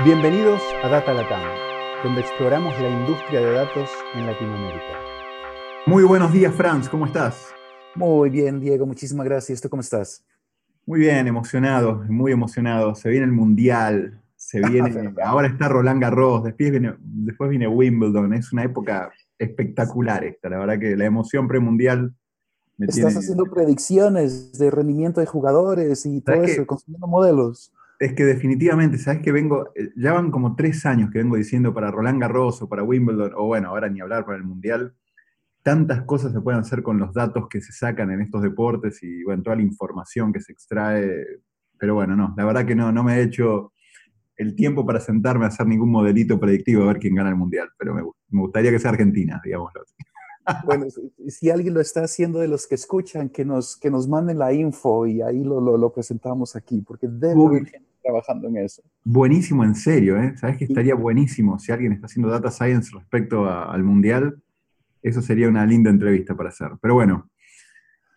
Bienvenidos 0.00 0.62
a 0.82 0.88
Data 0.88 1.12
Latam, 1.12 1.42
donde 2.02 2.22
exploramos 2.22 2.72
la 2.80 2.88
industria 2.88 3.40
de 3.40 3.52
datos 3.52 3.90
en 4.14 4.24
Latinoamérica. 4.24 4.98
Muy 5.86 6.02
buenos 6.02 6.32
días, 6.32 6.52
Franz, 6.54 6.88
¿cómo 6.88 7.04
estás? 7.04 7.52
Muy 7.94 8.30
bien, 8.30 8.58
Diego, 8.58 8.86
muchísimas 8.86 9.26
gracias. 9.26 9.60
¿Tú 9.60 9.68
cómo 9.68 9.82
estás? 9.82 10.24
Muy 10.86 11.00
bien, 11.00 11.28
emocionado, 11.28 12.02
muy 12.08 12.32
emocionado. 12.32 12.94
Se 12.94 13.10
viene 13.10 13.26
el 13.26 13.32
Mundial, 13.32 14.18
se 14.34 14.60
viene, 14.66 15.12
ahora 15.22 15.48
está 15.48 15.68
Roland 15.68 16.00
Garros, 16.00 16.42
después 16.42 16.70
viene, 16.70 16.96
después 16.98 17.50
viene 17.50 17.68
Wimbledon, 17.68 18.32
es 18.32 18.50
una 18.50 18.64
época 18.64 19.12
espectacular 19.38 20.24
esta, 20.24 20.48
la 20.48 20.58
verdad 20.58 20.78
que 20.78 20.96
la 20.96 21.04
emoción 21.04 21.46
premundial 21.46 22.14
me 22.78 22.86
Estás 22.86 23.14
haciendo 23.14 23.44
predicciones 23.44 24.58
de 24.58 24.70
rendimiento 24.70 25.20
de 25.20 25.26
jugadores 25.26 26.06
y 26.06 26.22
todo 26.22 26.42
eso, 26.42 26.66
construyendo 26.66 27.06
modelos. 27.06 27.70
Es 28.02 28.14
que 28.14 28.24
definitivamente, 28.24 28.98
sabes 28.98 29.22
que 29.22 29.30
vengo, 29.30 29.70
eh, 29.76 29.90
ya 29.94 30.12
van 30.12 30.32
como 30.32 30.56
tres 30.56 30.84
años 30.86 31.08
que 31.12 31.18
vengo 31.18 31.36
diciendo 31.36 31.72
para 31.72 31.92
Roland 31.92 32.20
Garros 32.20 32.60
o 32.60 32.68
para 32.68 32.82
Wimbledon, 32.82 33.30
o 33.36 33.46
bueno, 33.46 33.68
ahora 33.68 33.88
ni 33.88 34.00
hablar 34.00 34.26
para 34.26 34.38
el 34.38 34.42
Mundial, 34.42 34.92
tantas 35.62 36.02
cosas 36.02 36.32
se 36.32 36.40
pueden 36.40 36.58
hacer 36.58 36.82
con 36.82 36.98
los 36.98 37.14
datos 37.14 37.48
que 37.48 37.60
se 37.60 37.70
sacan 37.70 38.10
en 38.10 38.20
estos 38.20 38.42
deportes 38.42 39.00
y 39.04 39.22
bueno, 39.22 39.44
toda 39.44 39.54
la 39.54 39.62
información 39.62 40.32
que 40.32 40.40
se 40.40 40.50
extrae. 40.50 41.24
Pero 41.78 41.94
bueno, 41.94 42.16
no, 42.16 42.34
la 42.36 42.44
verdad 42.44 42.66
que 42.66 42.74
no, 42.74 42.90
no 42.90 43.04
me 43.04 43.18
he 43.18 43.22
hecho 43.22 43.72
el 44.36 44.56
tiempo 44.56 44.84
para 44.84 44.98
sentarme 44.98 45.44
a 45.44 45.48
hacer 45.48 45.68
ningún 45.68 45.92
modelito 45.92 46.40
predictivo 46.40 46.82
a 46.82 46.86
ver 46.88 46.98
quién 46.98 47.14
gana 47.14 47.30
el 47.30 47.36
Mundial, 47.36 47.68
pero 47.78 47.94
me, 47.94 48.02
gustaría 48.32 48.72
que 48.72 48.80
sea 48.80 48.90
Argentina, 48.90 49.40
digámoslo 49.44 49.80
así. 49.82 49.94
Bueno, 50.66 50.86
si, 51.28 51.50
alguien 51.50 51.72
lo 51.72 51.80
está 51.80 52.02
haciendo 52.02 52.40
de 52.40 52.48
los 52.48 52.66
que 52.66 52.74
escuchan, 52.74 53.28
que 53.28 53.44
nos, 53.44 53.76
que 53.76 53.92
nos 53.92 54.08
manden 54.08 54.40
la 54.40 54.52
info 54.52 55.06
y 55.06 55.22
ahí 55.22 55.44
lo, 55.44 55.60
lo, 55.60 55.92
presentamos 55.92 56.56
aquí, 56.56 56.82
porque 56.82 57.06
debe 57.06 57.36
trabajando 58.02 58.48
en 58.48 58.58
eso. 58.58 58.82
Buenísimo, 59.04 59.64
en 59.64 59.74
serio, 59.74 60.20
¿eh? 60.20 60.36
¿Sabes 60.36 60.58
que 60.58 60.64
estaría 60.64 60.94
buenísimo 60.94 61.58
si 61.58 61.72
alguien 61.72 61.92
está 61.92 62.06
haciendo 62.06 62.30
data 62.30 62.50
science 62.50 62.90
respecto 62.94 63.48
al 63.48 63.82
Mundial? 63.84 64.42
Eso 65.02 65.22
sería 65.22 65.48
una 65.48 65.64
linda 65.66 65.90
entrevista 65.90 66.36
para 66.36 66.50
hacer. 66.50 66.70
Pero 66.80 66.94
bueno, 66.94 67.30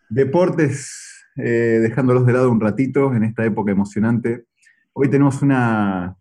deportes, 0.10 1.26
eh, 1.38 1.80
dejándolos 1.82 2.26
de 2.26 2.34
lado 2.34 2.52
un 2.52 2.62
ratito 2.62 3.14
en 3.14 3.24
esta 3.24 3.46
época 3.46 3.72
emocionante. 3.72 4.46
Hoy 4.94 5.10
tenemos 5.10 5.42
una, 5.42 6.16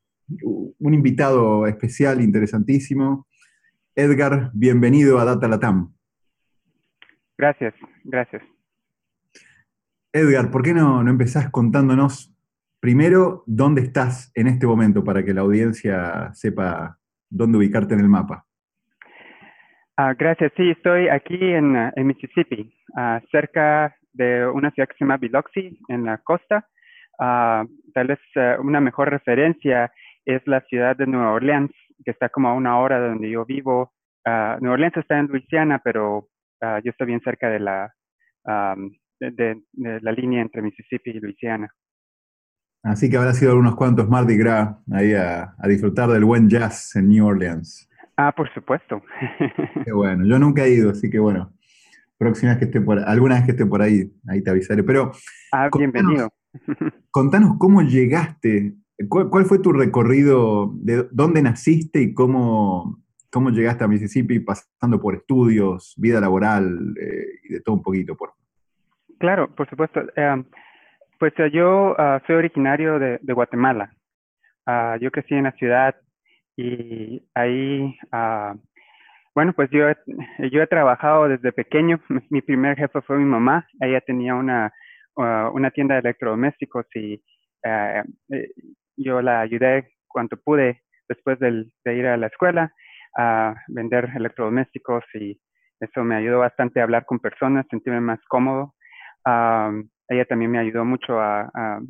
un 0.79 0.95
invitado 0.95 1.67
especial, 1.67 2.21
interesantísimo. 2.21 3.27
Edgar, 3.95 4.51
bienvenido 4.55 5.19
a 5.19 5.25
Data 5.25 5.49
Latam. 5.49 5.95
Gracias, 7.37 7.75
gracias. 8.05 8.43
Edgar, 10.13 10.51
¿por 10.51 10.63
qué 10.63 10.75
no, 10.75 11.03
no 11.03 11.11
empezás 11.11 11.51
contándonos 11.51 12.34
primero 12.85 13.45
dónde 13.47 13.81
estás 13.81 14.31
en 14.35 14.47
este 14.47 14.67
momento 14.67 15.03
para 15.03 15.25
que 15.25 15.33
la 15.33 15.41
audiencia 15.41 16.35
sepa 16.35 16.99
dónde 17.31 17.57
ubicarte 17.57 17.95
en 17.95 18.01
el 18.01 18.11
mapa? 18.11 18.45
Ah, 19.97 20.13
gracias, 20.13 20.53
sí, 20.55 20.69
estoy 20.69 21.09
aquí 21.09 21.39
en, 21.41 21.91
Mississippi, 21.97 22.75
ah, 22.95 23.23
cerca 23.31 23.97
de 24.13 24.47
una 24.47 24.71
ciudad 24.71 24.87
que 24.87 24.97
se 24.99 25.05
llama 25.07 25.17
Biloxi, 25.17 25.79
en 25.89 26.05
la 26.05 26.19
costa. 26.19 26.69
Ah, 27.19 27.65
tal 27.95 28.09
vez 28.09 28.19
eh, 28.35 28.57
una 28.61 28.83
mejor 28.83 29.09
referencia 29.09 29.91
es 30.27 30.47
la 30.47 30.61
ciudad 30.69 30.95
de 30.95 31.07
Nueva 31.07 31.33
Orleans, 31.33 31.73
que 32.05 32.11
está 32.11 32.29
como 32.29 32.51
a 32.51 32.53
una 32.53 32.79
hora 32.79 33.01
de 33.01 33.09
donde 33.09 33.31
yo 33.31 33.47
vivo. 33.47 33.95
Uh, 34.27 34.61
Nueva 34.61 34.75
Orleans 34.75 34.97
está 34.99 35.19
en 35.19 35.29
Luisiana, 35.29 35.81
pero 35.83 36.29
ah, 36.61 36.81
yo 36.85 36.91
estoy 36.91 37.07
bien 37.07 37.23
cerca 37.23 37.49
de 37.49 37.61
la, 37.61 37.95
de, 39.21 39.63
la 39.73 40.13
línea 40.13 40.43
entre 40.43 40.61
Mississippi 40.61 41.13
y 41.13 41.21
Luisiana. 41.21 41.71
Así 42.85 43.09
que 43.09 43.17
habrá 43.17 43.33
sido 43.33 43.53
algunos 43.53 43.77
cuantos 43.77 44.11
Mardi 44.11 44.37
Gras 44.37 44.77
ahí 44.93 45.15
a, 45.15 45.55
disfrutar 45.67 46.11
del 46.11 46.27
buen 46.27 46.51
jazz 46.51 46.95
en 46.97 47.09
New 47.09 47.27
Orleans. 47.27 47.89
Ah, 48.15 48.31
por 48.31 48.53
supuesto. 48.53 49.03
Qué 49.85 49.91
bueno, 49.91 50.27
yo 50.27 50.39
nunca 50.39 50.67
he 50.67 50.75
ido, 50.75 50.91
así 50.91 51.09
que 51.09 51.19
bueno, 51.19 51.51
próxima 52.19 52.51
vez 52.53 52.59
que 52.59 52.65
esté 52.67 52.83
por 52.83 52.99
alguna 52.99 53.37
vez 53.37 53.45
que 53.47 53.51
esté 53.53 53.65
por 53.65 53.81
ahí, 53.81 54.13
ahí 54.29 54.43
te 54.43 54.51
avisaré. 54.51 54.83
Pero 54.83 55.13
ah, 55.51 55.71
bienvenido. 55.75 56.31
Contanos 57.11 57.57
cómo 57.59 57.81
llegaste, 57.81 58.75
cuál, 59.09 59.47
fue 59.47 59.61
tu 59.61 59.73
recorrido, 59.73 60.71
de 60.75 61.09
dónde 61.11 61.41
naciste 61.41 62.03
y 62.03 62.13
cómo, 62.13 63.03
cómo 63.31 63.49
llegaste 63.49 63.85
a 63.85 63.89
Mississippi 63.89 64.41
pasando 64.41 65.01
por 65.01 65.15
estudios, 65.15 65.95
vida 65.97 66.21
laboral 66.21 66.95
eh, 67.01 67.27
y 67.45 67.55
de 67.55 67.61
todo 67.61 67.77
un 67.77 67.83
poquito. 67.83 68.15
Por... 68.15 68.35
Claro, 69.19 69.55
por 69.55 69.71
supuesto. 69.71 70.03
Em, 70.17 70.45
pues 71.25 71.33
eh, 71.39 71.51
yo 71.51 71.95
ah, 71.99 72.21
soy 72.27 72.37
originario 72.37 72.99
de, 72.99 73.19
Guatemala. 73.33 73.95
Ah, 74.67 74.99
yo 75.01 75.11
crecí 75.11 75.35
en 75.35 75.45
la 75.45 75.53
ciudad 75.53 75.95
y 76.55 77.27
ahí, 77.35 77.97
ah, 78.13 78.55
bueno, 79.35 79.55
pues 79.55 79.71
yo, 79.71 79.87
yo 80.53 80.63
he 80.63 80.67
trabajado 80.67 81.29
desde 81.29 81.51
pequeño. 81.51 81.99
Mi 82.29 82.43
primer 82.43 82.77
jefe 82.77 83.01
fue 83.01 83.17
mi 83.17 83.25
mamá. 83.25 83.67
Ella 83.81 84.03
tenía 84.03 84.35
una 84.35 84.71
una 85.17 85.71
tienda 85.71 85.95
de 85.95 86.01
electrodomésticos 86.01 86.85
y 86.95 87.23
eh, 87.63 88.03
yo 88.97 89.23
la 89.23 89.41
ayudé 89.41 89.93
cuanto 90.09 90.37
pude 90.37 90.83
después 91.09 91.39
de 91.39 91.71
ir 91.87 92.07
a 92.07 92.17
la 92.19 92.27
escuela 92.27 92.71
a 93.17 93.55
vender 93.69 94.11
electrodomésticos 94.15 95.05
y 95.15 95.41
eso 95.81 96.05
me 96.05 96.17
ayudó 96.17 96.41
bastante 96.41 96.81
a 96.81 96.83
hablar 96.83 97.07
con 97.07 97.21
personas, 97.21 97.65
sentirme 97.71 98.01
más 98.01 98.19
cómodo. 98.29 98.75
Ella 100.09 100.25
también 100.25 100.51
me 100.51 100.59
ayudó 100.59 100.85
mucho 100.85 101.21
a, 101.21 101.81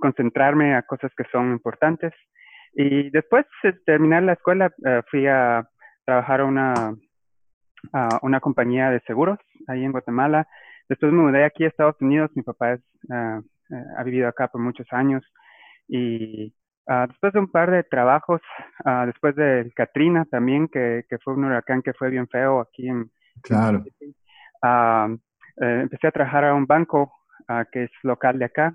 concentrarme 0.00 0.74
a 0.74 0.82
cosas 0.82 1.12
que 1.16 1.24
son 1.30 1.52
importantes. 1.52 2.12
Y 2.74 3.10
después 3.10 3.46
de 3.62 3.72
terminar 3.84 4.24
la 4.24 4.32
escuela, 4.32 4.72
eh, 4.84 5.02
fui 5.08 5.26
a 5.26 5.64
trabajar 6.04 6.40
a 6.40 6.44
una, 6.44 6.96
a 7.92 8.18
una 8.22 8.40
compañía 8.40 8.90
de 8.90 9.00
seguros 9.00 9.38
ahí 9.68 9.84
en 9.84 9.92
Guatemala 9.92 10.48
Después 10.92 11.10
me 11.10 11.22
mudé 11.22 11.44
aquí 11.44 11.64
a 11.64 11.68
Estados 11.68 11.96
Unidos, 12.00 12.30
mi 12.34 12.42
papá 12.42 12.78
ah, 13.10 13.40
eh, 13.70 13.84
ha 13.96 14.02
vivido 14.02 14.28
acá 14.28 14.48
por 14.48 14.60
muchos 14.60 14.86
años 14.90 15.24
y 15.88 16.52
ah, 16.86 17.06
después 17.08 17.32
de 17.32 17.38
un 17.38 17.50
par 17.50 17.70
de 17.70 17.82
trabajos, 17.82 18.42
uh, 18.84 19.06
después 19.06 19.34
del 19.34 19.72
Katrina 19.72 20.26
también, 20.26 20.68
que, 20.68 21.04
que, 21.08 21.16
fue 21.18 21.32
un 21.32 21.44
huracán 21.44 21.80
que 21.80 21.94
fue 21.94 22.10
bien 22.10 22.28
feo 22.28 22.60
aquí 22.60 22.88
en... 22.88 23.10
Claro. 23.42 23.82
Eh, 25.60 25.80
empecé 25.82 26.06
a 26.06 26.12
trabajar 26.12 26.44
a 26.44 26.54
un 26.54 26.66
banco 26.66 27.12
que 27.70 27.84
es 27.84 27.90
local 28.02 28.38
de 28.38 28.46
acá. 28.46 28.74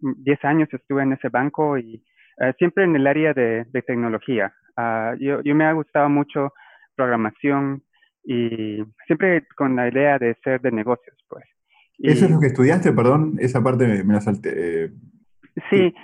Diez 0.00 0.44
años 0.44 0.68
estuve 0.72 1.02
en 1.02 1.14
ese 1.14 1.28
banco 1.30 1.76
y 1.78 2.04
eh, 2.40 2.52
siempre 2.58 2.84
en 2.84 2.94
el 2.94 3.06
área 3.06 3.32
de, 3.34 3.64
de 3.64 3.82
tecnología. 3.82 4.52
yo, 5.18 5.42
yo 5.42 5.54
me 5.54 5.64
ha 5.64 5.72
gustado 5.72 6.08
mucho 6.08 6.52
programación, 6.94 7.82
y 8.24 8.82
siempre 9.06 9.46
con 9.56 9.76
la 9.76 9.88
idea 9.88 10.18
de 10.18 10.36
ser 10.44 10.60
de 10.60 10.70
negocios, 10.70 11.16
pues. 11.28 11.44
¿Eso 11.98 12.24
es 12.24 12.30
lo 12.30 12.40
que 12.40 12.46
estudiaste? 12.46 12.92
Perdón, 12.92 13.36
esa 13.38 13.62
parte 13.62 13.86
me, 13.86 14.12
la 14.12 14.20
salté. 14.20 14.84
Eh, 14.84 14.90
sí, 15.68 15.94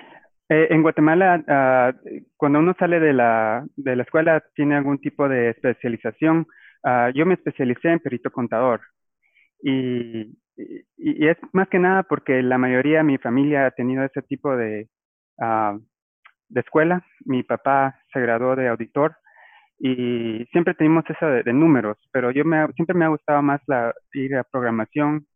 eh, 0.48 0.66
en 0.70 0.82
Guatemala, 0.82 1.42
ah, 1.48 1.92
cuando 2.36 2.58
uno 2.58 2.74
sale 2.78 3.00
de 3.00 3.14
la, 3.14 3.64
de 3.76 3.96
la 3.96 4.02
escuela, 4.02 4.44
tiene 4.54 4.76
algún 4.76 4.98
tipo 4.98 5.28
de 5.28 5.50
especialización. 5.50 6.46
Ah, 6.84 7.10
yo 7.14 7.24
me 7.24 7.34
especialicé 7.34 7.88
en 7.88 8.00
perito 8.00 8.30
contador. 8.30 8.80
Y, 9.62 10.36
y, 10.96 11.28
es 11.28 11.36
más 11.52 11.68
que 11.68 11.78
nada 11.78 12.02
porque 12.02 12.42
la 12.42 12.58
mayoría 12.58 12.98
de 12.98 13.04
mi 13.04 13.18
familia 13.18 13.66
ha 13.66 13.70
tenido 13.70 14.04
ese 14.04 14.22
tipo 14.22 14.56
de, 14.56 14.88
uh, 15.38 15.78
de 16.48 16.60
escuela. 16.60 17.04
Mi 17.24 17.42
papá 17.42 17.98
se 18.12 18.20
graduó 18.20 18.56
de 18.56 18.68
auditor 18.68 19.16
y 19.78 20.46
siempre 20.52 20.74
tenemos 20.74 21.04
eso 21.08 21.26
de, 21.26 21.52
números, 21.52 21.98
pero 22.12 22.30
yo 22.30 22.44
me, 22.44 22.66
siempre 22.74 22.96
me 22.96 23.04
ha 23.04 23.08
gustado 23.08 23.42
más 23.42 23.60
la, 23.66 23.92
ir 24.14 24.34
a 24.36 24.44
programación 24.44 25.26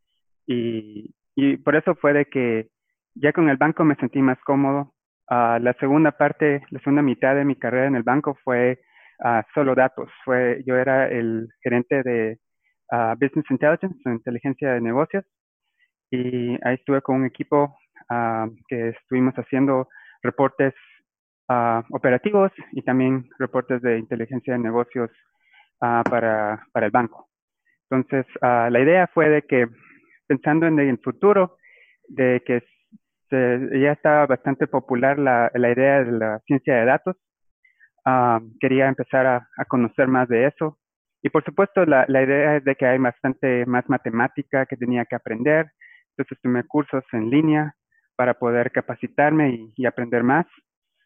y, 0.46 1.14
y, 1.34 1.58
por 1.58 1.76
eso 1.76 1.94
fue 1.94 2.14
de 2.14 2.24
que 2.24 2.68
ya 3.14 3.32
con 3.32 3.50
el 3.50 3.58
banco 3.58 3.84
me 3.84 3.96
sentí 3.96 4.20
más 4.22 4.38
cómodo. 4.44 4.94
Uh, 5.30 5.60
la 5.60 5.74
segunda 5.78 6.12
parte, 6.12 6.62
la 6.70 6.80
segunda 6.80 7.02
mitad 7.02 7.36
de 7.36 7.44
mi 7.44 7.54
carrera 7.56 7.86
en 7.86 7.96
el 7.96 8.02
banco 8.02 8.36
fue 8.42 8.80
uh, 9.20 9.42
solo 9.54 9.74
datos. 9.74 10.10
Fue, 10.24 10.62
yo 10.66 10.76
era 10.76 11.08
el 11.08 11.48
gerente 11.62 12.02
de 12.02 12.38
uh, 12.92 13.14
Business 13.18 13.46
Intelligence, 13.50 13.96
inteligencia 14.06 14.72
de 14.72 14.80
negocios, 14.80 15.24
y 16.10 16.52
ahí 16.64 16.74
estuve 16.74 17.02
con 17.02 17.16
un 17.16 17.26
equipo 17.26 17.76
que 18.68 18.88
estuvimos 18.88 19.32
haciendo 19.36 19.88
reportes 20.22 20.74
operativos 21.90 22.50
y 22.72 22.82
también 22.82 23.28
reportes 23.38 23.80
de 23.82 23.98
inteligencia 23.98 24.54
de 24.54 24.58
negocios 24.58 25.10
para, 25.78 26.66
para, 26.72 26.86
el 26.86 26.90
banco. 26.90 27.28
Entonces, 27.88 28.26
la 28.42 28.80
idea 28.80 29.08
fue 29.14 29.28
de 29.28 29.42
que, 29.42 29.68
pensando 30.26 30.66
en 30.66 30.80
el 30.80 30.98
futuro, 30.98 31.56
de 32.08 32.42
que 32.44 32.64
ya 33.30 33.92
estaba 33.92 34.26
bastante 34.26 34.66
popular 34.66 35.18
la, 35.18 35.50
la, 35.54 35.70
idea 35.70 36.02
de 36.02 36.12
la 36.12 36.40
ciencia 36.40 36.74
de 36.74 36.84
datos, 36.84 37.16
quería 38.60 38.88
empezar 38.88 39.26
a, 39.26 39.64
conocer 39.68 40.08
más 40.08 40.28
de 40.28 40.46
eso. 40.46 40.78
Y 41.22 41.30
por 41.30 41.44
supuesto, 41.44 41.84
la, 41.84 42.04
la, 42.08 42.22
idea 42.22 42.56
es 42.56 42.64
de 42.64 42.74
que 42.76 42.86
hay 42.86 42.98
bastante 42.98 43.66
más 43.66 43.88
matemática 43.88 44.66
que 44.66 44.76
tenía 44.76 45.04
que 45.04 45.16
aprender. 45.16 45.70
Entonces 46.16 46.38
tomé 46.42 46.64
cursos 46.64 47.04
en 47.12 47.30
línea 47.30 47.74
para 48.16 48.34
poder 48.34 48.70
capacitarme 48.72 49.50
y, 49.50 49.72
y 49.76 49.86
aprender 49.86 50.22
más. 50.22 50.46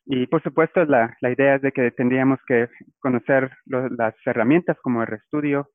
y 0.07 0.27
por 0.27 0.43
supuesto, 0.43 0.85
la, 0.85 1.17
la, 1.21 1.31
idea 1.31 1.57
es 1.57 1.63
de 1.63 1.73
que 1.73 1.91
tendríamos 1.93 2.39
que 2.47 2.69
conocer 3.01 3.51
las 3.67 4.15
herramientas 4.27 4.77
como 4.83 5.03
el 5.03 5.09
RStudio, 5.09 5.69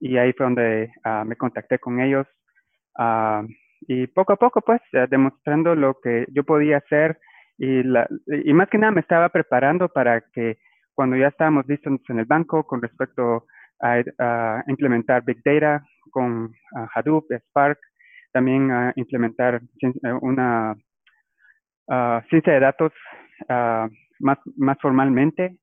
y 0.00 0.18
ahí 0.18 0.32
fue 0.32 0.46
donde 0.46 0.92
uh, 1.04 1.24
me 1.24 1.36
contacté 1.36 1.78
con 1.78 2.00
ellos. 2.00 2.26
Uh, 2.98 3.46
y 3.88 4.06
poco 4.08 4.34
a 4.34 4.36
poco, 4.36 4.60
pues, 4.60 4.80
uh, 4.92 5.06
demostrando 5.08 5.74
lo 5.74 5.98
que 6.02 6.26
yo 6.30 6.44
podía 6.44 6.78
hacer 6.78 7.18
y, 7.58 7.82
la, 7.82 8.08
y 8.26 8.52
más 8.52 8.68
que 8.68 8.78
nada 8.78 8.92
me 8.92 9.00
estaba 9.00 9.28
preparando 9.28 9.88
para 9.88 10.20
que 10.32 10.58
cuando 10.94 11.16
ya 11.16 11.28
estábamos 11.28 11.66
listos 11.66 12.00
en 12.08 12.18
el 12.18 12.24
banco 12.24 12.64
con 12.64 12.82
respecto 12.82 13.46
a, 13.80 14.02
a 14.18 14.64
implementar 14.68 15.24
Big 15.24 15.42
Data 15.44 15.82
con 16.10 16.52
Hadoop, 16.94 17.26
Spark, 17.32 17.78
también 18.32 18.70
a 18.70 18.92
implementar 18.96 19.60
una 20.20 20.74
ciencia 22.28 22.52
de 22.52 22.60
datos 22.60 22.92
más, 24.18 24.38
más 24.56 24.78
formalmente, 24.80 25.56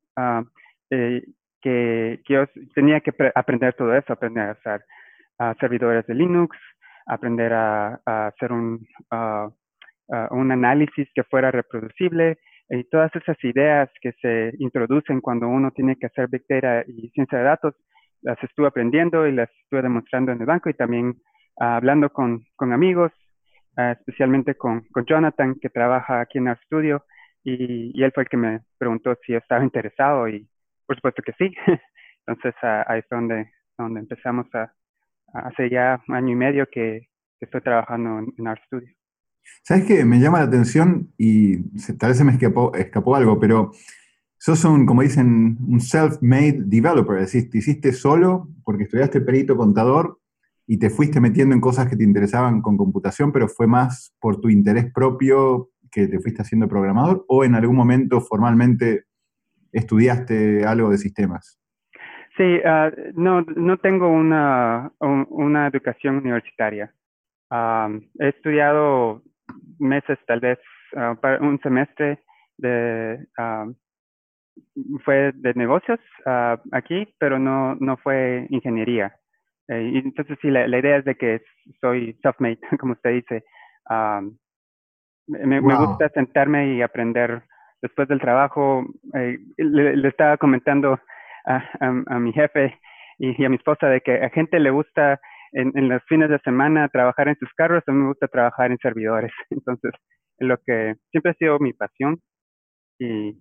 eh, 0.89 1.21
que, 1.61 2.21
yo 2.27 2.45
tenía 2.73 2.99
que 3.01 3.13
aprender 3.35 3.73
todo 3.75 3.95
eso, 3.95 4.13
aprender 4.13 4.43
a 4.43 4.51
hacer 4.51 4.85
servidores 5.59 6.05
de 6.07 6.15
Linux, 6.15 6.57
aprender 7.05 7.53
a, 7.53 7.99
hacer 8.05 8.51
un, 8.51 8.87
un 10.31 10.51
análisis 10.51 11.07
que 11.13 11.23
fuera 11.23 11.51
reproducible 11.51 12.37
y 12.69 12.83
todas 12.85 13.13
esas 13.15 13.37
ideas 13.43 13.89
que 14.01 14.13
se 14.21 14.53
introducen 14.59 15.19
cuando 15.19 15.47
uno 15.47 15.71
tiene 15.71 15.97
que 15.97 16.07
hacer 16.07 16.29
Big 16.29 16.43
Data 16.47 16.83
y 16.87 17.09
ciencia 17.09 17.37
de 17.37 17.43
datos, 17.43 17.75
las 18.21 18.41
estuve 18.43 18.67
aprendiendo 18.67 19.27
y 19.27 19.31
las 19.31 19.49
estuve 19.63 19.81
demostrando 19.81 20.31
en 20.31 20.39
el 20.39 20.45
banco 20.45 20.69
y 20.69 20.73
también 20.73 21.21
hablando 21.57 22.09
con, 22.11 22.45
con 22.55 22.73
amigos, 22.73 23.11
especialmente 23.77 24.55
con, 24.55 24.81
con, 24.91 25.05
Jonathan, 25.05 25.55
que 25.61 25.69
trabaja 25.69 26.21
aquí 26.21 26.37
en 26.37 26.47
el 26.47 26.57
estudio, 26.61 27.05
y, 27.43 27.97
y, 27.99 28.03
él 28.03 28.11
fue 28.13 28.23
el 28.23 28.29
que 28.29 28.37
me 28.37 28.61
preguntó 28.77 29.15
si 29.25 29.33
estaba 29.33 29.63
interesado 29.63 30.27
y 30.27 30.47
por 30.85 30.95
supuesto 30.95 31.23
que 31.23 31.33
sí. 31.33 31.53
Entonces 32.27 32.53
ahí 32.61 32.99
es 32.99 33.05
donde, 33.09 33.49
donde 33.77 34.01
empezamos 34.01 34.45
a, 34.53 34.71
hace 35.33 35.69
ya 35.69 36.01
año 36.09 36.33
y 36.33 36.35
medio 36.35 36.67
que, 36.69 37.07
estoy 37.39 37.61
trabajando 37.61 38.19
en, 38.19 38.33
en 38.37 38.47
Art 38.47 38.61
Studio. 38.67 38.87
¿Sabes 39.63 39.85
qué? 39.85 40.05
Me 40.05 40.19
llama 40.19 40.37
la 40.37 40.45
atención 40.45 41.11
y 41.17 41.57
tal 41.97 42.09
vez 42.09 42.17
se 42.19 42.23
me 42.23 42.33
escapó, 42.33 42.71
escapó 42.75 43.15
algo, 43.15 43.39
pero 43.39 43.71
sos 44.41 44.65
un, 44.65 44.87
como 44.87 45.03
dicen, 45.03 45.55
un 45.67 45.79
self-made 45.79 46.63
developer, 46.65 47.17
es 47.17 47.31
decir, 47.31 47.51
te 47.51 47.59
hiciste 47.59 47.93
solo 47.93 48.47
porque 48.63 48.85
estudiaste 48.85 49.21
perito 49.21 49.55
contador 49.55 50.17
y 50.65 50.79
te 50.79 50.89
fuiste 50.89 51.21
metiendo 51.21 51.53
en 51.53 51.61
cosas 51.61 51.87
que 51.87 51.95
te 51.95 52.03
interesaban 52.03 52.63
con 52.63 52.75
computación, 52.75 53.31
pero 53.31 53.47
fue 53.47 53.67
más 53.67 54.15
por 54.19 54.41
tu 54.41 54.49
interés 54.49 54.91
propio 54.91 55.69
que 55.91 56.07
te 56.07 56.19
fuiste 56.19 56.41
haciendo 56.41 56.67
programador 56.67 57.23
o 57.27 57.43
en 57.45 57.53
algún 57.53 57.75
momento 57.75 58.19
formalmente 58.19 59.03
estudiaste 59.71 60.65
algo 60.65 60.89
de 60.89 60.97
sistemas? 60.97 61.61
Sí, 62.35 62.57
uh, 62.65 63.11
no, 63.13 63.41
no 63.41 63.77
tengo 63.77 64.09
una, 64.09 64.91
una 64.99 65.67
educación 65.67 66.15
universitaria. 66.15 66.91
Um, 67.51 68.01
he 68.17 68.29
estudiado 68.29 69.21
meses, 69.77 70.17
tal 70.25 70.39
vez 70.39 70.57
uh, 70.93 71.45
un 71.45 71.59
semestre 71.61 72.23
de 72.57 73.27
fue 75.03 75.31
de 75.33 75.53
negocios 75.53 75.99
uh, 76.25 76.57
aquí, 76.71 77.13
pero 77.19 77.39
no, 77.39 77.75
no 77.75 77.97
fue 77.97 78.47
ingeniería. 78.49 79.15
Eh, 79.67 80.01
entonces 80.03 80.37
sí, 80.41 80.49
la, 80.49 80.67
idea 80.67 80.97
es 80.97 81.05
de 81.05 81.15
que 81.15 81.41
soy 81.79 82.17
self-made, 82.21 82.59
como 82.79 82.93
usted 82.93 83.11
dice. 83.11 83.43
Um, 83.89 84.37
me, 85.27 85.61
me, 85.61 85.75
gusta 85.75 86.09
sentarme 86.09 86.75
y 86.75 86.81
aprender 86.81 87.43
después 87.81 88.07
del 88.07 88.19
trabajo, 88.19 88.85
eh, 89.15 89.39
le, 89.57 90.07
estaba 90.07 90.37
comentando 90.37 90.99
a, 91.45 91.63
a, 91.79 92.19
mi 92.19 92.33
jefe 92.33 92.77
y, 93.17 93.43
a 93.43 93.49
mi 93.49 93.55
esposa 93.55 93.87
de 93.87 94.01
que 94.01 94.23
a 94.23 94.29
gente 94.29 94.59
le 94.59 94.71
gusta 94.71 95.19
en, 95.53 95.71
en, 95.75 95.89
los 95.89 96.03
fines 96.07 96.29
de 96.29 96.39
semana 96.39 96.89
trabajar 96.89 97.27
en 97.27 97.37
sus 97.37 97.51
carros, 97.53 97.83
a 97.87 97.91
mí 97.91 97.99
me 97.99 98.09
gusta 98.09 98.27
trabajar 98.27 98.71
en 98.71 98.77
servidores. 98.77 99.31
Entonces, 99.49 99.91
lo 100.39 100.57
que 100.65 100.95
siempre 101.11 101.31
ha 101.31 101.35
sido 101.35 101.59
mi 101.59 101.73
pasión 101.73 102.19
y 102.99 103.37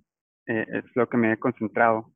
eh, 0.51 0.67
es 0.73 0.85
lo 0.97 1.09
que 1.09 1.17
me 1.17 1.33
he 1.33 1.39
concentrado. 1.39 2.13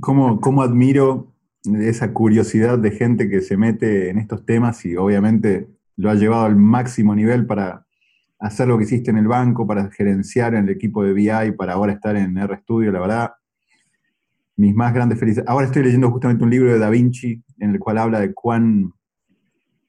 ¿Cómo, 0.00 0.40
¿Cómo 0.40 0.62
admiro 0.62 1.34
esa 1.64 2.12
curiosidad 2.14 2.78
de 2.78 2.90
gente 2.90 3.28
que 3.28 3.42
se 3.42 3.58
mete 3.58 4.08
en 4.08 4.18
estos 4.18 4.46
temas 4.46 4.84
y 4.86 4.96
obviamente 4.96 5.68
lo 5.96 6.10
ha 6.10 6.14
llevado 6.14 6.46
al 6.46 6.56
máximo 6.56 7.14
nivel 7.14 7.46
para 7.46 7.86
hacer 8.38 8.68
lo 8.68 8.78
que 8.78 8.84
hiciste 8.84 9.10
en 9.10 9.18
el 9.18 9.28
banco, 9.28 9.66
para 9.66 9.90
gerenciar 9.90 10.54
en 10.54 10.64
el 10.64 10.70
equipo 10.70 11.04
de 11.04 11.12
BI, 11.12 11.52
para 11.56 11.74
ahora 11.74 11.92
estar 11.92 12.16
en 12.16 12.36
RStudio, 12.36 12.90
la 12.90 13.00
verdad, 13.00 13.32
mis 14.56 14.74
más 14.74 14.94
grandes 14.94 15.18
felicidades. 15.18 15.50
Ahora 15.50 15.66
estoy 15.66 15.82
leyendo 15.82 16.10
justamente 16.10 16.42
un 16.42 16.50
libro 16.50 16.72
de 16.72 16.78
Da 16.78 16.88
Vinci 16.88 17.42
en 17.58 17.70
el 17.70 17.78
cual 17.78 17.98
habla 17.98 18.20
de 18.20 18.32
cuán, 18.32 18.92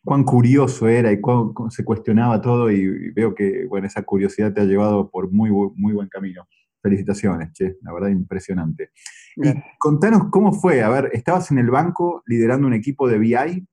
cuán 0.03 0.23
curioso 0.25 0.87
era 0.87 1.13
y 1.13 1.21
cuán, 1.21 1.53
se 1.69 1.85
cuestionaba 1.85 2.41
todo 2.41 2.69
y, 2.69 3.11
veo 3.11 3.33
que, 3.33 3.65
bueno, 3.67 3.87
esa 3.87 4.03
curiosidad 4.03 4.53
te 4.53 4.61
ha 4.61 4.65
llevado 4.65 5.09
por 5.09 5.31
muy, 5.31 5.49
muy 5.49 5.93
buen 5.93 6.09
camino. 6.09 6.45
Felicitaciones, 6.85 7.51
che, 7.51 7.77
la 7.81 7.91
verdad 7.91 8.09
impresionante. 8.09 8.91
Y 9.37 9.51
contanos 9.79 10.29
cómo 10.29 10.53
fue, 10.53 10.83
a 10.83 10.89
ver, 10.89 11.09
estabas 11.13 11.49
en 11.49 11.57
el 11.57 11.71
banco 11.71 12.21
liderando 12.27 12.67
un 12.67 12.73
equipo 12.73 13.09
de 13.09 13.17
BI, 13.17 13.67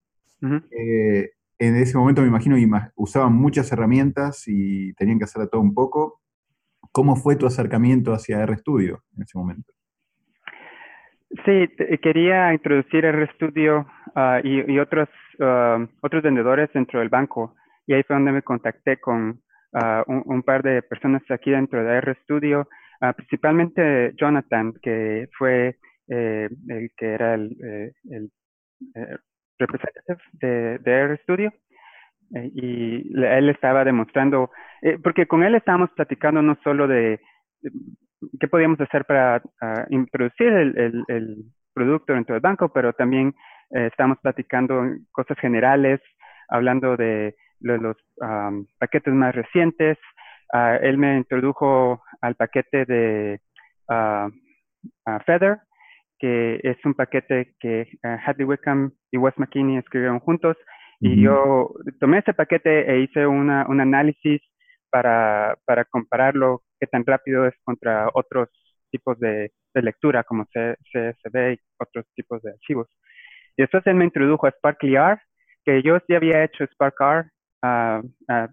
en 1.58 1.76
ese 1.76 1.98
momento 1.98 2.22
me 2.22 2.28
imagino 2.28 2.56
usaban 2.96 3.34
muchas 3.34 3.70
herramientas 3.70 4.44
y 4.46 4.94
tenían 4.94 5.18
que 5.18 5.24
hacer 5.24 5.46
todo 5.48 5.60
un 5.60 5.74
poco. 5.74 6.20
¿Cómo 6.90 7.16
fue 7.16 7.36
tu 7.36 7.46
acercamiento 7.46 8.12
hacia 8.14 8.44
RStudio 8.46 9.02
en 9.16 9.22
ese 9.22 9.38
momento? 9.38 9.72
Sí, 11.44 11.68
quería 12.02 12.52
introducir 12.52 13.04
RStudio 13.06 13.86
uh, 14.16 14.40
y, 14.42 14.72
y, 14.72 14.78
otros, 14.78 15.08
uh, 15.38 15.86
otros 16.00 16.22
vendedores 16.22 16.70
dentro 16.72 17.00
del 17.00 17.08
banco. 17.08 17.54
Y 17.86 17.94
ahí 17.94 18.02
fue 18.02 18.16
donde 18.16 18.32
me 18.32 18.42
contacté 18.42 18.98
con 18.98 19.40
uh, 19.72 20.02
un, 20.06 20.42
par 20.42 20.62
de 20.62 20.82
personas 20.82 21.22
aquí 21.30 21.50
dentro 21.50 21.84
de 21.84 22.00
RStudio, 22.00 22.68
principalmente 23.16 24.12
Jonathan, 24.16 24.75
que 24.81 25.28
fue 25.37 25.76
eh, 26.08 26.49
el 26.69 26.90
que 26.96 27.06
era 27.06 27.34
el, 27.34 27.56
eh, 27.64 27.93
eh, 28.94 29.19
de, 30.32 30.78
de 30.78 31.06
RStudio 31.06 31.52
eh, 32.34 32.50
y 32.54 33.25
él 33.25 33.49
estaba 33.50 33.84
demostrando, 33.84 34.50
eh, 34.81 34.99
porque 35.02 35.26
con 35.26 35.43
él 35.44 35.55
estábamos 35.55 35.91
platicando 35.91 36.43
no 36.43 36.58
solo 36.65 36.88
de, 36.88 37.20
qué 38.41 38.48
podíamos 38.48 38.81
hacer 38.81 39.05
para 39.05 39.38
uh, 39.38 39.84
introducir 39.91 40.48
el, 40.48 40.79
el, 40.79 41.05
el, 41.08 41.36
producto 41.74 42.12
dentro 42.12 42.34
del 42.34 42.43
banco, 42.43 42.70
pero 42.70 42.93
también 42.93 43.34
estábamos 43.70 44.19
platicando 44.19 44.82
cosas 45.10 45.38
generales, 45.38 46.03
hablando 46.50 46.98
de, 46.98 47.34
los 47.60 47.96
um, 48.17 48.67
paquetes 48.79 49.15
más 49.15 49.34
recientes. 49.34 49.96
Uh, 50.52 50.76
él 50.82 50.98
me 50.98 51.16
introdujo 51.16 52.02
al 52.20 52.34
paquete 52.34 52.84
de 52.84 53.40
uh, 53.88 54.28
Feather, 55.24 55.58
que 56.18 56.60
es 56.62 56.76
un 56.84 56.94
paquete 56.94 57.54
que 57.58 57.88
uh, 58.04 58.16
Hadley 58.24 58.44
Wickham 58.44 58.92
y 59.10 59.16
Wes 59.16 59.34
McKinney 59.38 59.78
escribieron 59.78 60.20
juntos. 60.20 60.56
Y 61.00 61.20
yo 61.20 61.74
tomé 61.98 62.18
ese 62.18 62.32
paquete 62.32 62.88
e 62.88 63.00
hice 63.00 63.26
una, 63.26 63.66
un 63.68 63.80
análisis 63.80 64.40
para, 64.88 65.58
para 65.64 65.84
compararlo, 65.84 66.62
qué 66.78 66.86
tan 66.86 67.04
rápido 67.04 67.44
es 67.44 67.54
contra 67.64 68.08
otros 68.14 68.48
tipos 68.92 69.18
de, 69.18 69.50
de 69.74 69.82
lectura, 69.82 70.22
como 70.22 70.44
CSV 70.44 71.54
y 71.54 71.58
otros 71.80 72.06
tipos 72.14 72.40
de 72.42 72.52
archivos. 72.52 72.88
Y 73.56 73.62
después 73.62 73.84
él 73.86 73.96
me 73.96 74.04
introdujo 74.04 74.46
a 74.46 74.52
SparklyR, 74.52 75.20
que 75.64 75.82
yo 75.82 75.98
ya 76.08 76.16
había 76.16 76.44
hecho 76.44 76.64
SparkR, 76.66 77.26
uh, 77.64 77.98
uh, 77.98 78.48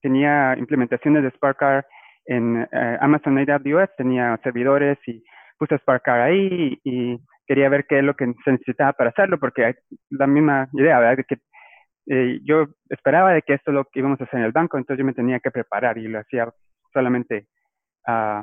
tenía 0.00 0.56
implementaciones 0.56 1.22
de 1.22 1.30
SparkR 1.30 1.84
en 2.26 2.62
uh, 2.62 2.66
Amazon 3.00 3.38
AWS, 3.38 3.90
tenía 3.96 4.38
servidores 4.42 4.98
y 5.06 5.22
puse 5.58 5.78
SparkR 5.78 6.20
ahí 6.20 6.78
y, 6.84 7.18
quería 7.50 7.68
ver 7.68 7.84
qué 7.88 7.98
es 7.98 8.04
lo 8.04 8.14
que 8.14 8.32
se 8.44 8.52
necesitaba 8.52 8.92
para 8.92 9.10
hacerlo, 9.10 9.40
porque 9.40 9.74
la 10.10 10.28
misma 10.28 10.68
idea, 10.72 11.00
¿verdad? 11.00 11.24
Que 11.26 11.38
eh, 12.06 12.38
yo 12.44 12.68
esperaba 12.88 13.32
de 13.32 13.42
que 13.42 13.54
esto 13.54 13.72
es 13.72 13.74
lo 13.74 13.86
que 13.86 13.98
íbamos 13.98 14.20
a 14.20 14.24
hacer 14.24 14.38
en 14.38 14.46
el 14.46 14.52
banco, 14.52 14.78
entonces 14.78 15.00
yo 15.00 15.04
me 15.04 15.14
tenía 15.14 15.40
que 15.40 15.50
preparar 15.50 15.98
y 15.98 16.06
lo 16.06 16.20
hacía 16.20 16.48
solamente 16.92 17.48
uh, 18.06 18.42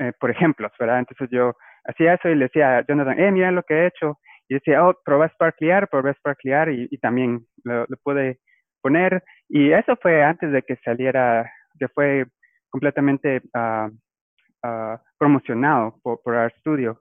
eh, 0.00 0.12
por 0.18 0.30
ejemplos, 0.30 0.72
¿verdad? 0.80 1.00
Entonces 1.00 1.28
yo 1.30 1.52
hacía 1.84 2.14
eso 2.14 2.30
y 2.30 2.34
le 2.34 2.46
decía 2.46 2.78
a 2.78 2.86
Jonathan, 2.86 3.20
eh, 3.20 3.30
mira 3.30 3.50
lo 3.50 3.62
que 3.62 3.74
he 3.74 3.86
hecho. 3.88 4.18
Y 4.48 4.54
decía, 4.54 4.86
oh, 4.86 4.98
probé 5.04 5.28
Sparklear, 5.28 5.88
probé 5.88 6.14
Sparklear 6.14 6.70
y, 6.70 6.88
y 6.90 6.96
también 6.96 7.40
lo, 7.64 7.84
lo, 7.86 7.96
pude 8.02 8.38
poner. 8.80 9.22
Y 9.48 9.72
eso 9.72 9.96
fue 10.00 10.22
antes 10.22 10.52
de 10.52 10.62
que 10.62 10.76
saliera, 10.76 11.50
que 11.78 11.88
fue 11.88 12.26
completamente 12.70 13.42
uh, 13.54 13.88
uh, 14.66 14.98
promocionado 15.18 15.98
por, 16.02 16.20
por 16.22 16.34
RStudio. 16.34 17.00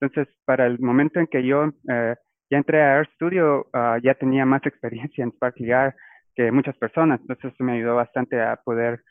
Entonces, 0.00 0.32
para 0.44 0.66
el 0.66 0.78
momento 0.78 1.18
en 1.18 1.26
que 1.26 1.44
yo 1.44 1.72
eh, 1.90 2.14
ya 2.50 2.56
entré 2.56 2.80
a 2.80 3.02
RStudio, 3.02 3.66
uh, 3.74 3.98
ya 4.00 4.14
tenía 4.14 4.46
más 4.46 4.64
experiencia 4.64 5.24
en 5.24 5.32
SparklyR 5.32 5.94
que 6.36 6.52
muchas 6.52 6.76
personas. 6.76 7.20
Entonces, 7.20 7.52
eso 7.52 7.64
me 7.64 7.72
ayudó 7.72 7.96
bastante 7.96 8.40
a 8.40 8.56
poder 8.56 9.02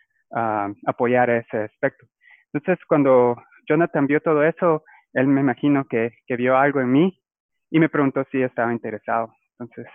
apoyar 0.86 1.30
ese 1.30 1.58
aspecto. 1.58 2.06
Entonces, 2.52 2.84
cuando 2.86 3.38
Jonathan 3.68 4.08
vio 4.08 4.20
todo 4.20 4.44
eso, 4.44 4.84
él 5.14 5.28
me 5.28 5.40
imagino 5.40 5.86
que, 5.86 6.12
que 6.26 6.36
vio 6.36 6.58
algo 6.58 6.82
en 6.82 6.92
mí 6.92 7.18
y 7.70 7.80
me 7.80 7.88
preguntó 7.88 8.26
si 8.32 8.42
estaba 8.42 8.74
interesado. 8.74 9.34
Entonces, 9.60 9.88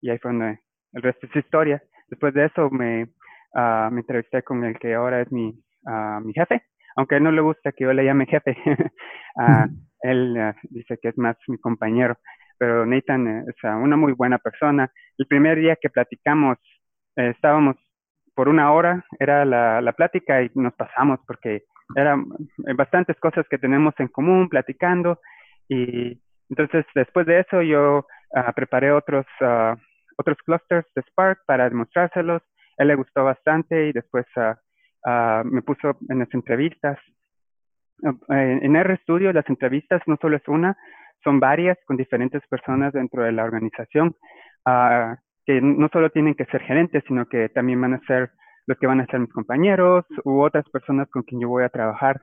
y 0.00 0.10
ahí 0.10 0.18
fue 0.18 0.32
donde 0.32 0.60
el 0.94 1.02
resto 1.02 1.26
es 1.26 1.36
historia. 1.36 1.82
Después 2.08 2.34
de 2.34 2.46
eso 2.46 2.70
me, 2.70 3.04
uh, 3.54 3.90
me 3.90 4.00
entrevisté 4.00 4.42
con 4.42 4.64
el 4.64 4.78
que 4.78 4.94
ahora 4.94 5.20
es 5.20 5.30
mi, 5.32 5.54
uh, 5.82 6.20
mi 6.20 6.32
jefe, 6.32 6.62
aunque 6.96 7.16
a 7.16 7.18
él 7.18 7.24
no 7.24 7.32
le 7.32 7.40
gusta 7.40 7.72
que 7.72 7.84
yo 7.84 7.92
le 7.92 8.04
llame 8.04 8.26
jefe. 8.26 8.56
él 10.02 10.54
dice 10.70 10.98
que 11.00 11.08
es 11.08 11.18
más 11.18 11.36
mi 11.48 11.58
compañero, 11.58 12.16
pero 12.58 12.86
Nathan 12.86 13.44
es 13.48 13.56
una 13.62 13.96
muy 13.96 14.12
buena 14.12 14.38
persona. 14.38 14.90
El 15.18 15.26
primer 15.26 15.58
día 15.58 15.76
que 15.76 15.90
platicamos, 15.90 16.58
eh, 17.16 17.30
estábamos 17.30 17.76
por 18.34 18.48
una 18.48 18.72
hora, 18.72 19.04
era 19.18 19.44
la, 19.44 19.80
la 19.80 19.92
plática 19.92 20.42
y 20.42 20.50
nos 20.54 20.74
pasamos 20.74 21.20
porque 21.26 21.64
eran 21.94 22.26
bastantes 22.76 23.18
cosas 23.18 23.46
que 23.48 23.58
tenemos 23.58 23.94
en 23.98 24.08
común 24.08 24.48
platicando 24.48 25.20
y 25.68 26.20
entonces 26.50 26.84
después 26.94 27.26
de 27.26 27.40
eso 27.40 27.62
yo 27.62 28.06
uh, 28.30 28.52
preparé 28.54 28.92
otros, 28.92 29.26
uh, 29.40 29.76
otros 30.16 30.38
clusters 30.44 30.86
de 30.94 31.02
Spark 31.02 31.40
para 31.46 31.68
demostrárselos. 31.68 32.42
Él 32.76 32.88
le 32.88 32.94
gustó 32.94 33.24
bastante 33.24 33.88
y 33.88 33.92
después 33.92 34.26
uh, 34.36 35.44
me 35.44 35.62
puso 35.62 35.96
en 36.08 36.18
las 36.20 36.32
entrevistas. 36.34 36.98
En 38.28 38.82
RStudio 38.82 39.32
las 39.32 39.48
entrevistas 39.48 40.02
no 40.06 40.16
solo 40.20 40.36
es 40.36 40.46
una, 40.48 40.76
son 41.22 41.38
varias 41.40 41.78
con 41.86 41.96
diferentes 41.96 42.42
personas 42.48 42.92
dentro 42.92 43.22
de 43.22 43.32
la 43.32 43.44
organización 43.44 44.16
que 45.46 45.60
no 45.60 45.88
solo 45.92 46.10
tienen 46.10 46.34
que 46.34 46.46
ser 46.46 46.62
gerentes, 46.62 47.04
sino 47.06 47.26
que 47.26 47.48
también 47.50 47.80
van 47.80 47.94
a 47.94 48.00
ser 48.06 48.30
los 48.66 48.78
que 48.78 48.86
van 48.86 49.00
a 49.00 49.06
ser 49.06 49.20
mis 49.20 49.32
compañeros 49.32 50.06
u 50.24 50.40
otras 50.40 50.68
personas 50.70 51.08
con 51.10 51.22
quien 51.22 51.40
yo 51.40 51.48
voy 51.48 51.64
a 51.64 51.68
trabajar. 51.68 52.22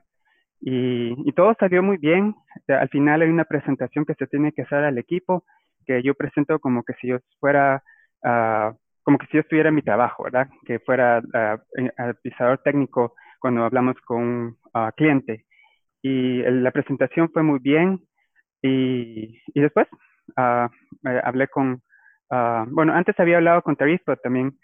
Y, 0.60 1.14
y, 1.28 1.32
todo 1.32 1.54
salió 1.58 1.82
muy 1.82 1.98
bien. 1.98 2.34
Al 2.68 2.88
final 2.88 3.22
hay 3.22 3.28
una 3.28 3.44
presentación 3.44 4.04
que 4.04 4.14
se 4.14 4.26
tiene 4.26 4.52
que 4.52 4.62
hacer 4.62 4.84
al 4.84 4.98
equipo, 4.98 5.44
que 5.86 6.02
yo 6.02 6.14
presento 6.14 6.58
como 6.58 6.82
que 6.82 6.94
si 7.00 7.08
yo 7.08 7.18
fuera, 7.40 7.82
uh, 8.24 8.74
como 9.02 9.18
que 9.18 9.26
si 9.26 9.34
yo 9.34 9.40
estuviera 9.40 9.70
mi 9.70 9.82
trabajo, 9.82 10.24
¿verdad? 10.24 10.48
Que 10.64 10.78
fuera 10.80 11.20
uh, 11.20 12.56
técnico 12.64 13.14
cuando 13.40 13.64
hablamos 13.64 13.96
con 14.02 14.22
un 14.22 14.58
uh, 14.74 14.90
cliente. 14.96 15.46
Y 16.02 16.42
la 16.42 16.70
presentación 16.70 17.30
fue 17.32 17.42
muy 17.42 17.58
bien. 17.60 18.00
Y, 18.62 19.40
y 19.54 19.60
después 19.60 19.88
eh, 20.36 20.68
hablé 21.24 21.48
con, 21.48 21.82
bueno, 22.68 22.92
antes 22.94 23.18
había 23.18 23.38
hablado 23.38 23.62
con 23.62 23.76
Taris, 23.76 24.00
pero 24.06 24.16
también 24.18 24.56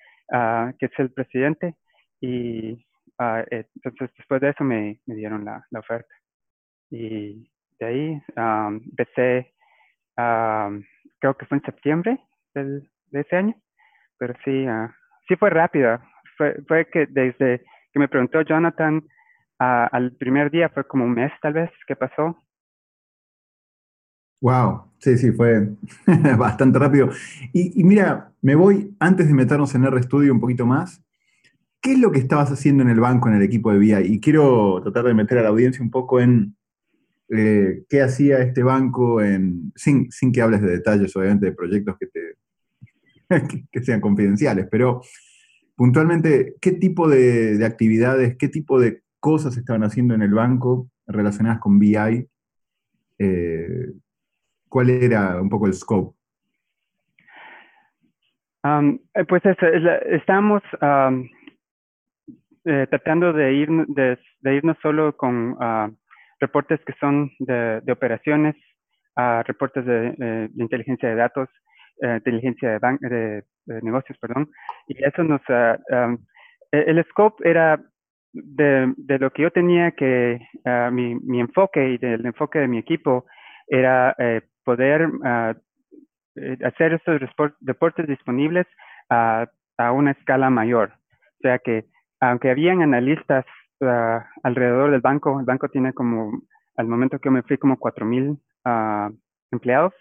que 0.78 0.86
es 0.86 0.92
el 0.98 1.10
presidente, 1.12 1.74
y 2.20 2.72
uh, 3.18 3.44
entonces 3.50 4.10
después 4.16 4.40
de 4.40 4.50
eso 4.50 4.64
me, 4.64 5.00
me 5.06 5.14
dieron 5.14 5.44
la, 5.44 5.64
la, 5.70 5.80
oferta. 5.80 6.14
Y 6.90 7.50
de 7.78 7.86
ahí 7.86 8.22
empecé, 8.36 9.54
um, 10.16 10.82
creo 11.20 11.36
que 11.36 11.46
fue 11.46 11.58
en 11.58 11.64
septiembre 11.64 12.20
del, 12.54 12.90
de 13.10 13.20
ese 13.20 13.36
año, 13.36 13.54
pero 14.18 14.34
sí, 14.44 14.66
uh, 14.66 14.88
sí 15.26 15.36
fue 15.36 15.50
rápido. 15.50 15.98
Fue, 16.36 16.56
fue 16.66 16.88
que 16.90 17.06
desde 17.06 17.64
que 17.92 17.98
me 17.98 18.08
preguntó 18.08 18.42
Jonathan 18.42 19.02
al 19.58 20.12
primer 20.12 20.52
día, 20.52 20.68
fue 20.68 20.86
como 20.86 21.04
un 21.04 21.14
mes 21.14 21.32
tal 21.42 21.54
vez 21.54 21.70
que 21.88 21.96
pasó, 21.96 22.40
Wow, 24.40 24.84
sí, 24.98 25.18
sí, 25.18 25.32
fue 25.32 25.68
bastante 26.38 26.78
rápido. 26.78 27.10
Y, 27.52 27.82
mira, 27.82 28.32
me 28.40 28.54
voy, 28.54 28.94
antes 29.00 29.26
de 29.26 29.34
meternos 29.34 29.74
en 29.74 29.84
RStudio 29.84 30.32
un 30.32 30.40
poquito 30.40 30.64
más, 30.64 31.02
¿qué 31.80 31.92
es 31.92 31.98
lo 31.98 32.12
que 32.12 32.20
estabas 32.20 32.50
haciendo 32.52 32.84
en 32.84 32.90
el 32.90 33.00
banco, 33.00 33.28
en 33.28 33.34
el 33.34 33.42
equipo 33.42 33.72
de 33.72 33.78
VI? 33.78 34.12
Y 34.12 34.20
quiero 34.20 34.80
tratar 34.82 35.06
de 35.06 35.14
meter 35.14 35.38
a 35.38 35.42
la 35.42 35.48
audiencia 35.48 35.82
un 35.82 35.90
poco 35.90 36.20
en 36.20 36.56
eh, 37.30 37.84
qué 37.90 38.00
hacía 38.00 38.38
este 38.38 38.62
banco, 38.62 39.20
sin, 39.74 40.08
que 40.32 40.40
hables 40.40 40.62
de 40.62 40.70
detalles, 40.70 41.14
obviamente, 41.14 41.46
de 41.46 41.52
proyectos 41.52 41.96
que, 41.98 42.08
sean 43.82 44.00
confidenciales, 44.00 44.66
pero 44.70 45.02
puntualmente, 45.76 46.54
¿qué 46.60 46.72
tipo 46.72 47.08
de, 47.08 47.62
actividades, 47.66 48.36
qué 48.38 48.48
tipo 48.48 48.80
de 48.80 49.02
cosas 49.20 49.56
estaban 49.58 49.84
haciendo 49.84 50.14
en 50.14 50.22
el 50.22 50.32
banco 50.32 50.90
relacionadas 51.06 51.58
con 51.60 51.78
VI? 51.78 52.26
Eh, 53.18 53.92
¿Cuál 54.68 54.90
era 54.90 55.40
un 55.40 55.50
poco 55.50 55.66
el 55.66 55.74
scope? 55.74 56.16
Um, 58.64 58.98
pues 59.28 59.42
estamos 59.44 60.62
tratando 62.64 63.32
de, 63.32 63.52
ir, 63.54 63.68
de, 63.88 64.18
irnos 64.54 64.76
solo 64.82 65.16
con 65.16 65.52
uh, 65.52 65.96
reportes 66.40 66.80
que 66.84 66.94
son 67.00 67.30
de, 67.38 67.82
operaciones, 67.90 68.56
uh, 69.16 69.42
reportes 69.44 69.84
de, 69.84 70.50
inteligencia 70.56 71.08
de 71.08 71.14
datos, 71.14 71.48
eh, 72.02 72.16
inteligencia 72.16 72.78
de, 72.78 73.44
de, 73.66 73.82
negocios, 73.82 74.18
perdón. 74.18 74.50
Y 74.86 75.02
eso 75.04 75.24
nos... 75.24 75.42
E, 75.48 75.78
el 76.70 77.02
scope 77.10 77.48
era 77.48 77.80
de, 78.32 78.94
lo 79.18 79.30
que 79.30 79.42
yo 79.42 79.50
tenía 79.50 79.90
que... 79.92 80.38
Mi, 80.92 81.14
mi, 81.16 81.40
enfoque 81.40 81.90
y 81.90 81.98
del 81.98 82.24
enfoque 82.26 82.58
de 82.60 82.68
mi 82.68 82.78
equipo 82.78 83.26
era 83.68 84.14
eh, 84.18 84.42
poder 84.64 85.08
eh, 85.24 85.54
hacer 86.64 86.94
estos 86.94 87.20
reportes 87.60 88.06
disponibles 88.06 88.66
a, 89.10 89.46
a, 89.76 89.92
una 89.92 90.12
escala 90.12 90.50
mayor. 90.50 90.92
O 91.38 91.40
sea 91.42 91.58
que, 91.58 91.84
aunque 92.20 92.50
habían 92.50 92.82
analistas 92.82 93.44
uh, 93.80 94.20
alrededor 94.42 94.90
del 94.90 95.00
banco, 95.00 95.38
el 95.40 95.46
banco 95.46 95.68
tiene 95.68 95.92
como, 95.92 96.42
al 96.76 96.86
momento 96.86 97.18
que 97.18 97.30
me 97.30 97.42
fui, 97.42 97.58
como 97.58 97.78
4.000 97.78 98.30
uh, 98.30 98.38
ah, 98.64 99.10
empleados, 99.50 99.94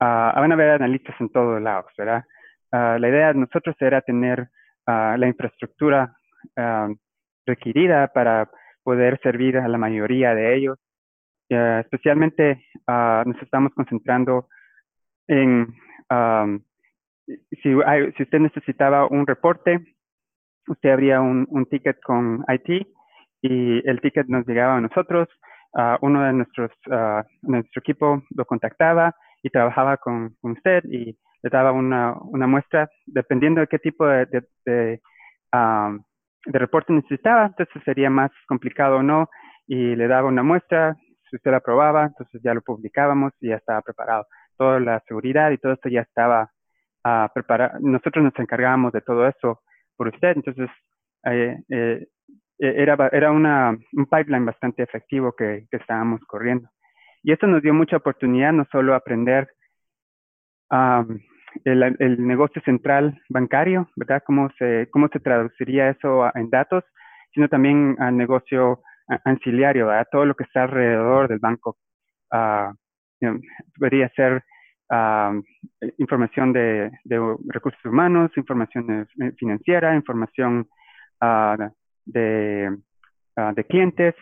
uh, 0.00 0.34
van 0.40 0.50
a 0.50 0.54
haber 0.54 0.70
analistas 0.70 1.14
en 1.20 1.30
todos 1.30 1.60
lados, 1.60 1.92
¿verdad? 1.96 2.24
la 2.72 3.08
idea 3.08 3.28
de 3.28 3.38
nosotros 3.38 3.76
era 3.78 4.00
tener 4.00 4.48
la 4.84 5.28
infraestructura 5.28 6.12
requerida 7.46 8.08
para 8.08 8.50
poder 8.82 9.20
servir 9.22 9.58
a 9.58 9.68
la 9.68 9.78
mayoría 9.78 10.34
de 10.34 10.56
ellos. 10.56 10.80
Especialmente 11.48 12.66
nos 12.88 13.40
estamos 13.40 13.72
concentrando 13.74 14.48
en 15.28 15.72
si, 17.28 17.74
si, 18.16 18.22
usted 18.22 18.40
necesitaba 18.40 19.06
un 19.06 19.24
reporte, 19.24 19.93
usted 20.68 20.90
abría 20.90 21.20
un, 21.20 21.46
un, 21.50 21.66
ticket 21.66 22.00
con 22.02 22.44
IT 22.48 22.86
y 23.42 23.88
el 23.88 24.00
ticket 24.00 24.26
nos 24.28 24.46
llegaba 24.46 24.76
a 24.76 24.80
nosotros. 24.80 25.28
Uh, 25.72 25.96
uno 26.02 26.22
de 26.22 26.32
nuestros, 26.32 26.70
nuestro 27.42 27.80
equipo 27.80 28.22
lo 28.34 28.44
contactaba 28.44 29.14
y 29.42 29.50
trabajaba 29.50 29.96
con, 29.96 30.36
usted 30.42 30.84
y 30.84 31.18
le 31.42 31.50
daba 31.50 31.72
una, 31.72 32.14
una 32.14 32.46
muestra 32.46 32.88
dependiendo 33.06 33.60
de 33.60 33.66
qué 33.66 33.78
tipo 33.78 34.06
de, 34.06 34.26
de, 34.26 34.42
de, 34.64 35.00
de 36.46 36.58
reporte 36.58 36.92
necesitaba. 36.92 37.46
Entonces 37.46 37.82
sería 37.84 38.08
más 38.08 38.30
complicado 38.46 38.98
o 38.98 39.02
no 39.02 39.28
y 39.66 39.96
le 39.96 40.06
daba 40.08 40.28
una 40.28 40.42
muestra, 40.42 40.96
si 41.28 41.36
usted 41.36 41.50
la 41.50 41.58
aprobaba, 41.58 42.04
entonces 42.04 42.40
ya 42.42 42.54
lo 42.54 42.62
publicábamos 42.62 43.32
y 43.40 43.48
ya 43.48 43.56
estaba 43.56 43.82
preparado. 43.82 44.26
Toda 44.56 44.78
la 44.80 45.00
seguridad 45.08 45.50
y 45.50 45.58
todo 45.58 45.72
esto 45.72 45.88
ya 45.88 46.02
estaba 46.02 46.50
uh, 47.04 47.28
preparado. 47.34 47.78
Nosotros 47.80 48.24
nos 48.24 48.38
encargábamos 48.38 48.92
de 48.92 49.00
todo 49.00 49.26
eso 49.26 49.60
por 49.96 50.08
usted, 50.08 50.32
entonces 50.36 50.68
eh, 51.24 51.58
eh, 51.70 52.06
era, 52.58 53.08
era 53.12 53.32
una, 53.32 53.76
un 53.92 54.06
pipeline 54.06 54.44
bastante 54.44 54.82
efectivo 54.82 55.32
que, 55.32 55.66
que, 55.70 55.76
estábamos 55.76 56.20
corriendo. 56.26 56.68
Y 57.22 57.32
eso 57.32 57.46
nos 57.46 57.62
dio 57.62 57.74
mucha 57.74 57.96
oportunidad 57.96 58.52
no 58.52 58.66
solo 58.70 58.94
aprender 58.94 59.48
um, 60.70 61.18
el, 61.64 61.82
el, 61.98 62.26
negocio 62.26 62.60
central 62.62 63.20
bancario, 63.28 63.88
¿verdad? 63.96 64.22
Cómo 64.26 64.50
se, 64.58 64.88
cómo 64.90 65.08
se 65.08 65.20
traduciría 65.20 65.90
eso 65.90 66.30
en 66.34 66.50
datos, 66.50 66.84
sino 67.32 67.48
también 67.48 67.96
al 67.98 68.16
negocio 68.16 68.82
anciliario, 69.24 69.86
¿verdad? 69.86 70.08
todo 70.10 70.24
lo 70.24 70.34
que 70.34 70.44
está 70.44 70.64
alrededor 70.64 71.28
del 71.28 71.38
banco. 71.38 71.76
Uh, 72.30 72.72
debería 73.76 74.08
ser 74.10 74.42
uh, 74.90 75.42
información 75.98 76.52
de, 76.52 76.90
de, 77.04 77.36
recursos 77.48 77.84
humanos, 77.84 78.30
información 78.36 79.06
financiera, 79.36 79.94
información 79.94 80.68
uh, 81.20 81.70
de, 82.04 82.76
de, 83.54 83.64
clientes, 83.64 84.14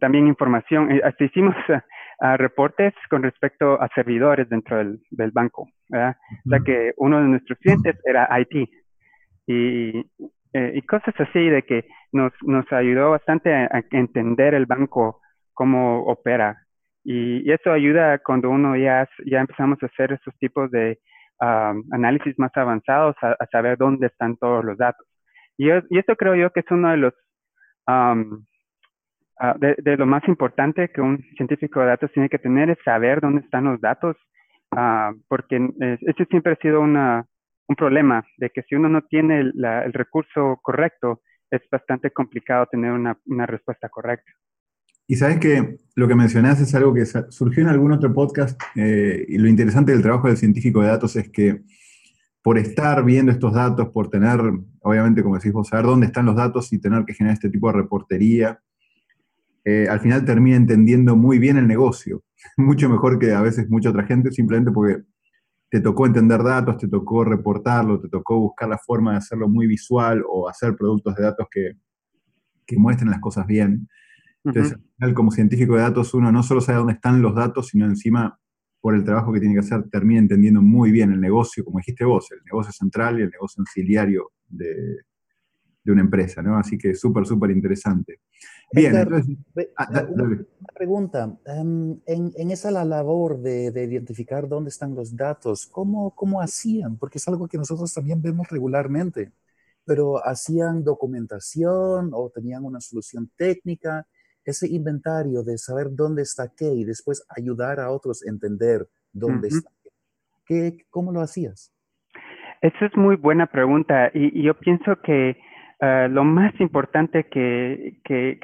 también 0.00 0.26
información, 0.28 0.92
eh, 0.92 1.00
hasta 1.04 1.24
hicimos 1.24 1.54
reportes 2.38 2.94
con 3.10 3.22
respecto 3.22 3.80
a 3.80 3.88
servidores 3.94 4.48
dentro 4.48 4.78
del, 4.78 5.00
del 5.10 5.30
banco, 5.32 5.68
¿verdad? 5.88 6.16
O 6.46 6.50
sea 6.50 6.60
que 6.60 6.92
uno 6.96 7.20
de 7.20 7.28
nuestros 7.28 7.58
clientes 7.58 7.96
era 8.04 8.28
IT 8.40 8.68
y 9.48 10.04
eh, 10.56 10.72
y 10.74 10.82
cosas 10.82 11.14
así 11.18 11.50
de 11.50 11.62
que 11.64 11.84
nos, 12.12 12.32
nos 12.40 12.64
ayudó 12.72 13.10
bastante 13.10 13.52
a, 13.52 13.84
entender 13.90 14.54
el 14.54 14.64
banco, 14.64 15.20
cómo 15.52 16.04
opera. 16.04 16.65
Y, 17.08 17.52
eso 17.52 17.70
ayuda 17.70 18.18
cuando 18.18 18.50
uno 18.50 18.76
ya, 18.76 19.08
empezamos 19.24 19.80
a 19.80 19.86
hacer 19.86 20.12
esos 20.12 20.36
tipos 20.38 20.68
de 20.72 20.98
análisis 21.38 22.36
más 22.36 22.50
avanzados, 22.56 23.14
a, 23.22 23.46
saber 23.52 23.78
dónde 23.78 24.08
están 24.08 24.36
todos 24.36 24.64
los 24.64 24.76
datos. 24.76 25.06
Y, 25.56 25.70
esto 25.70 26.16
creo 26.16 26.34
yo 26.34 26.50
que 26.50 26.60
es 26.60 26.70
uno 26.70 26.90
de 26.90 26.96
los, 26.96 27.14
ah, 27.86 28.16
de, 29.58 29.96
lo 29.96 30.06
más 30.06 30.26
importante 30.26 30.88
que 30.88 31.00
un 31.00 31.22
científico 31.36 31.78
de 31.78 31.86
datos 31.86 32.10
tiene 32.12 32.28
que 32.28 32.40
tener 32.40 32.70
es 32.70 32.78
saber 32.84 33.20
dónde 33.20 33.42
están 33.42 33.64
los 33.64 33.80
datos, 33.80 34.16
uh, 34.72 35.14
porque 35.28 35.64
ese 35.80 36.24
siempre 36.24 36.54
ha 36.54 36.56
sido 36.56 36.80
una, 36.80 37.24
un 37.68 37.76
problema, 37.76 38.24
de 38.38 38.50
que 38.50 38.62
si 38.62 38.74
uno 38.74 38.88
no 38.88 39.02
tiene 39.02 39.40
el, 39.40 39.64
el 39.64 39.92
recurso 39.92 40.58
correcto, 40.60 41.20
es 41.52 41.62
bastante 41.70 42.10
complicado 42.10 42.66
tener 42.66 42.90
una, 42.90 43.16
una 43.26 43.46
respuesta 43.46 43.88
correcta. 43.88 44.32
Y 45.06 45.16
sabes 45.16 45.38
que 45.38 45.78
lo 45.94 46.08
que 46.08 46.14
mencionás 46.14 46.60
es 46.60 46.74
algo 46.74 46.92
que 46.92 47.06
surgió 47.06 47.62
en 47.62 47.68
algún 47.68 47.92
otro 47.92 48.12
podcast, 48.12 48.60
eh, 48.74 49.24
y 49.28 49.38
lo 49.38 49.48
interesante 49.48 49.92
del 49.92 50.02
trabajo 50.02 50.28
del 50.28 50.36
científico 50.36 50.82
de 50.82 50.88
datos 50.88 51.14
es 51.16 51.30
que 51.30 51.62
por 52.42 52.58
estar 52.58 53.04
viendo 53.04 53.32
estos 53.32 53.52
datos, 53.52 53.88
por 53.88 54.08
tener, 54.08 54.40
obviamente, 54.80 55.22
como 55.22 55.36
decís 55.36 55.52
vos, 55.52 55.68
saber 55.68 55.86
dónde 55.86 56.06
están 56.06 56.26
los 56.26 56.36
datos 56.36 56.72
y 56.72 56.78
tener 56.78 57.04
que 57.04 57.14
generar 57.14 57.34
este 57.34 57.50
tipo 57.50 57.68
de 57.68 57.78
reportería, 57.78 58.60
eh, 59.64 59.88
al 59.88 59.98
final 60.00 60.24
termina 60.24 60.56
entendiendo 60.56 61.16
muy 61.16 61.38
bien 61.38 61.56
el 61.56 61.66
negocio, 61.66 62.22
mucho 62.56 62.88
mejor 62.88 63.18
que 63.18 63.32
a 63.32 63.40
veces 63.40 63.68
mucha 63.68 63.90
otra 63.90 64.04
gente, 64.04 64.30
simplemente 64.30 64.70
porque 64.70 65.02
te 65.70 65.80
tocó 65.80 66.06
entender 66.06 66.42
datos, 66.42 66.78
te 66.78 66.88
tocó 66.88 67.24
reportarlo, 67.24 68.00
te 68.00 68.08
tocó 68.08 68.38
buscar 68.38 68.68
la 68.68 68.78
forma 68.78 69.12
de 69.12 69.18
hacerlo 69.18 69.48
muy 69.48 69.66
visual 69.66 70.22
o 70.28 70.48
hacer 70.48 70.76
productos 70.76 71.16
de 71.16 71.22
datos 71.24 71.48
que, 71.50 71.72
que 72.64 72.76
muestren 72.76 73.10
las 73.10 73.20
cosas 73.20 73.46
bien. 73.46 73.88
Entonces, 74.46 74.78
como 75.14 75.30
científico 75.30 75.74
de 75.74 75.82
datos, 75.82 76.14
uno 76.14 76.30
no 76.30 76.42
solo 76.42 76.60
sabe 76.60 76.78
dónde 76.78 76.94
están 76.94 77.20
los 77.20 77.34
datos, 77.34 77.68
sino 77.68 77.84
encima, 77.84 78.38
por 78.80 78.94
el 78.94 79.04
trabajo 79.04 79.32
que 79.32 79.40
tiene 79.40 79.54
que 79.54 79.60
hacer, 79.60 79.88
termina 79.90 80.20
entendiendo 80.20 80.62
muy 80.62 80.92
bien 80.92 81.12
el 81.12 81.20
negocio, 81.20 81.64
como 81.64 81.78
dijiste 81.78 82.04
vos, 82.04 82.30
el 82.30 82.38
negocio 82.44 82.72
central 82.72 83.18
y 83.18 83.22
el 83.22 83.30
negocio 83.30 83.60
auxiliario 83.60 84.30
de, 84.48 84.98
una 85.86 86.00
empresa, 86.00 86.42
¿no? 86.42 86.58
Así 86.58 86.76
que 86.76 86.94
súper, 86.94 87.24
súper 87.26 87.50
interesante. 87.52 88.20
Bien, 88.72 88.96
entonces, 88.96 89.36
ah, 89.76 90.04
una, 90.08 90.46
pregunta. 90.74 91.38
Em, 91.46 92.00
en, 92.06 92.50
esa 92.50 92.72
la 92.72 92.84
labor 92.84 93.40
de, 93.40 93.66
identificar 93.84 94.48
dónde 94.48 94.70
están 94.70 94.96
los 94.96 95.14
datos, 95.14 95.66
¿cómo, 95.66 96.12
¿cómo 96.12 96.40
hacían? 96.40 96.96
Porque 96.96 97.18
es 97.18 97.28
algo 97.28 97.46
que 97.46 97.58
nosotros 97.58 97.94
también 97.94 98.20
vemos 98.20 98.48
regularmente, 98.48 99.30
pero 99.84 100.24
¿hacían 100.26 100.82
documentación 100.82 102.10
o 102.12 102.30
tenían 102.30 102.64
una 102.64 102.80
solución 102.80 103.30
técnica? 103.36 104.06
Ese 104.46 104.68
inventario 104.68 105.42
de 105.42 105.58
saber 105.58 105.88
dónde 105.90 106.22
está 106.22 106.52
qué 106.56 106.72
y 106.72 106.84
después 106.84 107.26
ayudar 107.36 107.80
a 107.80 107.90
otros 107.90 108.24
a 108.24 108.30
entender 108.30 108.86
dónde 109.12 109.48
está 109.48 109.70
qué. 110.46 110.78
¿Cómo 110.88 111.12
lo 111.12 111.20
hacías? 111.20 111.74
Esa 112.62 112.86
es 112.86 112.96
muy 112.96 113.16
buena 113.16 113.46
pregunta 113.46 114.10
y, 114.14 114.42
yo 114.42 114.54
pienso 114.54 114.96
que 115.02 115.36
ah, 115.80 116.06
lo 116.08 116.24
más 116.24 116.58
importante 116.60 117.24
que, 117.24 117.98
que, 118.04 118.38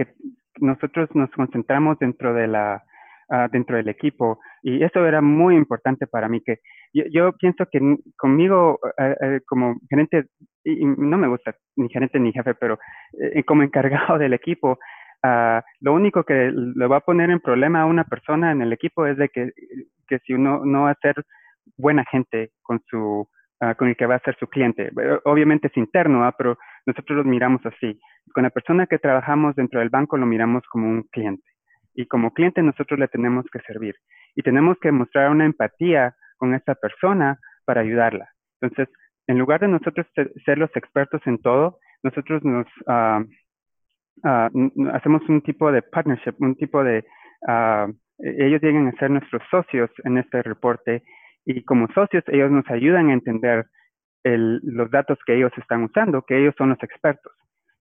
nosotros 0.61 1.09
nos 1.15 1.31
concentramos 1.31 1.99
dentro 1.99 2.35
de 2.35 2.47
la 2.47 2.83
ah, 3.31 3.49
dentro 3.51 3.77
del 3.77 3.89
equipo 3.89 4.39
y 4.63 4.85
eso 4.85 5.07
era 5.07 5.23
muy 5.23 5.57
importante 5.57 6.07
para 6.07 6.29
mí 6.29 6.43
que 6.43 6.59
yo, 6.93 7.33
pienso 7.33 7.65
que 7.73 7.81
conmigo 8.19 8.79
ah, 8.99 9.15
como 9.47 9.77
gerente 9.89 10.27
y 10.63 10.85
no 10.85 11.17
me 11.17 11.29
gusta 11.29 11.55
ni 11.77 11.89
gerente 11.89 12.21
ni 12.21 12.33
jefe 12.33 12.55
pero 12.55 12.79
eh, 13.19 13.43
como 13.45 13.63
encargado 13.63 14.19
del 14.19 14.35
equipo 14.35 14.79
Ah, 15.23 15.62
lo 15.81 15.95
único 15.95 16.25
que 16.25 16.50
le 16.52 16.87
va 16.87 16.97
a 16.97 17.00
poner 17.00 17.31
en 17.31 17.41
problema 17.41 17.83
a 17.83 17.87
una 17.87 18.05
persona 18.05 18.50
en 18.50 18.61
el 18.61 18.73
equipo 18.73 19.07
es 19.07 19.17
de 19.17 19.29
que, 19.29 19.52
que 20.09 20.19
si 20.21 20.35
uno 20.35 20.64
no 20.64 20.83
va 20.83 20.91
a 20.91 20.99
ser 21.00 21.14
buena 21.76 22.05
gente 22.11 22.50
con 22.62 22.81
su 22.88 23.29
ah, 23.61 23.75
con 23.76 23.88
el 23.88 23.97
que 23.97 24.07
va 24.07 24.17
a 24.17 24.25
ser 24.25 24.37
su 24.38 24.49
cliente. 24.49 24.91
Obviamente 25.25 25.69
es 25.69 25.76
interno, 25.76 26.25
¿ah? 26.25 26.35
pero 26.37 26.59
nosotros 26.87 27.19
lo 27.19 27.25
miramos 27.25 27.64
así. 27.64 27.99
Con 28.35 28.43
la 28.43 28.50
persona 28.50 28.87
que 28.87 28.99
trabajamos 28.99 29.55
dentro 29.55 29.79
del 29.79 29.90
banco 29.90 30.16
lo 30.16 30.27
miramos 30.27 30.64
como 30.68 30.88
un 30.88 31.05
cliente. 31.05 31.44
Y 31.94 32.07
como 32.07 32.33
cliente 32.33 32.62
nosotros 32.62 32.99
le 32.99 33.09
tenemos 33.09 33.47
que 33.53 33.61
servir. 33.61 33.94
Y 34.35 34.42
tenemos 34.42 34.79
que 34.81 34.90
mostrar 34.90 35.31
una 35.31 35.44
empatía 35.44 36.16
con 36.37 36.55
esa 36.55 36.75
persona 36.75 37.38
para 37.64 37.83
ayudarla. 37.83 38.29
Entonces, 38.61 38.92
en 39.29 39.38
lugar 39.38 39.61
de 39.61 39.68
nosotros 39.68 40.07
ser 40.44 40.59
los 40.59 40.75
expertos 40.75 41.20
en 41.27 41.38
todo, 41.40 41.79
nosotros 42.03 42.42
nos, 42.42 42.66
Ah, 44.25 44.51
hacemos 44.92 45.22
un 45.29 45.42
tipo 45.42 45.72
de 45.72 45.83
partnership, 45.83 46.35
un 46.38 46.55
tipo 46.55 46.85
de, 46.85 47.05
uh, 47.48 47.92
ellos 48.18 48.62
llegan 48.62 48.88
a 48.88 48.92
ser 48.92 49.11
nuestros 49.11 49.42
socios 49.51 49.90
en 50.05 50.18
este 50.18 50.42
reporte 50.42 51.03
y 51.44 51.64
como 51.64 51.88
socios 51.88 52.22
ellos 52.29 52.51
nos 52.51 52.68
ayudan 52.70 53.11
a 53.11 53.14
entender 53.14 53.66
el, 54.22 54.61
los 54.62 54.90
datos 54.90 55.18
que 55.27 55.35
ellos 55.35 55.53
están 55.57 55.85
usando, 55.85 56.22
que 56.22 56.38
ellos 56.38 56.55
son 56.57 56.68
los 56.68 56.83
expertos. 56.83 57.33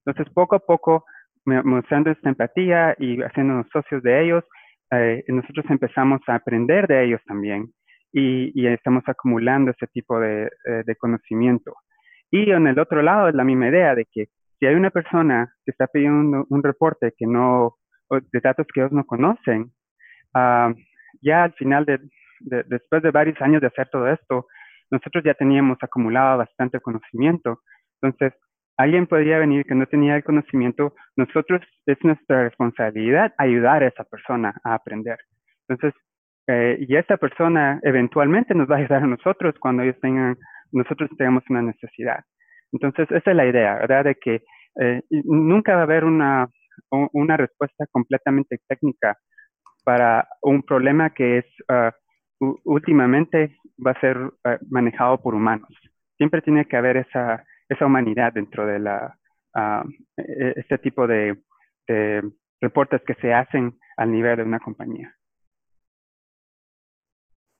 Entonces, 0.04 0.34
poco 0.34 0.56
a 0.56 0.60
poco, 0.60 1.06
mostrando 1.46 2.10
esta 2.10 2.30
empatía 2.30 2.96
y 2.98 3.22
haciéndonos 3.22 3.68
socios 3.72 4.02
de 4.02 4.24
ellos, 4.24 4.44
eh, 4.92 5.24
nosotros 5.28 5.66
empezamos 5.70 6.22
a 6.28 6.36
aprender 6.36 6.88
de 6.88 7.06
ellos 7.06 7.22
también 7.26 7.72
y, 8.12 8.66
estamos 8.68 9.04
acumulando 9.08 9.72
ese 9.72 9.88
tipo 9.88 10.22
eh, 10.24 10.50
de 10.86 10.96
conocimiento. 10.96 11.76
Y 12.32 12.52
en 12.52 12.68
el 12.68 12.80
otro 12.80 13.02
lado 13.02 13.30
es 13.30 13.36
la 13.36 13.44
misma 13.44 13.68
idea 13.70 13.96
de 13.96 14.06
que 14.12 14.28
si 14.62 14.68
hay 14.68 14.76
una 14.76 14.92
persona 14.92 15.52
que 15.66 15.72
está 15.72 15.88
pidiendo 15.88 16.46
un, 16.48 16.64
reporte 16.64 17.14
que 17.18 17.26
no, 17.26 17.78
de 18.12 18.40
datos 18.42 18.68
que 18.72 18.82
ellos 18.82 18.92
no 18.92 19.04
conocen, 19.06 19.72
ah, 20.36 20.72
ya 21.20 21.46
al 21.46 21.54
final 21.54 21.84
de, 21.86 22.00
después 22.68 23.02
de 23.02 23.10
varios 23.10 23.42
años 23.42 23.60
de 23.60 23.68
hacer 23.68 23.90
todo 23.90 24.08
esto, 24.08 24.46
nosotros 24.92 25.24
ya 25.24 25.34
teníamos 25.34 25.80
acumulado 25.82 26.38
bastante 26.38 26.80
conocimiento. 26.80 27.62
Entonces, 28.00 28.40
alguien 28.78 29.08
podría 29.08 29.40
venir 29.40 29.66
que 29.66 29.74
no 29.74 29.88
tenía 29.88 30.16
el 30.16 30.24
conocimiento, 30.24 30.94
nosotros 31.16 31.62
es 31.88 31.98
nuestra 32.04 32.44
responsabilidad 32.44 33.34
ayudar 33.40 33.82
a 33.82 33.88
esa 33.88 34.04
persona 34.04 34.54
a 34.64 34.76
aprender. 34.76 35.18
Entonces, 35.68 36.00
eh, 36.46 36.78
y 36.88 36.96
esa 36.98 37.18
persona 37.18 37.80
eventualmente 37.82 38.54
nos 38.54 38.70
va 38.70 38.76
a 38.76 38.80
ayudar 38.80 39.02
a 39.02 39.08
nosotros 39.08 39.56
cuando 39.60 39.82
ellos 39.82 40.00
tengan, 40.02 40.38
nosotros 40.72 41.10
tengamos 41.18 41.44
una 41.50 41.64
necesidad. 41.64 42.24
Entonces, 42.72 43.10
esa 43.12 43.32
es 43.32 43.38
la 43.38 43.46
idea, 43.46 43.76
¿verdad? 43.76 44.06
De 44.06 44.16
que 44.16 44.44
eh, 44.80 45.02
nunca 45.10 45.74
va 45.76 45.82
a 45.82 45.84
haber 45.84 46.06
una, 46.06 46.48
una 46.90 47.38
respuesta 47.38 47.86
completamente 47.92 48.60
técnica 48.68 49.18
para 49.84 50.28
un 50.42 50.64
problema 50.64 51.10
que 51.12 51.40
es 51.40 51.46
ah, 51.70 51.92
últimamente 52.64 53.58
va 53.86 53.92
a 53.92 54.00
ser 54.00 54.18
ah, 54.44 54.58
manejado 54.70 55.22
por 55.22 55.36
humanos. 55.36 55.70
Siempre 56.18 56.42
tiene 56.42 56.66
que 56.66 56.78
haber 56.78 56.98
esa, 56.98 57.44
esa 57.68 57.86
humanidad 57.86 58.34
dentro 58.34 58.66
de 58.66 58.80
la, 58.80 59.18
uh, 59.56 59.90
este 60.18 60.78
tipo 60.78 61.08
de, 61.08 61.42
de 61.88 62.22
reportes 62.62 63.02
que 63.06 63.16
se 63.16 63.34
hacen 63.34 63.78
al 63.98 64.12
nivel 64.12 64.38
de 64.38 64.44
una 64.44 64.60
compañía. 64.60 65.16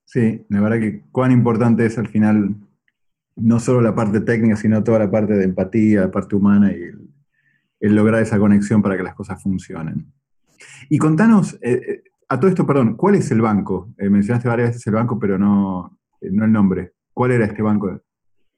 Sí, 0.06 0.46
la 0.50 0.62
verdad 0.62 0.80
que 0.80 1.04
cuán 1.12 1.32
importante 1.32 1.86
es 1.86 1.98
al 1.98 2.08
final 2.08 2.56
no 3.36 3.60
solo 3.60 3.82
la 3.82 3.96
parte 3.96 4.22
técnica, 4.22 4.56
sino 4.56 4.84
toda 4.84 5.00
la 5.00 5.12
parte 5.12 5.34
de 5.34 5.46
empatía, 5.46 6.02
la 6.02 6.12
parte 6.12 6.36
humana 6.36 6.72
y 6.72 6.82
el, 7.80 7.96
lograr 7.96 8.22
esa 8.22 8.38
conexión 8.38 8.82
para 8.82 8.98
que 8.98 9.04
las 9.04 9.16
cosas 9.16 9.42
funcionen. 9.42 10.06
Y 10.90 10.98
contanos, 10.98 11.56
eh, 11.62 11.82
eh, 11.88 12.04
a 12.30 12.40
todo 12.40 12.50
esto, 12.50 12.66
perdón, 12.66 12.96
¿cuál 12.96 13.16
es 13.16 13.32
el 13.32 13.42
banco? 13.42 13.90
Eh, 13.98 14.10
mencionaste 14.10 14.48
varias 14.48 14.70
veces 14.70 14.88
el 14.88 14.94
banco, 14.94 15.20
pero 15.20 15.38
no, 15.38 15.98
no 16.22 16.46
el 16.46 16.52
nombre. 16.52 16.92
¿Cuál 17.14 17.32
era 17.32 17.46
este 17.46 17.62
banco? 17.62 18.02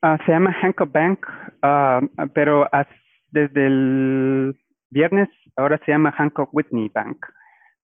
Ah, 0.01 0.17
se 0.25 0.31
llama 0.31 0.53
Hancock 0.61 0.91
Bank, 0.91 1.25
ah, 1.61 2.01
pero 2.33 2.67
desde 3.31 3.65
el 3.65 4.59
viernes 4.89 5.29
ahora 5.55 5.79
se 5.85 5.91
llama 5.91 6.11
Hancock 6.11 6.53
Whitney 6.53 6.91
Bank. 6.93 7.25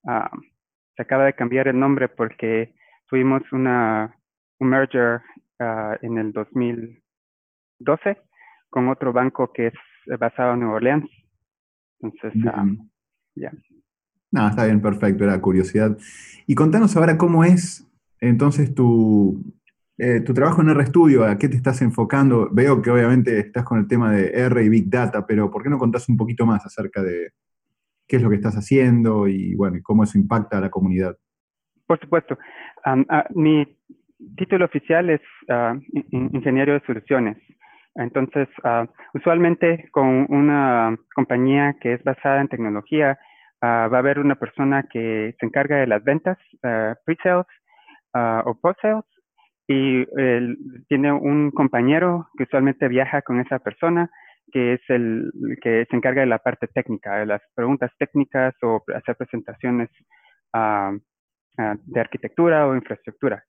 Ah, 0.06 0.30
se 0.96 1.02
acaba 1.02 1.26
de 1.26 1.34
cambiar 1.34 1.68
el 1.68 1.80
nombre 1.80 2.10
porque 2.10 2.76
tuvimos 3.08 3.42
una, 3.52 4.16
un 4.60 4.70
merger 4.70 5.22
Ah, 5.60 5.98
en 6.02 6.18
el 6.18 6.32
2012 6.32 8.18
con 8.70 8.88
otro 8.88 9.12
banco 9.12 9.52
que 9.52 9.68
es 9.68 9.74
basado 10.18 10.54
en 10.54 10.62
Nueva 10.62 10.76
Orleans. 10.76 11.10
Entonces, 12.00 12.42
ah, 12.48 12.66
ya. 13.36 13.52
No, 14.32 14.48
está 14.48 14.64
bien, 14.66 14.82
perfecto, 14.82 15.26
era 15.26 15.42
curiosidad. 15.42 15.98
Y 16.48 16.56
contanos 16.56 16.96
ahora 16.96 17.18
cómo 17.18 17.44
es 17.44 17.86
entonces 18.22 18.74
tu, 18.74 19.44
eh, 19.98 20.22
tu 20.22 20.34
trabajo 20.34 20.62
en 20.62 20.74
RStudio, 20.74 21.26
a 21.26 21.38
qué 21.38 21.50
te 21.50 21.58
estás 21.58 21.82
enfocando. 21.82 22.48
Veo 22.52 22.82
que 22.82 22.92
obviamente 22.92 23.38
estás 23.40 23.66
con 23.66 23.80
el 23.80 23.88
tema 23.88 24.14
de 24.14 24.30
R 24.30 24.64
y 24.64 24.70
Big 24.70 24.90
Data, 24.90 25.26
pero 25.26 25.52
¿por 25.52 25.62
qué 25.62 25.70
no 25.70 25.78
contás 25.78 26.08
un 26.08 26.16
poquito 26.16 26.46
más 26.46 26.66
acerca 26.66 27.04
de 27.04 27.32
qué 28.08 28.16
es 28.16 28.22
lo 28.22 28.30
que 28.30 28.38
estás 28.38 28.56
haciendo 28.56 29.28
y 29.28 29.56
bueno, 29.56 29.80
cómo 29.84 30.06
eso 30.06 30.18
impacta 30.18 30.58
a 30.58 30.62
la 30.62 30.70
comunidad? 30.70 31.18
Por 31.86 32.00
supuesto. 32.00 32.38
Ah, 32.86 33.28
mi 33.36 33.79
título 34.38 34.66
oficial 34.66 35.10
es 35.10 35.22
ah, 35.50 35.76
ingeniero 36.12 36.74
de 36.74 36.86
soluciones. 36.86 37.38
Entonces, 37.96 38.48
ah, 38.64 38.86
usualmente 39.14 39.90
con 39.92 40.26
una 40.30 40.98
compañía 41.16 41.76
que 41.82 41.94
es 41.94 42.04
basada 42.04 42.42
en 42.42 42.48
tecnología, 42.48 43.18
ah, 43.62 43.88
va 43.92 43.98
a 43.98 44.00
haber 44.00 44.20
una 44.20 44.36
persona 44.36 44.84
que 44.84 45.36
se 45.40 45.46
encarga 45.46 45.78
de 45.78 45.88
las 45.88 46.04
ventas, 46.04 46.38
pre-sales 47.06 47.46
o 48.14 48.58
post-sales, 48.60 49.04
y 49.68 50.04
tiene 50.88 51.12
un 51.12 51.52
compañero 51.52 52.28
que 52.36 52.44
usualmente 52.44 52.88
viaja 52.88 53.22
con 53.22 53.40
esa 53.40 53.60
persona 53.60 54.10
que 54.52 54.74
es 54.74 54.82
el 54.88 55.32
que 55.62 55.86
se 55.88 55.96
encarga 55.96 56.22
de 56.22 56.28
la 56.28 56.40
parte 56.40 56.66
técnica, 56.68 57.18
de 57.18 57.28
las 57.28 57.42
preguntas 57.54 57.92
técnicas 58.00 58.56
o 58.64 58.84
hacer 58.96 59.16
presentaciones 59.16 59.90
de 61.56 62.00
arquitectura 62.00 62.66
o 62.66 62.76
infraestructura. 62.76 63.44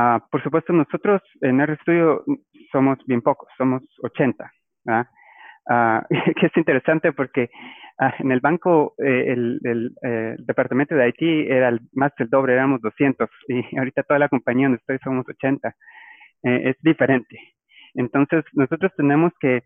Ah, 0.00 0.24
por 0.30 0.40
supuesto, 0.44 0.72
nosotros 0.72 1.20
en 1.40 1.60
RStudio 1.60 2.22
somos 2.70 2.98
bien 3.06 3.20
pocos, 3.20 3.48
somos 3.58 3.82
80, 4.04 4.48
que 6.40 6.46
es 6.46 6.56
interesante 6.56 7.12
porque 7.12 7.50
en 8.20 8.30
el 8.30 8.38
banco 8.38 8.94
eh, 8.98 9.32
el, 9.32 9.90
eh, 10.04 10.36
departamento 10.38 10.94
de 10.94 11.08
IT 11.08 11.50
era 11.50 11.76
más 11.94 12.12
del 12.16 12.30
doble, 12.30 12.52
éramos 12.52 12.80
200 12.80 13.28
y 13.48 13.60
ahorita 13.76 14.04
toda 14.04 14.20
la 14.20 14.28
compañía 14.28 14.66
donde 14.66 14.78
estoy 14.78 14.98
somos 15.02 15.28
80. 15.28 15.68
Eh, 16.44 16.70
es 16.70 16.76
diferente. 16.80 17.36
Entonces, 17.94 18.44
nosotros 18.52 18.92
tenemos 18.96 19.32
que 19.40 19.64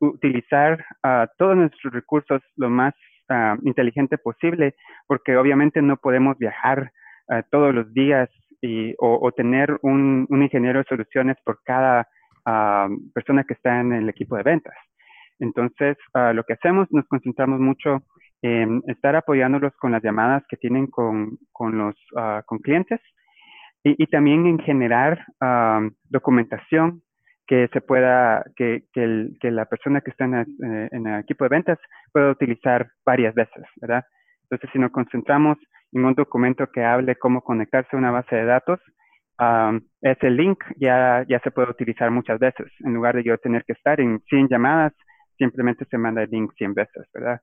utilizar 0.00 0.84
uh, 1.04 1.26
todos 1.38 1.56
nuestros 1.56 1.92
recursos 1.94 2.42
lo 2.56 2.68
más 2.68 2.92
uh, 3.30 3.56
inteligente 3.66 4.18
posible, 4.18 4.74
porque 5.06 5.36
obviamente 5.36 5.80
no 5.80 5.96
podemos 5.96 6.36
viajar 6.38 6.90
uh, 7.28 7.40
todos 7.50 7.72
los 7.72 7.94
días 7.94 8.28
y, 8.66 8.94
o, 8.98 9.30
tener 9.32 9.78
un, 9.82 10.26
un, 10.28 10.42
ingeniero 10.42 10.80
de 10.80 10.84
soluciones 10.88 11.36
por 11.44 11.60
cada 11.62 12.08
persona 13.12 13.42
que 13.44 13.54
está 13.54 13.80
en 13.80 13.92
el 13.92 14.08
equipo 14.08 14.36
de 14.36 14.44
ventas. 14.44 14.76
Entonces, 15.40 15.96
lo 16.32 16.44
que 16.44 16.52
hacemos, 16.52 16.86
nos 16.90 17.06
concentramos 17.08 17.60
mucho 17.60 18.02
en 18.42 18.82
estar 18.86 19.16
apoyándolos 19.16 19.72
con 19.76 19.92
las 19.92 20.02
llamadas 20.02 20.44
que 20.48 20.56
tienen 20.56 20.86
con, 20.86 21.38
con 21.52 21.76
los 21.76 21.94
con 22.46 22.58
clientes 22.58 23.00
y, 23.82 24.02
y, 24.02 24.06
también 24.06 24.46
en 24.46 24.58
generar 24.60 25.24
documentación 26.08 27.02
que 27.46 27.68
se 27.72 27.80
pueda, 27.80 28.44
que, 28.56 28.84
que, 28.92 29.04
el, 29.04 29.36
que 29.40 29.50
la 29.50 29.66
persona 29.66 30.00
que 30.00 30.10
está 30.10 30.24
en 30.24 30.34
el, 30.34 30.46
eh, 30.64 30.88
en 30.90 31.06
el, 31.06 31.20
equipo 31.20 31.44
de 31.44 31.50
ventas 31.50 31.78
pueda 32.12 32.30
utilizar 32.30 32.88
varias 33.04 33.34
veces, 33.34 33.64
¿verdad? 33.76 34.04
Entonces, 34.42 34.70
si 34.72 34.78
nos 34.78 34.90
concentramos 34.90 35.56
en 35.92 36.04
un 36.04 36.14
documento 36.14 36.70
que 36.70 36.84
hable 36.84 37.16
cómo 37.16 37.42
conectarse 37.42 37.90
a 37.92 37.98
una 37.98 38.10
base 38.10 38.36
de 38.36 38.44
datos, 38.44 38.80
um, 39.38 39.80
ese 40.00 40.30
link 40.30 40.62
ya, 40.76 41.24
ya 41.28 41.40
se 41.40 41.50
puede 41.50 41.70
utilizar 41.70 42.10
muchas 42.10 42.38
veces. 42.38 42.72
En 42.80 42.94
lugar 42.94 43.16
de 43.16 43.24
yo 43.24 43.38
tener 43.38 43.64
que 43.64 43.72
estar 43.72 44.00
en 44.00 44.20
100 44.28 44.48
llamadas, 44.48 44.92
simplemente 45.38 45.84
se 45.90 45.98
manda 45.98 46.22
el 46.22 46.30
link 46.30 46.52
100 46.56 46.74
veces, 46.74 47.06
¿verdad? 47.12 47.40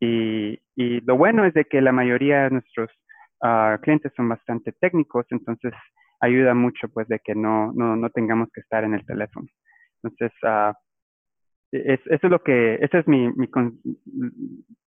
Y, 0.00 0.58
y 0.74 1.00
lo 1.02 1.16
bueno 1.16 1.44
es 1.44 1.54
de 1.54 1.64
que 1.64 1.80
la 1.80 1.92
mayoría 1.92 2.44
de 2.44 2.50
nuestros 2.50 2.90
uh, 3.42 3.80
clientes 3.80 4.12
son 4.16 4.28
bastante 4.28 4.72
técnicos, 4.72 5.26
entonces 5.30 5.72
ayuda 6.20 6.54
mucho 6.54 6.88
pues 6.88 7.08
de 7.08 7.20
que 7.20 7.34
no, 7.34 7.72
no, 7.72 7.96
no 7.96 8.10
tengamos 8.10 8.48
que 8.52 8.60
estar 8.60 8.84
en 8.84 8.94
el 8.94 9.04
teléfono. 9.06 9.46
Entonces, 10.02 10.32
uh, 10.42 10.72
es, 11.72 12.00
eso 12.06 12.26
es 12.26 12.30
lo 12.30 12.42
que, 12.42 12.76
esa 12.76 12.98
es 12.98 13.08
mi, 13.08 13.30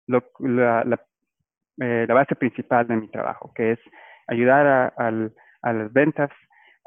la, 0.07 1.01
eh, 1.81 2.05
la, 2.07 2.13
base 2.13 2.35
principal 2.35 2.87
de 2.87 2.95
mi 2.95 3.07
trabajo, 3.09 3.51
que 3.55 3.71
es 3.71 3.79
ayudar 4.27 4.93
a, 4.95 5.11
las 5.11 5.93
ventas 5.93 6.29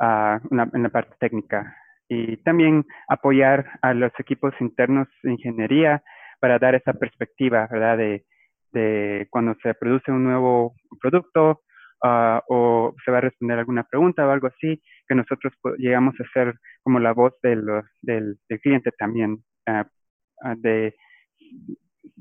en 0.00 0.82
la 0.82 0.88
parte 0.88 1.14
técnica 1.18 1.76
y 2.08 2.36
también 2.38 2.84
apoyar 3.08 3.78
a 3.82 3.94
los 3.94 4.12
equipos 4.18 4.54
internos 4.60 5.08
de 5.22 5.32
ingeniería 5.32 6.02
para 6.40 6.58
dar 6.58 6.74
esa 6.74 6.92
perspectiva, 6.92 7.68
¿verdad? 7.70 7.98
De, 7.98 9.28
cuando 9.30 9.54
se 9.62 9.72
produce 9.74 10.10
un 10.10 10.24
nuevo 10.24 10.74
producto, 11.00 11.62
uh, 12.02 12.40
o 12.48 12.94
se 13.04 13.10
va 13.10 13.18
a 13.18 13.20
responder 13.20 13.58
alguna 13.58 13.84
pregunta 13.84 14.26
o 14.26 14.30
algo 14.30 14.48
así, 14.48 14.82
que 15.08 15.14
nosotros 15.14 15.52
llegamos 15.78 16.14
a 16.20 16.24
ser 16.32 16.54
como 16.82 16.98
la 16.98 17.12
voz 17.12 17.34
del, 17.40 17.64
del, 18.02 18.36
cliente 18.60 18.90
también, 18.98 19.44
uh, 19.68 20.54
de 20.56 20.96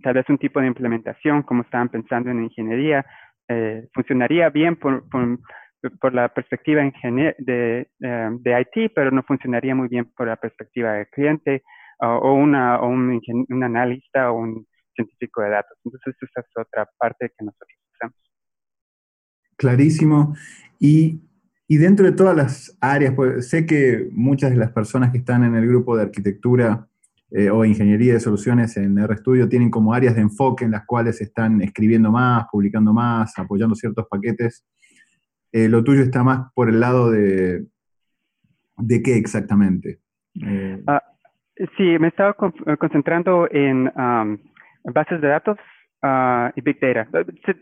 tal 0.04 0.14
vez 0.14 0.30
un 0.30 0.38
tipo 0.38 0.60
de 0.60 0.68
implementación, 0.68 1.42
como 1.42 1.64
estaban 1.64 1.90
pensando 1.90 2.30
en 2.30 2.44
ingeniería, 2.44 3.06
eh, 3.48 3.88
funcionaría 3.94 4.50
bien 4.50 4.76
por, 4.76 5.10
por, 5.10 5.40
por 6.00 6.14
la 6.14 6.30
perspectiva 6.30 6.82
de, 6.82 7.88
de 7.98 8.62
IT, 8.62 8.92
pero 8.94 9.10
no 9.12 9.24
funcionaría 9.24 9.74
muy 9.74 9.88
bien 9.88 10.06
por 10.16 10.28
la 10.28 10.36
perspectiva 10.36 10.94
del 10.94 11.08
cliente 11.08 11.64
o, 12.00 12.34
una, 12.34 12.80
o 12.80 12.88
un, 12.88 13.20
analista 13.64 14.32
o 14.32 14.40
un 14.40 14.68
científico 14.96 15.42
de 15.42 15.50
datos. 15.50 15.78
Entonces, 15.84 16.16
esa 16.22 16.42
es 16.42 16.48
otra 16.56 16.88
parte 16.98 17.30
que 17.38 17.46
nosotros 17.46 17.80
hacemos 17.96 18.16
clarísimo. 19.56 20.36
Y, 20.80 21.22
y, 21.68 21.78
dentro 21.78 22.06
de 22.06 22.12
todas 22.12 22.36
las 22.36 22.78
áreas, 22.82 23.14
pues, 23.16 23.50
sé 23.50 23.66
que 23.66 24.10
muchas 24.12 24.52
de 24.52 24.58
las 24.58 24.72
personas 24.72 25.12
que 25.12 25.20
están 25.20 25.44
en 25.44 25.56
el 25.56 25.68
grupo 25.68 25.96
de 25.96 26.04
arquitectura 26.04 26.88
eh, 27.36 27.50
o 27.50 27.66
ingeniería 27.66 28.14
de 28.14 28.20
soluciones 28.20 28.78
en 28.78 28.96
RStudio 29.04 29.50
tienen 29.50 29.72
como 29.72 29.92
áreas 29.92 30.14
de 30.14 30.22
enfoque 30.22 30.66
en 30.66 30.72
las 30.72 30.86
cuales 30.86 31.20
están 31.20 31.64
escribiendo 31.64 32.12
más, 32.12 32.46
publicando 32.52 32.94
más, 32.94 33.40
apoyando 33.40 33.74
ciertos 33.74 34.06
paquetes. 34.08 34.64
Eh, 35.52 35.68
lo 35.68 35.84
tuyo 35.84 36.04
está 36.04 36.24
más 36.24 36.52
por 36.54 36.70
el 36.70 36.80
lado 36.80 37.10
de, 37.10 37.66
¿de 38.78 39.02
qué 39.02 39.18
exactamente? 39.18 39.98
Eh, 40.46 40.84
ah, 40.86 41.02
sí, 41.76 41.98
me 41.98 42.10
estaba 42.10 42.36
concentrando 42.36 43.48
en 43.50 43.92
um, 43.98 44.38
bases 44.94 45.20
de 45.20 45.28
datos 45.28 45.58
uh, 46.04 46.50
y 46.56 46.62
Big 46.62 46.80
Data. 46.80 47.08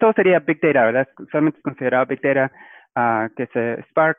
Todo 0.01 0.12
sería 0.12 0.39
Big 0.39 0.60
Data, 0.60 0.84
¿verdad? 0.84 1.07
Solamente 1.31 1.62
considerado 1.62 2.07
Big 2.07 2.19
Data, 2.21 2.51
uh, 2.97 3.34
que 3.36 3.43
es 3.43 3.86
Spark, 3.88 4.17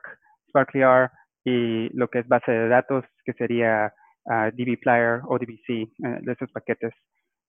SparklyR 0.49 1.11
y 1.45 1.91
lo 1.95 2.09
que 2.09 2.21
es 2.21 2.29
base 2.29 2.53
de 2.53 2.69
datos, 2.69 3.05
que 3.27 3.35
sería 3.35 3.93
uh, 4.25 4.33
ah, 4.33 4.51
dbPlayer 4.51 5.21
o 5.27 5.39
DBC, 5.39 5.69
eh, 5.69 5.89
de 6.23 6.33
esos 6.33 6.51
paquetes. 6.53 6.95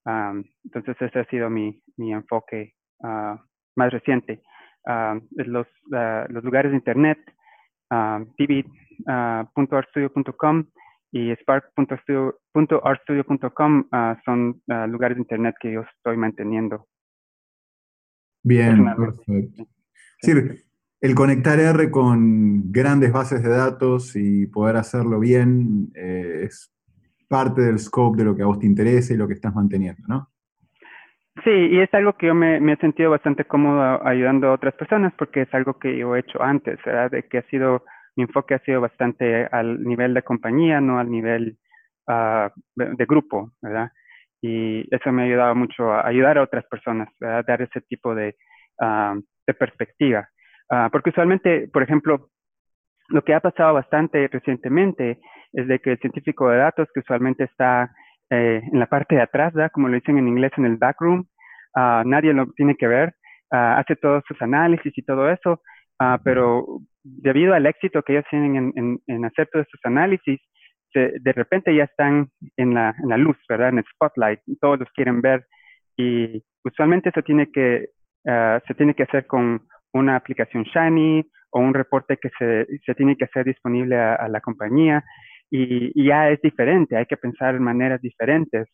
Um, 0.05 0.43
entonces, 0.65 1.01
ese 1.01 1.19
ha 1.19 1.25
sido 1.25 1.49
mi, 1.49 1.81
mi 1.97 2.13
enfoque 2.13 2.73
más 3.75 3.91
reciente. 3.91 4.41
los, 5.35 5.67
los 6.29 6.43
lugares 6.43 6.71
de 6.71 6.77
Internet, 6.77 7.19
db.artstudio.com 8.37 10.65
y 11.13 11.33
spark.rstudio.com 11.35 13.79
uh, 13.79 13.87
ah, 13.91 14.19
son 14.25 14.61
uh, 14.67 14.87
lugares 14.87 15.15
de 15.15 15.21
internet 15.21 15.55
que 15.59 15.71
yo 15.71 15.81
estoy 15.81 16.17
manteniendo. 16.17 16.87
Bien, 18.41 18.83
perfecto. 18.95 19.67
Sí, 20.19 20.33
el 21.03 21.15
conectar 21.15 21.59
R 21.59 21.91
con 21.91 22.71
grandes 22.71 23.11
bases 23.11 23.43
de 23.43 23.49
datos 23.49 24.15
y 24.15 24.47
poder 24.47 24.77
hacerlo 24.77 25.19
bien 25.19 25.91
eh, 25.95 26.43
es 26.45 26.73
parte 27.27 27.61
del 27.61 27.77
scope 27.77 28.19
de 28.19 28.23
lo 28.23 28.33
que 28.33 28.43
a 28.43 28.45
vos 28.45 28.57
te 28.57 28.65
interesa 28.65 29.13
y 29.13 29.17
lo 29.17 29.27
que 29.27 29.33
estás 29.33 29.53
manteniendo, 29.53 30.01
¿no? 30.07 30.29
Sí, 31.43 31.49
y 31.49 31.81
es 31.81 31.93
algo 31.93 32.13
que 32.13 32.27
yo 32.27 32.33
me, 32.33 32.55
he 32.55 32.77
sentido 32.77 33.11
bastante 33.11 33.43
cómodo 33.43 33.99
ayudando 34.07 34.47
a 34.47 34.53
otras 34.53 34.75
personas 34.75 35.13
porque 35.17 35.41
es 35.41 35.53
algo 35.53 35.77
que 35.77 35.97
yo 35.97 36.15
he 36.15 36.21
hecho 36.21 36.41
antes, 36.41 36.79
¿verdad? 36.85 37.11
De 37.11 37.23
que 37.23 37.39
ha 37.39 37.43
sido 37.49 37.83
mi 38.15 38.23
enfoque 38.23 38.53
ha 38.53 38.59
sido 38.59 38.79
bastante 38.79 39.47
al 39.47 39.83
nivel 39.83 40.13
de 40.13 40.21
compañía, 40.21 40.79
no 40.79 40.99
al 40.99 41.11
nivel 41.11 41.57
uh, 42.07 42.47
de, 42.75 43.05
grupo, 43.05 43.51
¿verdad? 43.61 43.91
Y 44.41 44.87
eso 44.95 45.11
me 45.11 45.23
ha 45.23 45.25
ayudado 45.25 45.55
mucho 45.55 45.91
a 45.91 46.07
ayudar 46.07 46.37
a 46.37 46.43
otras 46.43 46.63
personas, 46.67 47.09
a 47.21 47.43
dar 47.45 47.61
ese 47.61 47.81
tipo 47.81 48.15
de, 48.15 48.37
de 49.47 49.53
perspectiva. 49.53 50.29
Uh, 50.73 50.89
porque 50.91 51.11
usualmente, 51.11 51.67
por 51.71 51.83
ejemplo, 51.83 52.29
lo 53.09 53.23
que 53.23 53.33
ha 53.33 53.39
pasado 53.39 53.73
bastante 53.73 54.27
recientemente 54.27 55.19
es 55.51 55.67
de 55.67 55.79
que 55.79 55.91
el 55.91 55.99
científico 55.99 56.49
de 56.49 56.57
datos, 56.57 56.87
que 56.93 57.01
usualmente 57.01 57.43
está 57.43 57.93
eh, 58.29 58.61
en 58.71 58.79
la 58.79 58.87
parte 58.87 59.15
de 59.15 59.21
atrás, 59.21 59.53
¿verdad? 59.53 59.71
como 59.71 59.87
lo 59.87 59.95
dicen 59.95 60.17
en 60.17 60.27
inglés, 60.27 60.51
en 60.57 60.65
el 60.65 60.77
backroom, 60.77 61.25
nadie 62.05 62.33
lo 62.33 62.47
tiene 62.53 62.75
que 62.75 62.87
ver, 62.87 63.13
hace 63.51 63.95
todos 63.97 64.23
sus 64.27 64.41
análisis 64.41 64.97
y 64.97 65.03
todo 65.03 65.29
eso, 65.29 65.61
Uh, 65.99 66.17
pero 66.23 66.65
debido 67.03 67.53
al 67.53 67.65
éxito 67.65 68.01
que 68.01 68.13
ellos 68.13 68.25
tienen 68.29 68.55
en, 68.55 68.73
en, 68.75 68.99
en 69.07 69.25
hacer 69.25 69.47
todos 69.51 69.65
estos 69.65 69.81
análisis, 69.83 70.39
se, 70.91 71.13
de 71.19 71.33
repente 71.33 71.75
ya 71.75 71.83
están 71.83 72.29
en 72.57 72.73
la, 72.73 72.95
en 73.01 73.09
la, 73.09 73.17
luz, 73.17 73.37
¿verdad? 73.47 73.69
En 73.69 73.79
el 73.79 73.85
spotlight, 73.93 74.39
todos 74.59 74.79
los 74.79 74.89
quieren 74.91 75.21
ver 75.21 75.45
y 75.95 76.43
usualmente 76.63 77.09
eso 77.09 77.21
tiene 77.21 77.51
que, 77.51 77.89
uh, 78.25 78.59
se 78.67 78.73
tiene 78.73 78.95
que 78.95 79.03
hacer 79.03 79.27
con 79.27 79.61
una 79.93 80.15
aplicación 80.15 80.63
Shiny 80.63 81.25
o 81.51 81.59
un 81.59 81.73
reporte 81.73 82.17
que 82.17 82.29
se, 82.37 82.67
se 82.85 82.95
tiene 82.95 83.15
que 83.15 83.25
hacer 83.25 83.45
disponible 83.45 83.95
a, 83.95 84.27
la 84.27 84.41
compañía 84.41 85.03
y, 85.49 86.03
ya 86.03 86.29
es 86.29 86.41
diferente, 86.41 86.97
hay 86.97 87.05
que 87.05 87.17
pensar 87.17 87.55
en 87.55 87.63
maneras 87.63 88.01
diferentes 88.01 88.67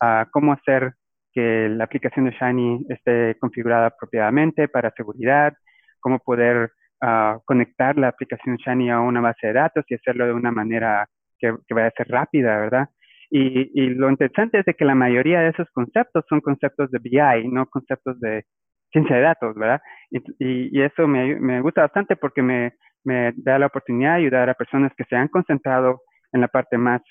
a 0.00 0.26
cómo 0.32 0.52
hacer 0.52 0.94
que 1.32 1.68
la 1.68 1.84
aplicación 1.84 2.24
de 2.24 2.32
Shiny 2.32 2.86
esté 2.88 3.36
configurada 3.38 3.88
apropiadamente 3.88 4.68
para 4.68 4.92
seguridad, 4.96 5.52
cómo 6.00 6.18
poder 6.18 6.72
uh, 7.02 7.38
conectar 7.44 7.96
la 7.98 8.08
aplicación 8.08 8.56
Shiny 8.56 8.90
a 8.90 9.00
una 9.00 9.20
base 9.20 9.48
de 9.48 9.52
datos 9.52 9.84
y 9.88 9.94
hacerlo 9.94 10.26
de 10.26 10.32
una 10.32 10.50
manera 10.50 11.06
que, 11.38 11.54
que 11.66 11.74
vaya 11.74 11.88
a 11.88 11.96
ser 11.96 12.08
rápida, 12.08 12.58
¿verdad? 12.58 12.88
Y, 13.30 13.70
y, 13.74 13.88
lo 13.90 14.10
interesante 14.10 14.58
es 14.58 14.64
de 14.66 14.74
que 14.74 14.84
la 14.84 14.94
mayoría 14.94 15.40
de 15.40 15.50
esos 15.50 15.70
conceptos 15.70 16.24
son 16.28 16.40
conceptos 16.42 16.90
de 16.90 16.98
BI, 16.98 17.48
no 17.48 17.66
conceptos 17.66 18.20
de 18.20 18.44
ciencia 18.92 19.16
de 19.16 19.22
datos, 19.22 19.54
¿verdad? 19.56 19.80
Y, 20.10 20.20
y 20.38 20.82
eso 20.82 21.08
me, 21.08 21.36
me, 21.40 21.60
gusta 21.60 21.82
bastante 21.82 22.16
porque 22.16 22.42
me, 22.42 22.74
me, 23.04 23.32
da 23.36 23.58
la 23.58 23.66
oportunidad 23.66 24.12
de 24.12 24.22
ayudar 24.22 24.50
a 24.50 24.54
personas 24.54 24.92
que 24.96 25.04
se 25.04 25.16
han 25.16 25.28
concentrado 25.28 26.02
en 26.32 26.40
la 26.40 26.48
parte 26.48 26.78
más 26.78 27.02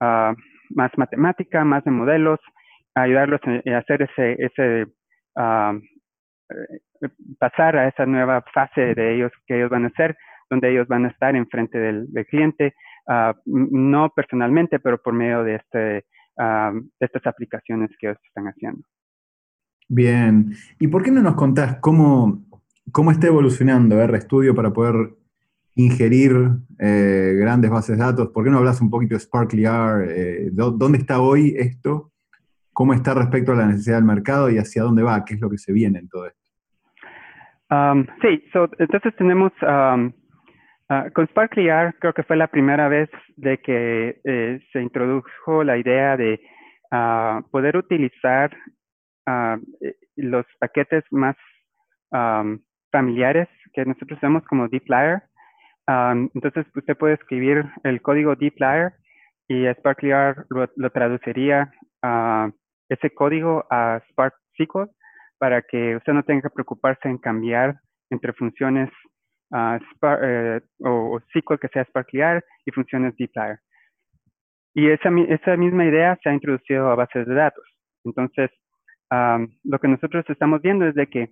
uh, 0.00 0.34
más 0.70 0.90
matemática, 0.96 1.64
más 1.64 1.84
de 1.84 1.90
modelos, 1.90 2.40
ayudarlos 2.94 3.40
a, 3.44 3.78
hacer 3.78 4.02
ese, 4.02 4.36
ese 4.38 4.82
eh, 4.82 5.80
pasar 7.38 7.76
a 7.76 7.88
esa 7.88 8.06
nueva 8.06 8.42
fase 8.52 8.94
de 8.94 9.14
ellos 9.14 9.32
que 9.46 9.56
ellos 9.56 9.70
van 9.70 9.84
a 9.84 9.88
hacer, 9.88 10.16
donde 10.50 10.70
ellos 10.70 10.88
van 10.88 11.04
a 11.04 11.08
estar 11.08 11.34
enfrente 11.36 11.78
del, 11.78 12.08
cliente, 12.26 12.74
uh, 13.06 13.32
no 13.44 14.10
personalmente, 14.10 14.78
pero 14.78 14.98
por 14.98 15.14
medio 15.14 15.44
de, 15.44 15.56
este, 15.56 15.78
de 15.78 16.04
estas 17.00 17.26
aplicaciones 17.26 17.90
que 17.98 18.08
ellos 18.08 18.18
están 18.24 18.46
haciendo. 18.46 18.82
Bien, 19.88 20.52
¿y 20.78 20.86
por 20.88 21.02
qué 21.02 21.10
no 21.10 21.22
nos 21.22 21.34
contás 21.34 21.78
cómo, 21.80 22.44
cómo 22.92 23.10
está 23.10 23.26
evolucionando 23.26 24.06
RStudio 24.06 24.54
para 24.54 24.70
poder 24.70 25.14
ingerir 25.74 26.36
eh, 26.78 27.34
grandes 27.38 27.70
bases 27.70 27.96
de 27.96 28.04
datos? 28.04 28.28
¿Por 28.28 28.44
qué 28.44 28.50
no 28.50 28.58
hablas 28.58 28.82
un 28.82 28.90
poquito 28.90 29.14
de 29.14 29.20
Sparkly 29.20 29.64
R? 29.64 30.06
Eh, 30.10 30.50
¿Dónde 30.52 30.98
está 30.98 31.20
hoy 31.20 31.54
esto? 31.56 32.12
¿Cómo 32.74 32.92
está 32.92 33.14
respecto 33.14 33.52
a 33.52 33.56
la 33.56 33.66
necesidad 33.66 33.96
del 33.96 34.04
mercado 34.04 34.50
y 34.50 34.58
hacia 34.58 34.82
dónde 34.82 35.02
va? 35.02 35.24
¿Qué 35.24 35.34
es 35.34 35.40
lo 35.40 35.48
que 35.48 35.58
se 35.58 35.72
viene 35.72 36.00
en 36.00 36.08
todo 36.08 36.26
esto? 36.26 36.38
Um, 37.70 38.06
sí, 38.22 38.42
entonces 38.78 39.14
tenemos 39.16 39.52
um, 39.62 40.12
uh, 40.90 41.10
con 41.12 41.26
Sparkly 41.28 41.68
R, 41.68 41.94
creo 41.98 42.12
que 42.12 42.22
fue 42.22 42.36
la 42.36 42.46
primera 42.46 42.88
vez 42.88 43.10
de 43.36 43.58
que 43.58 44.20
eh, 44.24 44.60
se 44.72 44.80
introdujo 44.82 45.64
la 45.64 45.76
idea 45.76 46.16
de 46.16 46.40
uh, 46.92 47.42
poder 47.50 47.76
utilizar 47.76 48.56
uh, 49.28 49.56
los 50.16 50.46
paquetes 50.58 51.04
más 51.10 51.36
um, 52.10 52.58
familiares 52.90 53.48
que 53.74 53.84
nosotros 53.84 54.18
usamos 54.18 54.44
como 54.46 54.68
dplyr. 54.68 55.22
entonces 56.34 56.66
usted 56.74 56.96
puede 56.96 57.14
escribir 57.14 57.64
el 57.84 58.00
código 58.00 58.34
dplyr 58.34 58.92
y 59.48 59.66
Sparkly 59.66 60.10
R 60.10 60.44
lo, 60.50 60.68
lo 60.76 60.90
traduciría 60.90 61.70
a 62.02 62.50
ese 62.88 63.10
código 63.10 63.64
a 63.70 64.00
Spark 64.10 64.34
SQL 64.54 64.90
para 65.38 65.62
que 65.62 65.96
usted 65.96 66.12
no 66.12 66.22
tenga 66.22 66.42
que 66.42 66.50
preocuparse 66.50 67.08
en 67.08 67.18
cambiar 67.18 67.76
entre 68.10 68.32
funciones 68.32 68.90
uh, 69.50 69.78
eh, 70.22 70.60
o, 70.80 71.20
SQL 71.32 71.58
que 71.60 71.68
sea 71.68 71.84
Sparklyar 71.84 72.44
y 72.64 72.70
funciones 72.72 73.14
dplyr. 73.16 73.58
Y 74.74 74.90
esa, 74.90 75.10
esa 75.28 75.56
misma 75.56 75.84
idea 75.86 76.18
se 76.22 76.28
ha 76.28 76.34
introducido 76.34 76.90
a 76.90 76.94
bases 76.94 77.26
de 77.26 77.34
datos. 77.34 77.64
Entonces, 78.04 78.50
um, 79.10 79.48
lo 79.64 79.78
que 79.78 79.88
nosotros 79.88 80.24
estamos 80.28 80.62
viendo 80.62 80.86
es 80.86 80.94
de 80.94 81.06
que 81.08 81.22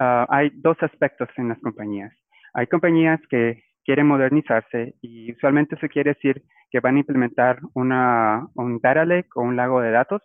uh, 0.00 0.26
hay 0.28 0.50
dos 0.54 0.76
aspectos 0.80 1.28
en 1.36 1.48
las 1.48 1.60
compañías. 1.60 2.12
Hay 2.54 2.66
compañías 2.66 3.20
que 3.28 3.62
quieren 3.84 4.06
modernizarse 4.06 4.94
y 5.00 5.32
usualmente 5.32 5.76
se 5.78 5.88
quiere 5.88 6.14
decir 6.14 6.42
que 6.70 6.80
van 6.80 6.96
a 6.96 7.00
implementar 7.00 7.60
una, 7.74 8.46
un 8.54 8.80
data 8.80 9.04
lake 9.04 9.28
o 9.34 9.42
un 9.42 9.56
lago 9.56 9.80
de 9.80 9.90
datos 9.90 10.22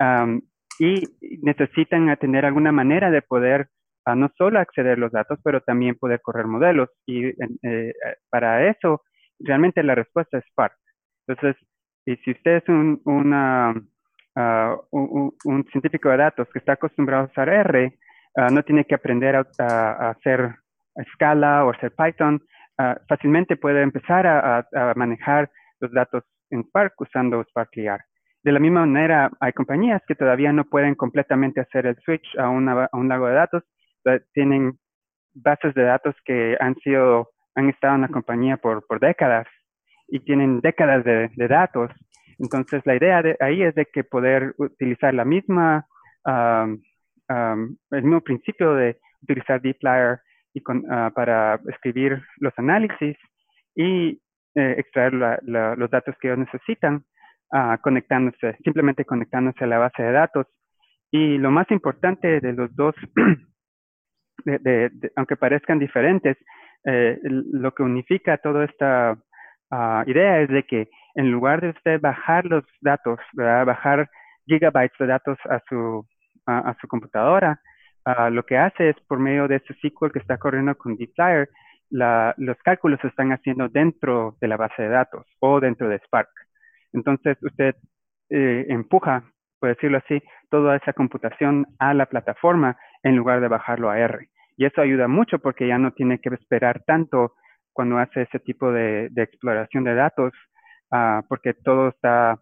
um, 0.00 0.40
y 0.78 1.04
necesitan 1.42 2.14
tener 2.18 2.44
alguna 2.44 2.72
manera 2.72 3.10
de 3.10 3.22
poder 3.22 3.68
ah, 4.04 4.14
no 4.14 4.30
solo 4.36 4.58
acceder 4.58 4.98
a 4.98 5.00
los 5.00 5.12
datos, 5.12 5.38
pero 5.42 5.60
también 5.60 5.94
poder 5.94 6.20
correr 6.20 6.46
modelos. 6.46 6.90
Y 7.06 7.26
eh, 7.26 7.94
para 8.28 8.68
eso, 8.68 9.02
realmente 9.38 9.82
la 9.82 9.94
respuesta 9.94 10.38
es 10.38 10.44
Spark. 10.50 10.74
Entonces, 11.26 11.56
y 12.06 12.16
si 12.16 12.32
usted 12.32 12.56
es 12.56 12.68
un, 12.68 13.00
una, 13.04 13.74
ah, 14.36 14.76
un, 14.90 15.32
científico 15.70 16.10
de 16.10 16.18
datos 16.18 16.48
que 16.52 16.58
está 16.58 16.72
acostumbrado 16.72 17.24
a 17.24 17.26
usar 17.26 17.48
R, 17.48 17.98
ah, 18.36 18.50
no 18.50 18.62
tiene 18.62 18.84
que 18.84 18.94
aprender 18.94 19.36
a, 19.36 20.10
hacer 20.10 20.56
Scala 21.14 21.64
o 21.64 21.70
hacer 21.70 21.92
Python, 21.92 22.40
fácilmente 23.08 23.56
puede 23.56 23.82
empezar 23.82 24.26
a, 24.26 24.66
manejar 24.94 25.50
los 25.80 25.92
datos 25.92 26.24
en 26.50 26.62
Spark 26.64 26.94
usando 27.00 27.42
SparklyR. 27.44 28.00
De 28.44 28.52
la 28.52 28.60
misma 28.60 28.80
manera, 28.80 29.30
hay 29.40 29.52
compañías 29.52 30.02
que 30.06 30.14
todavía 30.14 30.52
no 30.52 30.64
pueden 30.64 30.94
completamente 30.94 31.60
hacer 31.60 31.86
el 31.86 31.96
switch 32.04 32.26
a, 32.38 32.48
un 32.50 33.08
lago 33.08 33.26
de 33.26 33.34
datos. 33.34 33.62
Tienen 34.34 34.78
bases 35.34 35.74
de 35.74 35.82
datos 35.82 36.14
que 36.24 36.56
han 36.60 36.74
sido, 36.76 37.30
han 37.54 37.68
estado 37.68 37.96
en 37.96 38.02
la 38.02 38.08
compañía 38.08 38.56
por, 38.56 38.84
décadas 39.00 39.46
y 40.08 40.20
tienen 40.20 40.60
décadas 40.60 41.04
de, 41.04 41.48
datos. 41.48 41.90
Entonces, 42.38 42.82
la 42.84 42.96
idea 42.96 43.22
de 43.22 43.36
ahí 43.40 43.62
es 43.62 43.74
de 43.74 43.86
que 43.86 44.04
poder 44.04 44.54
utilizar 44.58 45.14
la 45.14 45.24
misma, 45.24 45.86
el 46.26 46.80
mismo 47.90 48.20
principio 48.20 48.74
de 48.74 48.98
utilizar 49.22 49.60
dplyr 49.60 50.20
y 50.52 50.62
ah, 50.90 51.10
para 51.14 51.60
escribir 51.68 52.22
los 52.38 52.52
análisis 52.56 53.16
y 53.74 54.20
eh, 54.54 54.74
extraer 54.78 55.14
los 55.14 55.90
datos 55.90 56.14
que 56.20 56.28
ellos 56.28 56.38
necesitan 56.38 57.04
conectándose, 57.82 58.56
simplemente 58.64 59.04
conectándose 59.04 59.62
a 59.62 59.68
la 59.68 59.78
base 59.78 60.02
de 60.02 60.10
datos. 60.10 60.46
Y 61.12 61.38
lo 61.38 61.52
más 61.52 61.70
importante 61.70 62.40
de 62.40 62.52
los 62.52 62.74
dos, 62.74 62.96
aunque 65.16 65.36
parezcan 65.36 65.78
diferentes, 65.78 66.36
eh, 66.84 67.18
lo 67.22 67.72
que 67.72 67.82
unifica 67.82 68.38
toda 68.38 68.64
esta 68.64 69.16
ah, 69.70 70.04
idea 70.06 70.40
es 70.40 70.48
de 70.48 70.64
que 70.64 70.88
en 71.14 71.30
lugar 71.30 71.60
de 71.60 71.70
usted 71.70 72.00
bajar 72.00 72.44
los 72.46 72.64
datos, 72.80 73.18
bajar 73.32 74.10
gigabytes 74.46 74.98
de 74.98 75.06
datos 75.06 75.38
a 75.48 75.60
su, 75.68 76.06
a, 76.46 76.76
su 76.80 76.88
computadora, 76.88 77.60
ah, 78.04 78.30
lo 78.30 78.44
que 78.44 78.58
hace 78.58 78.90
es 78.90 78.96
por 79.08 79.18
medio 79.18 79.48
de 79.48 79.56
ese 79.56 79.74
SQL 79.74 80.10
que 80.12 80.18
está 80.18 80.38
corriendo 80.38 80.76
con 80.76 80.96
dplyr, 80.96 81.48
los 81.90 82.56
cálculos 82.64 82.98
se 83.00 83.08
están 83.08 83.32
haciendo 83.32 83.68
dentro 83.68 84.36
de 84.40 84.48
la 84.48 84.56
base 84.56 84.82
de 84.82 84.88
datos 84.88 85.26
o 85.40 85.60
dentro 85.60 85.88
de 85.88 85.98
Spark. 86.00 86.30
Entonces 86.92 87.36
usted 87.42 87.76
eh, 88.30 88.66
empuja, 88.68 89.22
por 89.60 89.68
decirlo 89.68 89.98
así, 89.98 90.22
toda 90.50 90.76
esa 90.76 90.92
computación 90.92 91.66
a 91.78 91.94
la 91.94 92.06
plataforma 92.06 92.76
en 93.02 93.16
lugar 93.16 93.40
de 93.40 93.48
bajarlo 93.48 93.90
a 93.90 93.98
R. 93.98 94.28
Y 94.56 94.64
eso 94.64 94.80
ayuda 94.80 95.08
mucho 95.08 95.38
porque 95.38 95.66
ya 95.68 95.78
no 95.78 95.92
tiene 95.92 96.20
que 96.20 96.30
esperar 96.30 96.82
tanto 96.86 97.34
cuando 97.72 97.98
hace 97.98 98.22
ese 98.22 98.38
tipo 98.38 98.72
de, 98.72 99.10
exploración 99.16 99.84
de 99.84 99.94
datos, 99.94 100.32
ah, 100.94 101.24
porque 101.28 101.54
todo 101.54 101.88
está, 101.88 102.40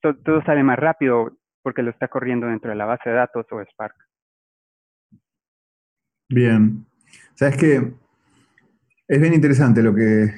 todo 0.00 0.42
sale 0.44 0.62
más 0.62 0.78
rápido 0.78 1.36
porque 1.62 1.82
lo 1.82 1.90
está 1.90 2.08
corriendo 2.08 2.46
dentro 2.46 2.70
de 2.70 2.76
la 2.76 2.84
base 2.84 3.08
de 3.08 3.16
datos 3.16 3.46
o 3.50 3.62
Spark. 3.62 3.94
Bien. 6.28 6.84
Sabes 7.34 7.56
que 7.56 7.94
es 9.06 9.20
bien 9.20 9.34
interesante 9.34 9.82
lo 9.82 9.94
que 9.94 10.30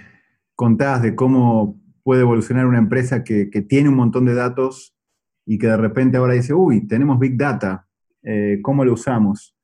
contás 0.54 1.02
de 1.02 1.14
cómo 1.14 1.80
puede 2.02 2.22
evolucionar 2.22 2.66
una 2.66 2.78
empresa 2.78 3.24
que, 3.24 3.46
tiene 3.68 3.88
un 3.88 3.96
montón 3.96 4.24
de 4.24 4.34
datos 4.34 4.96
y 5.44 5.58
que 5.58 5.66
de 5.66 5.76
repente 5.76 6.16
ahora 6.16 6.34
dice, 6.34 6.54
uy, 6.54 6.86
tenemos 6.86 7.18
Big 7.18 7.36
Data, 7.36 7.86
eh, 8.22 8.60
¿cómo 8.62 8.84
lo 8.84 8.92
usamos? 8.92 9.56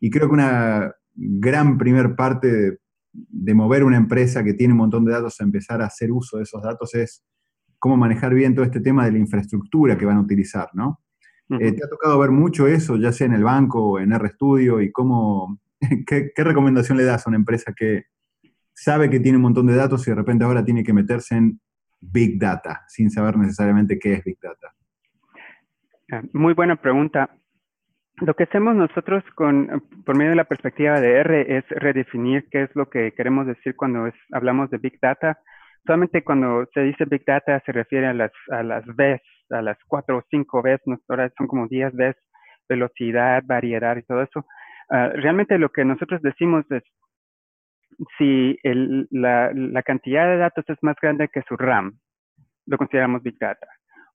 Y 0.00 0.10
creo 0.10 0.28
que 0.28 0.34
una 0.34 0.94
gran 1.14 1.76
primer 1.76 2.14
parte 2.16 2.78
de, 3.12 3.54
mover 3.54 3.84
una 3.84 3.96
empresa 3.96 4.42
que 4.42 4.54
tiene 4.54 4.72
un 4.72 4.78
montón 4.78 5.04
de 5.04 5.12
datos 5.12 5.40
a 5.40 5.44
empezar 5.44 5.82
a 5.82 5.86
hacer 5.86 6.10
uso 6.10 6.38
de 6.38 6.44
esos 6.44 6.62
datos 6.62 6.94
es 6.94 7.22
cómo 7.80 7.96
manejar 7.96 8.32
bien 8.34 8.54
todo 8.54 8.64
este 8.64 8.80
tema 8.80 9.04
de 9.04 9.12
la 9.12 9.18
infraestructura 9.18 9.98
que 9.98 10.04
van 10.04 10.18
a 10.18 10.20
utilizar, 10.20 10.68
¿no? 10.74 11.00
Eh, 11.58 11.72
¿Te 11.72 11.84
ha 11.84 11.88
tocado 11.88 12.16
ver 12.20 12.30
mucho 12.30 12.68
eso, 12.68 12.96
ya 12.96 13.10
sea 13.10 13.26
en 13.26 13.32
el 13.32 13.42
banco 13.42 13.84
o 13.84 13.98
en 13.98 14.16
RStudio? 14.16 14.80
¿Y 14.80 14.92
cómo, 14.92 15.58
qué, 16.06 16.30
qué, 16.32 16.44
recomendación 16.44 16.96
le 16.96 17.02
das 17.02 17.26
a 17.26 17.30
una 17.30 17.38
empresa 17.38 17.72
que 17.76 18.04
sabe 18.72 19.10
que 19.10 19.18
tiene 19.18 19.36
un 19.36 19.42
montón 19.42 19.66
de 19.66 19.74
datos 19.74 20.06
y 20.06 20.12
de 20.12 20.14
repente 20.14 20.44
ahora 20.44 20.64
tiene 20.64 20.84
que 20.84 20.92
meterse 20.92 21.34
en 21.34 21.60
Big 22.00 22.38
Data, 22.38 22.84
sin 22.86 23.10
saber 23.10 23.36
necesariamente 23.36 23.98
qué 23.98 24.14
es 24.14 24.24
Big 24.24 24.38
Data? 24.40 24.72
Ah, 26.12 26.22
muy 26.32 26.54
buena 26.54 26.76
pregunta. 26.76 27.30
Lo 28.18 28.34
que 28.34 28.44
hacemos 28.44 28.76
nosotros 28.76 29.24
con, 29.34 29.82
por 30.04 30.16
medio 30.16 30.30
de 30.30 30.36
la 30.36 30.44
perspectiva 30.44 31.00
de 31.00 31.12
R 31.20 31.56
es 31.56 31.64
redefinir 31.70 32.46
qué 32.50 32.64
es 32.64 32.70
lo 32.74 32.88
que 32.88 33.12
queremos 33.12 33.46
decir 33.46 33.74
cuando 33.74 34.10
hablamos 34.32 34.70
de 34.70 34.78
Big 34.78 35.00
Data. 35.00 35.38
Solamente 35.86 36.22
cuando 36.22 36.66
se 36.74 36.80
dice 36.82 37.04
Big 37.06 37.24
Data 37.24 37.62
se 37.64 37.72
refiere 37.72 38.06
a 38.06 38.14
las, 38.14 38.32
a 38.50 38.62
las 38.62 38.84
Bs, 38.86 39.22
a 39.50 39.62
las 39.62 39.78
cuatro 39.86 40.18
o 40.18 40.24
cinco 40.30 40.62
Bs, 40.62 40.80
ahora 41.08 41.30
son 41.36 41.46
como 41.46 41.66
10 41.66 41.94
Bs, 41.94 42.16
velocidad, 42.68 43.42
variedad 43.44 43.96
y 43.96 44.02
todo 44.02 44.22
eso. 44.22 44.46
Ah, 44.90 45.10
realmente 45.14 45.58
lo 45.58 45.70
que 45.70 45.84
nosotros 45.84 46.20
decimos 46.22 46.64
es 46.70 46.82
si 48.18 48.58
la, 49.10 49.82
cantidad 49.84 50.26
de 50.26 50.38
datos 50.38 50.64
es 50.68 50.78
más 50.82 50.96
grande 51.00 51.28
que 51.28 51.42
su 51.42 51.56
RAM, 51.56 51.98
lo 52.66 52.78
consideramos 52.78 53.22
Big 53.22 53.38
Data. 53.38 53.66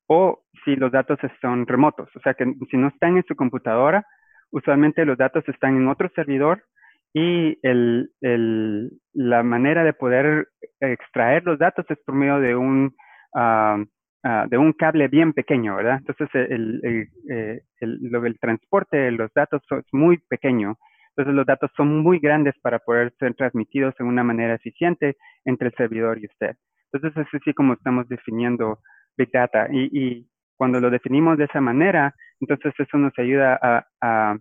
O 0.08 0.44
si 0.64 0.76
los 0.76 0.92
datos 0.92 1.20
son 1.42 1.68
remotos, 1.68 2.10
o 2.16 2.20
sea 2.20 2.34
que 2.34 2.46
si 2.70 2.78
no 2.78 2.90
están 2.90 3.18
en 3.18 3.26
su 3.28 3.36
computadora, 3.36 4.06
usualmente 4.52 5.06
los 5.06 5.18
datos 5.18 5.48
están 5.48 5.76
en 5.78 5.88
otro 5.88 6.10
servidor 6.16 6.64
y 7.18 7.58
la 9.14 9.44
manera 9.44 9.84
de 9.84 9.94
poder 9.94 10.50
extraer 10.82 11.44
los 11.46 11.58
datos 11.58 11.86
es 11.90 11.98
por 12.06 12.14
medio 12.14 12.40
de 12.40 12.56
un, 12.56 12.94
ah, 13.34 13.82
ah, 14.24 14.46
de 14.50 14.58
un 14.58 14.74
cable 14.74 15.08
bien 15.08 15.32
pequeño, 15.32 15.78
¿verdad? 15.78 16.00
Entonces 16.00 16.30
el, 16.34 16.82
el, 16.84 17.10
eh, 17.30 17.62
el 17.80 18.40
transporte 18.40 18.98
de 18.98 19.12
los 19.12 19.32
datos 19.34 19.62
es 19.72 19.94
muy 19.94 20.18
pequeño 20.28 20.78
entonces 21.16 21.34
los 21.34 21.46
datos 21.46 21.72
son 21.78 22.04
muy 22.04 22.20
grandes 22.20 22.56
para 22.62 22.80
poder 22.80 23.14
ser 23.20 23.34
transmitidos 23.36 23.96
de 23.98 24.04
una 24.04 24.24
manera 24.24 24.56
eficiente 24.56 25.16
entre 25.46 25.70
el 25.70 25.74
servidor 25.76 26.20
y 26.20 26.26
usted. 26.26 26.58
Entonces 26.92 27.26
es 27.26 27.42
así 27.42 27.54
como 27.54 27.74
estamos 27.74 28.08
definiendo 28.10 28.80
Big 29.18 29.32
Data. 29.32 29.68
Y, 29.72 30.28
cuando 30.58 30.80
lo 30.80 30.90
definimos 30.90 31.38
de 31.38 31.46
esa 31.46 31.60
manera, 31.60 32.16
entonces 32.40 32.74
eso 32.78 32.98
nos 32.98 33.12
ayuda 33.20 33.60
a, 34.02 34.38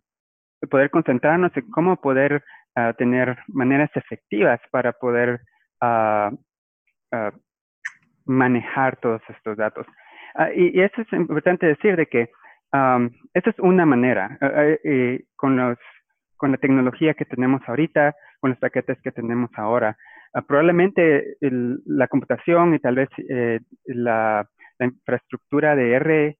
poder 0.70 0.88
concentrarnos 0.88 1.50
en 1.56 1.68
cómo 1.70 2.00
poder 2.00 2.42
ah, 2.76 2.92
tener 2.94 3.38
maneras 3.48 3.90
efectivas 3.94 4.60
para 4.70 4.92
poder 4.92 5.40
ah, 5.80 6.30
ah, 7.12 7.32
manejar 8.24 8.96
todos 8.96 9.22
estos 9.28 9.56
datos. 9.56 9.86
y, 10.54 10.80
eso 10.80 11.02
es 11.02 11.12
importante 11.12 11.66
decir 11.66 11.96
de 11.96 12.06
que 12.06 12.30
um, 12.72 13.10
esa 13.34 13.50
es 13.50 13.58
una 13.58 13.86
manera. 13.86 14.38
con, 15.36 15.56
los, 15.56 15.78
con 16.36 16.52
la 16.52 16.58
tecnología 16.58 17.14
que 17.14 17.24
tenemos 17.24 17.60
ahorita, 17.66 18.14
con 18.40 18.50
los 18.50 18.58
paquetes 18.58 19.00
que 19.02 19.12
tenemos 19.12 19.50
ahora, 19.56 19.96
probablemente 20.42 21.36
la 21.40 22.08
computación 22.08 22.74
y 22.74 22.78
tal 22.80 22.96
vez 22.96 23.08
eh, 23.28 23.60
la, 23.86 24.48
infraestructura 24.80 25.76
de 25.76 25.92
R 25.92 26.36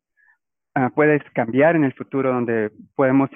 uh, 0.75 0.91
puede 0.91 1.21
cambiar 1.35 1.77
en 1.77 1.85
el 1.85 1.95
futuro 1.95 2.33
donde 2.33 2.73
podemos 2.97 3.31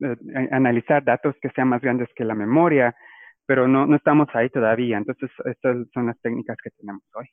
eh, 0.00 0.48
analizar 0.50 1.04
datos 1.04 1.34
que 1.40 1.50
sean 1.50 1.68
más 1.68 1.80
grandes 1.80 2.08
que 2.14 2.24
la 2.24 2.34
memoria, 2.34 2.94
pero 3.46 3.66
no, 3.66 3.86
no 3.86 3.96
estamos 3.96 4.28
ahí 4.34 4.50
todavía. 4.50 4.98
Entonces, 4.98 5.30
estas 5.44 5.76
son 5.92 6.06
las 6.06 6.20
técnicas 6.20 6.56
que 6.62 6.70
tenemos 6.70 7.02
hoy. 7.14 7.26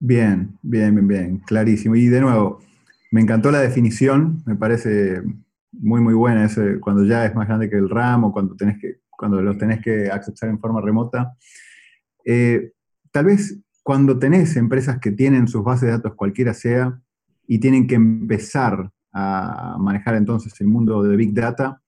Bien, 0.00 0.56
bien, 0.62 0.94
bien, 0.94 1.08
bien, 1.08 1.38
clarísimo. 1.38 1.96
Y 1.96 2.06
de 2.06 2.20
nuevo, 2.20 2.60
me 3.10 3.20
encantó 3.20 3.50
la 3.50 3.60
definición, 3.60 4.42
me 4.46 4.54
parece 4.54 5.22
muy, 5.72 6.00
muy 6.00 6.14
buena, 6.14 6.44
ese, 6.44 6.78
cuando 6.80 7.04
ya 7.04 7.26
es 7.26 7.34
más 7.34 7.48
grande 7.48 7.68
que 7.68 7.76
el 7.76 7.90
RAM 7.90 8.24
o 8.24 8.32
cuando, 8.32 8.54
tenés 8.56 8.78
que, 8.78 9.00
cuando 9.10 9.42
los 9.42 9.58
tenés 9.58 9.80
que 9.82 10.10
accesar 10.10 10.48
en 10.48 10.60
forma 10.60 10.80
remota. 10.80 11.34
Eh, 12.24 12.72
tal 13.10 13.26
vez 13.26 13.60
cuando 13.82 14.18
tenés 14.18 14.56
empresas 14.56 14.98
que 14.98 15.12
tienen 15.12 15.48
sus 15.48 15.64
bases 15.64 15.86
de 15.86 15.92
datos 15.92 16.14
cualquiera 16.14 16.52
sea 16.54 17.00
y 17.46 17.58
tienen 17.58 17.86
que 17.86 17.94
empezar 17.94 18.90
a 19.18 19.76
manejar 19.78 20.14
entonces 20.14 20.60
el 20.60 20.68
mundo 20.68 21.02
de 21.02 21.16
Big 21.16 21.34
Data, 21.34 21.82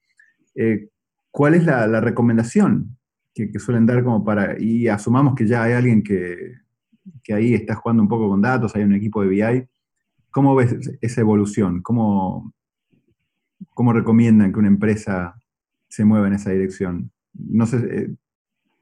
eh, 0.55 0.89
¿cuál 1.31 1.55
es 1.55 1.65
la, 1.65 2.01
recomendación 2.01 2.97
que, 3.35 3.49
suelen 3.59 3.87
dar 3.87 4.03
como 4.03 4.25
para, 4.25 4.61
y 4.61 4.89
asumamos 4.89 5.35
que 5.35 5.47
ya 5.47 5.63
hay 5.63 5.75
alguien 5.75 6.03
que, 6.03 6.55
ahí 7.33 7.55
está 7.55 7.77
jugando 7.77 8.03
un 8.03 8.09
poco 8.09 8.29
con 8.29 8.43
datos, 8.43 8.75
hay 8.75 8.83
un 8.83 8.95
equipo 8.95 9.23
de 9.23 9.29
BI, 9.29 9.69
¿cómo 10.31 10.57
ves 10.57 10.99
esa 11.01 11.21
evolución? 11.21 11.81
¿Cómo, 11.83 12.53
cómo 13.71 13.93
recomiendan 13.93 14.53
que 14.53 14.59
una 14.59 14.69
empresa 14.69 15.37
se 15.89 16.05
mueva 16.05 16.27
en 16.27 16.35
esa 16.35 16.51
dirección? 16.51 17.13
No 17.33 17.67
sé 17.67 17.77
eh, 17.77 18.09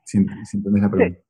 si, 0.04 0.18
entendés 0.18 0.82
la 0.82 0.90
pregunta. 0.90 1.20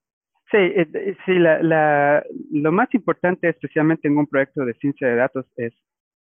Sí, 0.50 0.57
eh, 0.57 1.16
sí, 1.26 1.33
lo 1.33 2.72
más 2.72 2.88
importante, 2.94 3.48
especialmente 3.48 4.07
en 4.09 4.16
un 4.16 4.26
proyecto 4.26 4.64
de 4.64 4.74
ciencia 4.74 5.09
de 5.09 5.16
datos, 5.16 5.46
es 5.57 5.74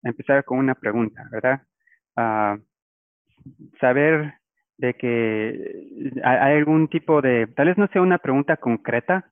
empezar 0.03 0.43
con 0.43 0.59
una 0.59 0.75
pregunta, 0.75 1.27
¿verdad? 1.31 1.61
Ah, 2.15 2.57
saber 3.79 4.35
de 4.77 4.93
que 4.95 6.11
hay 6.23 6.57
algún 6.57 6.87
tipo 6.87 7.21
de, 7.21 7.47
tal 7.55 7.67
vez 7.67 7.77
no 7.77 7.87
sea 7.87 8.01
una 8.01 8.17
pregunta 8.17 8.57
concreta, 8.57 9.25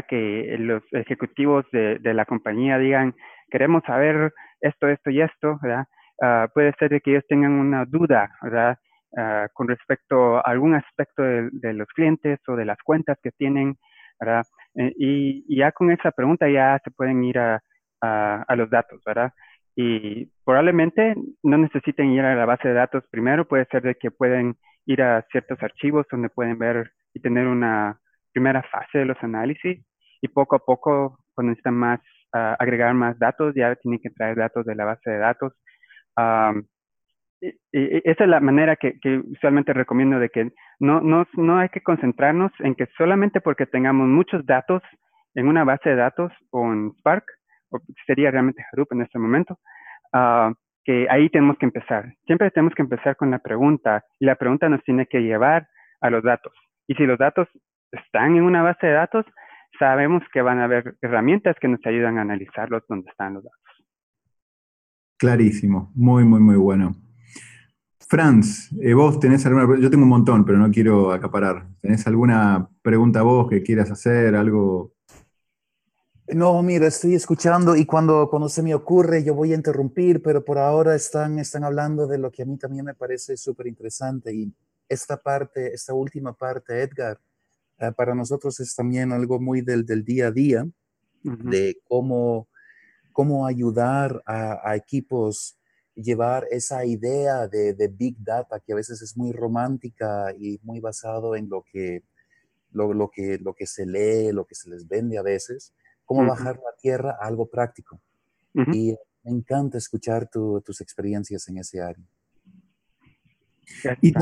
que 0.00 0.56
los 0.58 0.82
ejecutivos 0.92 1.66
de, 1.72 1.98
la 2.02 2.24
compañía 2.24 2.78
digan, 2.78 3.14
queremos 3.50 3.82
saber 3.84 4.32
esto, 4.60 4.88
esto 4.88 5.10
y 5.10 5.20
esto, 5.20 5.58
¿verdad? 5.60 5.84
Ah, 6.22 6.48
puede 6.54 6.72
ser 6.78 6.90
de 6.90 7.00
que 7.00 7.10
ellos 7.10 7.24
tengan 7.28 7.52
una 7.52 7.84
duda, 7.84 8.30
¿verdad? 8.40 8.78
Ah, 9.16 9.48
con 9.52 9.68
respecto 9.68 10.38
a 10.38 10.40
algún 10.40 10.74
aspecto 10.74 11.22
de, 11.22 11.72
los 11.74 11.88
clientes 11.88 12.38
o 12.48 12.56
de 12.56 12.64
las 12.64 12.78
cuentas 12.82 13.18
que 13.22 13.32
tienen, 13.32 13.76
¿verdad? 14.18 14.44
Eh, 14.76 14.92
y, 14.96 15.56
ya 15.56 15.72
con 15.72 15.90
esa 15.90 16.10
pregunta 16.12 16.48
ya 16.48 16.80
se 16.82 16.90
pueden 16.90 17.22
ir 17.24 17.38
a 17.38 17.60
los 18.56 18.70
datos, 18.70 19.00
¿verdad? 19.04 19.32
Y 19.74 20.26
probablemente 20.44 21.14
no 21.42 21.58
necesiten 21.58 22.10
ir 22.12 22.22
a 22.22 22.34
la 22.34 22.44
base 22.44 22.68
de 22.68 22.74
datos 22.74 23.04
primero, 23.10 23.46
puede 23.46 23.66
ser 23.66 23.82
de 23.82 23.94
que 23.94 24.10
pueden 24.10 24.56
ir 24.86 25.02
a 25.02 25.24
ciertos 25.30 25.62
archivos 25.62 26.06
donde 26.10 26.28
pueden 26.28 26.58
ver 26.58 26.92
y 27.14 27.20
tener 27.20 27.46
una 27.46 27.98
primera 28.32 28.62
fase 28.62 28.98
de 28.98 29.04
los 29.06 29.16
análisis 29.22 29.84
y 30.20 30.28
poco 30.28 30.56
a 30.56 30.64
poco 30.64 31.18
cuando 31.34 31.50
necesitan 31.50 31.74
más 31.74 32.00
ah, 32.32 32.56
agregar 32.58 32.94
más 32.94 33.18
datos 33.18 33.54
ya 33.54 33.74
tienen 33.76 34.00
que 34.00 34.10
traer 34.10 34.36
datos 34.36 34.64
de 34.66 34.74
la 34.74 34.84
base 34.84 35.10
de 35.10 35.18
datos. 35.18 35.52
Y, 37.40 37.52
esa 37.72 38.24
es 38.24 38.30
la 38.30 38.40
manera 38.40 38.76
que, 38.76 39.00
que, 39.00 39.18
usualmente 39.18 39.72
recomiendo 39.72 40.20
de 40.20 40.28
que 40.28 40.52
no, 40.78 41.00
no, 41.00 41.26
no 41.34 41.58
hay 41.58 41.70
que 41.70 41.82
concentrarnos 41.82 42.52
en 42.60 42.76
que 42.76 42.86
solamente 42.96 43.40
porque 43.40 43.66
tengamos 43.66 44.06
muchos 44.06 44.46
datos 44.46 44.80
en 45.34 45.48
una 45.48 45.64
base 45.64 45.90
de 45.90 45.96
datos 45.96 46.30
o 46.50 46.72
en 46.72 46.92
Spark 46.98 47.24
sería 48.06 48.30
realmente 48.30 48.64
Hadoop 48.72 48.92
en 48.92 49.02
este 49.02 49.18
momento, 49.18 49.58
ah, 50.12 50.52
que 50.84 51.06
ahí 51.10 51.28
tenemos 51.30 51.56
que 51.58 51.66
empezar. 51.66 52.14
Siempre 52.26 52.50
tenemos 52.50 52.74
que 52.74 52.82
empezar 52.82 53.16
con 53.16 53.30
la 53.30 53.38
pregunta 53.38 54.04
y 54.18 54.26
la 54.26 54.36
pregunta 54.36 54.68
nos 54.68 54.82
tiene 54.82 55.06
que 55.06 55.20
llevar 55.20 55.68
a 56.00 56.10
los 56.10 56.22
datos. 56.22 56.52
Y 56.88 56.94
si 56.94 57.06
los 57.06 57.18
datos 57.18 57.48
están 57.92 58.36
en 58.36 58.42
una 58.42 58.62
base 58.62 58.86
de 58.86 58.94
datos, 58.94 59.24
sabemos 59.78 60.22
que 60.32 60.42
van 60.42 60.58
a 60.58 60.64
haber 60.64 60.96
herramientas 61.00 61.56
que 61.60 61.68
nos 61.68 61.80
ayudan 61.86 62.18
a 62.18 62.22
analizarlos 62.22 62.82
donde 62.88 63.10
están 63.10 63.34
los 63.34 63.44
datos. 63.44 63.58
Clarísimo, 65.18 65.92
muy, 65.94 66.24
muy, 66.24 66.40
muy 66.40 66.56
bueno. 66.56 66.92
Franz, 68.08 68.70
eh, 68.82 68.92
vos 68.92 69.18
tenés 69.20 69.46
alguna 69.46 69.64
pregunta, 69.64 69.82
yo 69.84 69.90
tengo 69.90 70.02
un 70.02 70.10
montón, 70.10 70.44
pero 70.44 70.58
no 70.58 70.70
quiero 70.70 71.12
acaparar. 71.12 71.66
¿Tenés 71.80 72.06
alguna 72.06 72.68
pregunta 72.82 73.22
vos 73.22 73.48
que 73.48 73.62
quieras 73.62 73.90
hacer, 73.90 74.34
algo 74.34 74.92
no, 76.28 76.62
mira, 76.62 76.86
estoy 76.86 77.14
escuchando 77.14 77.76
y 77.76 77.84
cuando, 77.84 78.28
cuando 78.30 78.48
se 78.48 78.62
me 78.62 78.74
ocurre 78.74 79.24
yo 79.24 79.34
voy 79.34 79.52
a 79.52 79.56
interrumpir, 79.56 80.22
pero 80.22 80.44
por 80.44 80.58
ahora 80.58 80.94
están, 80.94 81.38
están 81.38 81.64
hablando 81.64 82.06
de 82.06 82.18
lo 82.18 82.30
que 82.30 82.42
a 82.42 82.46
mí 82.46 82.56
también 82.56 82.84
me 82.84 82.94
parece 82.94 83.36
súper 83.36 83.66
interesante 83.66 84.32
y 84.32 84.52
esta 84.88 85.16
parte, 85.16 85.74
esta 85.74 85.94
última 85.94 86.32
parte, 86.32 86.82
Edgar, 86.82 87.18
eh, 87.78 87.92
para 87.96 88.14
nosotros 88.14 88.60
es 88.60 88.74
también 88.74 89.12
algo 89.12 89.40
muy 89.40 89.62
del, 89.62 89.84
del 89.84 90.04
día 90.04 90.28
a 90.28 90.30
día, 90.30 90.66
de 91.24 91.78
cómo, 91.88 92.48
cómo 93.12 93.46
ayudar 93.46 94.22
a, 94.26 94.68
a, 94.68 94.74
equipos 94.74 95.56
llevar 95.94 96.46
esa 96.50 96.84
idea 96.84 97.46
de, 97.46 97.74
de, 97.74 97.86
Big 97.88 98.16
Data 98.18 98.58
que 98.58 98.72
a 98.72 98.76
veces 98.76 99.02
es 99.02 99.16
muy 99.16 99.30
romántica 99.30 100.34
y 100.36 100.58
muy 100.64 100.80
basado 100.80 101.36
en 101.36 101.48
lo 101.48 101.62
que, 101.62 102.02
lo, 102.72 102.92
lo, 102.92 103.08
que, 103.08 103.38
lo 103.38 103.54
que 103.54 103.66
se 103.66 103.86
lee, 103.86 104.32
lo 104.32 104.46
que 104.46 104.56
se 104.56 104.68
les 104.68 104.88
vende 104.88 105.16
a 105.16 105.22
veces, 105.22 105.72
cómo 106.04 106.26
bajar 106.26 106.56
la 106.56 106.76
tierra 106.80 107.16
a 107.20 107.26
algo 107.26 107.48
práctico. 107.48 108.00
Y 108.54 108.94
me 109.24 109.30
encanta 109.30 109.78
escuchar 109.78 110.28
tus 110.28 110.80
experiencias 110.80 111.48
en 111.48 111.58
ese 111.58 111.80
área. 111.80 112.04
Y 114.00 114.12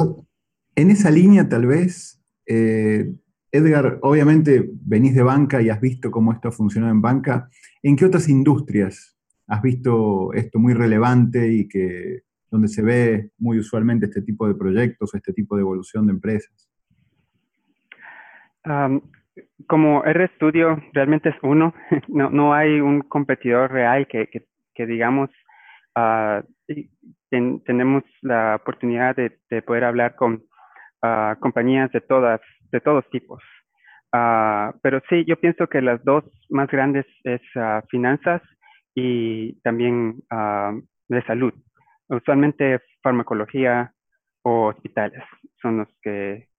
en 0.77 0.91
esa 0.91 1.11
línea, 1.11 1.49
tal 1.49 1.67
vez, 1.67 2.23
eh, 2.47 3.13
Edgar, 3.53 3.99
obviamente 4.03 4.71
venís 4.73 5.15
de 5.15 5.23
banca 5.23 5.61
y 5.61 5.71
has 5.71 5.81
visto 5.81 6.11
cómo 6.11 6.33
esto 6.33 6.53
funcionó 6.53 6.89
en 6.89 7.01
banca. 7.01 7.49
¿En 7.83 7.97
qué 7.97 8.05
otras 8.05 8.29
industrias 8.29 9.17
has 9.47 9.63
visto 9.63 10.33
esto 10.33 10.59
muy 10.59 10.75
relevante 10.75 11.53
y 11.53 11.67
que 11.67 12.23
donde 12.51 12.69
se 12.69 12.83
ve 12.83 13.33
muy 13.39 13.59
usualmente 13.59 14.07
este 14.07 14.23
tipo 14.23 14.47
de 14.47 14.55
proyectos, 14.55 15.15
este 15.15 15.33
tipo 15.33 15.57
de 15.57 15.63
evolución 15.63 16.07
de 16.07 16.13
empresas? 16.13 16.71
Como 19.67 20.03
RStudio 20.03 20.83
realmente 20.93 21.31
es 21.31 21.37
uno, 21.43 21.75
no, 22.09 22.31
no 22.31 22.55
hay 22.55 22.81
un 22.81 23.03
competidor 23.03 23.73
real 23.73 24.07
que, 24.07 24.29
que, 24.75 24.87
digamos, 24.87 25.31
uh, 25.97 26.43
tenemos 27.65 28.03
la 28.23 28.57
oportunidad 28.57 29.15
de, 29.17 29.39
de 29.51 29.63
poder 29.63 29.85
hablar 29.85 30.17
con 30.17 30.43
uh, 31.03 31.39
compañías 31.39 31.91
de 31.93 32.01
todas, 32.01 32.41
de 32.73 32.81
todos 32.81 33.09
tipos. 33.11 33.43
Uh, 34.13 34.77
pero 34.83 35.01
sí, 35.09 35.25
yo 35.27 35.37
pienso 35.37 35.69
que 35.69 35.81
las 35.81 36.03
dos 36.05 36.25
más 36.49 36.69
grandes 36.69 37.07
es 37.25 37.43
finanzas 37.89 38.43
y 38.95 39.61
también 39.61 40.21
de 41.09 41.23
salud. 41.27 41.55
Usualmente 42.09 42.81
farmacología 43.03 43.93
o 44.43 44.67
hospitales 44.69 45.23
son 45.63 45.79
los 45.79 45.89
que 46.03 46.50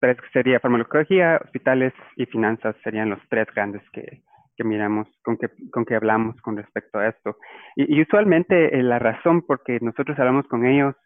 tres 0.00 0.16
sería 0.32 0.60
farmacología, 0.60 1.40
hospitales 1.44 1.92
y 2.16 2.26
finanzas 2.26 2.76
serían 2.82 3.10
los 3.10 3.20
tres 3.28 3.46
grandes 3.54 3.82
que, 3.92 4.22
que 4.58 4.64
miramos, 4.64 5.06
con 5.22 5.36
que, 5.36 5.48
con 5.70 5.84
que 5.84 5.94
hablamos 5.94 6.38
con 6.42 6.56
respecto 6.56 6.98
a 6.98 7.08
esto. 7.08 7.36
Y, 7.76 8.02
usualmente 8.02 8.76
eh, 8.76 8.82
la 8.82 8.98
razón 8.98 9.42
por 9.42 9.62
que 9.62 9.78
nosotros 9.80 10.18
hablamos 10.18 10.46
con 10.48 10.66
ellos 10.66 10.96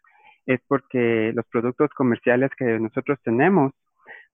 es 0.47 0.59
porque 0.67 1.31
los 1.35 1.45
productos 1.45 1.91
comerciales 1.91 2.49
que 2.57 2.79
nosotros 2.79 3.19
tenemos, 3.23 3.71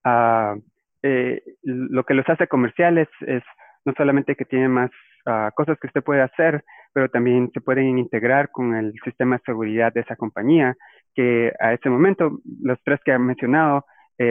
uh, 0.05 0.59
eh, 1.03 1.43
lo 1.63 2.03
que 2.03 2.13
los 2.13 2.27
hace 2.27 2.47
comerciales 2.47 3.07
es 3.21 3.43
no 3.85 3.93
solamente 3.95 4.35
que 4.35 4.45
tienen 4.45 4.71
más 4.71 4.91
uh, 5.25 5.51
cosas 5.53 5.77
que 5.79 5.87
usted 5.87 6.01
puede 6.01 6.21
hacer, 6.21 6.63
pero 6.93 7.09
también 7.09 7.51
se 7.53 7.61
pueden 7.61 7.99
integrar 7.99 8.49
con 8.49 8.75
el 8.75 8.93
sistema 9.03 9.37
de 9.37 9.43
seguridad 9.45 9.93
de 9.93 10.01
esa 10.01 10.15
compañía, 10.15 10.75
que 11.13 11.53
a 11.59 11.73
ese 11.73 11.89
momento, 11.89 12.39
los 12.61 12.79
tres 12.83 12.99
que 13.03 13.11
he 13.11 13.19
mencionado, 13.19 13.85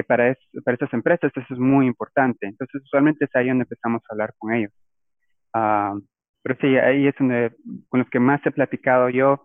para, 0.07 0.37
para 0.65 0.75
esas 0.77 0.93
empresas, 0.93 1.33
eso 1.35 1.55
es 1.55 1.59
muy 1.59 1.87
importante. 1.87 2.47
Entonces, 2.47 2.83
usualmente 2.85 3.25
es 3.25 3.35
ahí 3.35 3.49
donde 3.49 3.63
empezamos 3.65 4.03
a 4.03 4.15
hablar 4.15 4.35
con 4.39 4.53
ellos. 4.53 4.73
Ah, 5.55 5.95
pero 6.43 6.57
sí, 6.61 6.77
ahí 6.77 7.07
es 7.07 7.15
donde, 7.19 7.53
con 7.89 8.01
los 8.01 8.11
que 8.11 8.21
más 8.21 8.45
he 8.47 8.51
platicado 8.51 9.09
yo, 9.09 9.45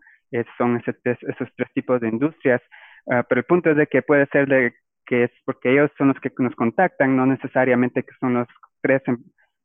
son 0.57 0.77
esos 0.77 1.49
tres 1.55 1.73
tipos 1.73 2.01
de 2.01 2.09
industrias. 2.09 2.61
Ah, 3.09 3.23
pero 3.27 3.39
el 3.39 3.45
punto 3.45 3.71
es 3.71 3.77
de 3.77 3.87
que 3.87 4.01
puede 4.01 4.25
ser 4.27 4.47
de 4.47 4.73
que 5.05 5.25
es 5.25 5.31
porque 5.45 5.71
ellos 5.71 5.91
son 5.97 6.09
los 6.09 6.19
que 6.19 6.31
nos 6.39 6.55
contactan, 6.55 7.15
no 7.15 7.25
necesariamente 7.25 8.03
que 8.03 8.13
son 8.19 8.35
los 8.35 8.47
tres 8.81 9.01
em, 9.07 9.17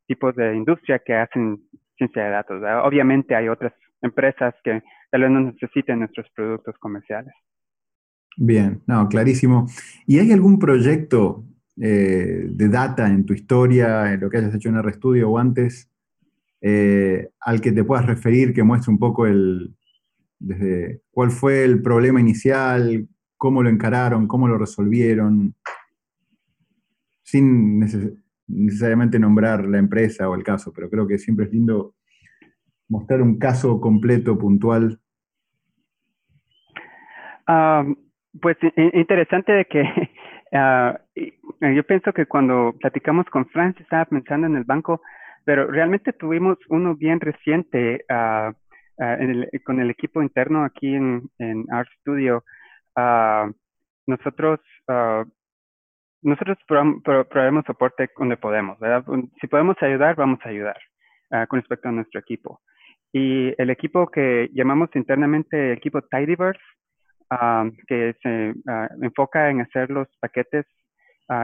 tipos 0.07 0.35
de 0.37 0.55
industria 0.57 0.99
que 0.99 1.15
hacen 1.15 1.59
ciencia 1.97 2.25
de 2.25 2.31
datos. 2.31 2.63
Obviamente 2.85 3.35
hay 3.35 3.49
otras 3.49 3.73
empresas 4.03 4.55
que 4.65 4.83
tal 5.11 5.23
vez 5.23 5.31
no 5.31 5.41
necesiten 5.41 6.01
nuestros 6.01 6.29
productos 6.31 6.77
comerciales. 6.79 7.35
Bien, 8.41 8.81
no, 8.87 9.09
clarísimo. 9.09 9.67
¿Y 10.07 10.21
hay 10.21 10.31
algún 10.31 10.61
proyecto 10.61 11.45
eh, 11.77 12.47
de 12.49 12.69
data 12.69 13.09
en 13.09 13.27
tu 13.27 13.35
historia, 13.35 14.13
en 14.13 14.21
lo 14.21 14.31
que 14.31 14.39
hayas 14.39 14.55
hecho 14.55 14.69
en 14.69 14.81
RStudio 14.81 15.29
o 15.29 15.39
antes, 15.39 15.91
eh, 16.61 17.31
al 17.41 17.61
que 17.61 17.73
te 17.73 17.83
puedas 17.83 18.07
referir, 18.07 18.55
que 18.55 18.63
muestre 18.63 18.93
un 18.93 18.99
poco 19.01 19.27
el, 19.27 19.75
desde 20.39 21.03
cuál 21.11 21.33
fue 21.33 21.65
el 21.65 21.83
problema 21.83 22.21
inicial, 22.21 23.09
cómo 23.37 23.61
lo 23.61 23.71
encararon, 23.71 24.29
cómo 24.29 24.47
lo 24.47 24.57
resolvieron, 24.57 25.57
sin 27.25 27.81
necesariamente 28.47 29.19
nombrar 29.19 29.67
la 29.67 29.79
empresa 29.79 30.29
o 30.29 30.37
el 30.37 30.45
caso, 30.45 30.73
pero 30.73 30.89
creo 30.89 31.09
que 31.09 31.19
siempre 31.19 31.47
es 31.47 31.53
lindo 31.53 31.97
mostrar 32.89 33.21
un 33.21 33.37
caso 33.37 33.81
completo, 33.81 34.39
puntual. 34.39 35.01
Ah, 37.49 37.85
pues 38.41 38.57
interesante 38.77 39.53
de 39.53 39.65
que 39.67 39.83
ah, 40.53 40.99
yo 41.61 41.85
pienso 41.85 42.13
que 42.13 42.27
cuando 42.27 42.75
platicamos 42.79 43.27
con 43.27 43.47
Francis 43.49 43.83
estaba 43.83 44.05
pensando 44.07 44.47
en 44.47 44.57
el 44.57 44.65
banco, 44.65 45.01
pero 45.45 45.67
realmente 45.67 46.13
tuvimos 46.13 46.59
uno 46.69 46.95
bien 46.95 47.21
reciente 47.21 48.05
uh, 48.11 48.53
con 49.65 49.81
el 49.81 49.91
equipo 49.91 50.23
interno 50.23 50.65
aquí 50.65 50.95
en, 50.95 51.23
en 51.39 51.65
Art 51.71 51.89
Studio. 52.01 52.45
Uh, 52.97 53.53
nosotros 54.07 54.61
nosotros 56.23 56.59
proveemos 56.67 57.65
soporte 57.67 58.09
donde 58.19 58.37
podemos, 58.37 58.79
¿verdad? 58.81 59.05
Si 59.41 59.47
podemos 59.47 59.77
ayudar, 59.83 60.17
vamos 60.17 60.41
a 60.43 60.49
ayudar 60.49 60.77
con 61.49 61.61
respecto 61.61 61.89
a 61.89 61.93
nuestro 61.93 62.19
equipo. 62.19 62.61
Y 63.13 63.55
el 63.61 63.71
equipo 63.71 64.09
que 64.09 64.51
llamamos 64.53 64.89
internamente 64.95 65.73
equipo 65.73 66.03
Tidyverse, 66.03 66.61
que 67.87 68.15
se 68.23 68.55
enfoca 69.03 69.51
en 69.51 69.61
hacer 69.61 69.91
los 69.91 70.09
paquetes 70.21 70.67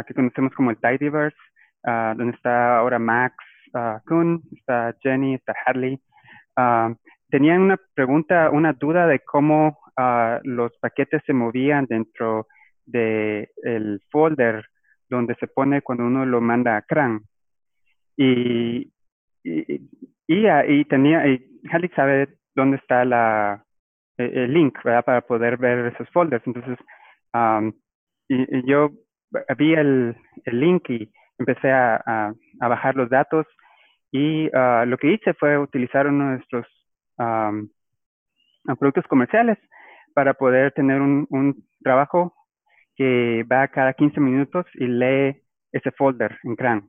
que 0.06 0.14
conocemos 0.14 0.54
como 0.54 0.70
el 0.70 0.78
Tidyverse, 0.78 1.36
donde 2.16 2.34
está 2.34 2.78
ahora 2.78 2.98
Max, 2.98 3.36
uh, 3.74 4.00
Kuhn, 4.06 4.42
está 4.52 4.94
Jenny, 5.02 5.34
está 5.34 5.54
Hadley. 5.66 6.00
Uh, 6.56 6.94
tenían 7.28 7.60
una 7.60 7.78
pregunta, 7.94 8.50
una 8.50 8.72
duda 8.72 9.06
de 9.06 9.20
cómo 9.20 9.78
uh, 9.98 10.38
los 10.44 10.76
paquetes 10.78 11.22
se 11.26 11.32
movían 11.32 11.86
dentro 11.86 12.46
del 12.86 13.48
el 13.62 14.00
folder 14.10 14.64
donde 15.08 15.34
se 15.36 15.46
pone 15.46 15.82
cuando 15.82 16.04
uno 16.04 16.24
lo 16.24 16.40
manda 16.40 16.76
a 16.76 16.82
CRAN. 16.82 17.22
Y, 18.16 18.92
y, 19.42 19.82
y, 20.26 20.84
tenía, 20.84 21.26
y 21.26 21.60
Hadley 21.70 21.90
sabe 21.94 22.28
dónde 22.54 22.76
está 22.76 23.04
la, 23.04 23.63
el, 24.16 24.52
link, 24.52 24.76
¿verdad? 24.84 25.04
Para 25.04 25.20
poder 25.22 25.56
ver 25.56 25.92
esos 25.92 26.08
folders. 26.10 26.46
Entonces, 26.46 26.78
um, 27.32 27.72
yo 28.64 28.90
vi 29.56 29.74
el, 29.74 30.16
link 30.46 30.88
y 30.90 31.10
empecé 31.38 31.70
a, 31.70 32.32
bajar 32.58 32.94
los 32.96 33.10
datos 33.10 33.46
y 34.12 34.46
uh, 34.46 34.86
lo 34.86 34.96
que 34.96 35.12
hice 35.12 35.34
fue 35.34 35.58
utilizar 35.58 36.06
uno 36.06 36.24
de 36.24 36.36
nuestros 36.36 36.66
um, 37.18 37.68
productos 38.78 39.06
comerciales 39.08 39.58
para 40.14 40.34
poder 40.34 40.72
tener 40.72 41.00
un, 41.00 41.26
un, 41.30 41.64
trabajo 41.82 42.32
que 42.96 43.44
va 43.50 43.68
cada 43.68 43.92
15 43.92 44.20
minutos 44.20 44.64
y 44.74 44.86
lee 44.86 45.42
ese 45.72 45.90
folder 45.90 46.38
en 46.44 46.56
CRAN. 46.56 46.88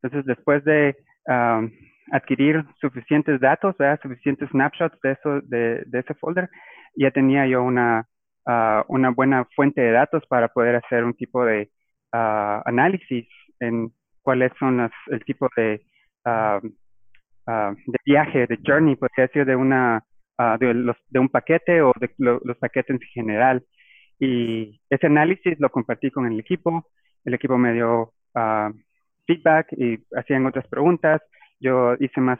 Entonces, 0.00 0.24
después 0.24 0.64
de 0.64 0.96
um, 1.26 1.70
adquirir 2.10 2.64
suficientes 2.80 3.40
datos, 3.40 3.76
suficientes 4.02 4.48
snapshots 4.50 4.98
de, 5.02 5.12
eso, 5.12 5.40
de, 5.42 5.84
ese 5.92 6.14
folder, 6.14 6.48
ya 6.96 7.10
tenía 7.10 7.46
yo 7.46 7.62
una, 7.62 8.06
uh, 8.46 9.14
buena 9.14 9.46
fuente 9.54 9.80
de 9.80 9.92
datos 9.92 10.24
para 10.26 10.48
poder 10.48 10.76
hacer 10.76 11.04
un 11.04 11.14
tipo 11.14 11.44
de 11.44 11.70
uh, 12.12 12.60
análisis 12.64 13.26
en 13.60 13.92
cuáles 14.22 14.52
son 14.58 14.90
el 15.08 15.24
tipo 15.24 15.48
de 15.56 15.82
ah, 16.24 16.60
de 17.44 17.98
viaje, 18.04 18.46
de 18.46 18.58
journey, 18.64 18.94
podría 18.94 19.26
decir, 19.26 19.44
de, 19.44 19.56
una, 19.56 20.04
uh, 20.38 20.56
de, 20.58 20.94
de, 21.08 21.18
un 21.18 21.28
paquete 21.28 21.82
o 21.82 21.92
de 21.98 22.08
los 22.18 22.56
paquetes 22.58 22.90
en 22.90 23.00
general. 23.00 23.64
Y 24.20 24.80
ese 24.88 25.06
análisis 25.06 25.58
lo 25.58 25.68
compartí 25.70 26.10
con 26.12 26.26
el 26.26 26.38
equipo. 26.38 26.86
El 27.24 27.34
equipo 27.34 27.58
me 27.58 27.72
dio 27.72 28.12
feedback 29.26 29.72
y 29.72 29.98
hacían 30.16 30.46
otras 30.46 30.66
preguntas. 30.68 31.20
Yo 31.62 31.94
hice 32.00 32.20
más 32.20 32.38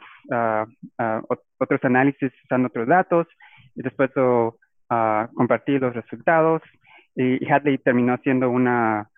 otros 1.57 1.83
análisis 1.83 2.31
usando 2.43 2.67
otros 2.67 2.87
datos 2.87 3.27
y 3.75 3.81
después 3.81 4.11
lo, 4.15 4.57
compartí 5.33 5.79
los 5.79 5.93
resultados. 5.95 6.61
Y, 7.15 7.45
Hadley 7.51 7.77
terminó 7.77 8.13
haciendo 8.13 8.49
una, 8.49 9.09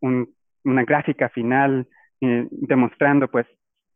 un, 0.00 0.28
una 0.64 0.84
gráfica 0.84 1.28
final 1.28 1.86
eh, 2.20 2.46
demostrando 2.50 3.28
pues 3.28 3.46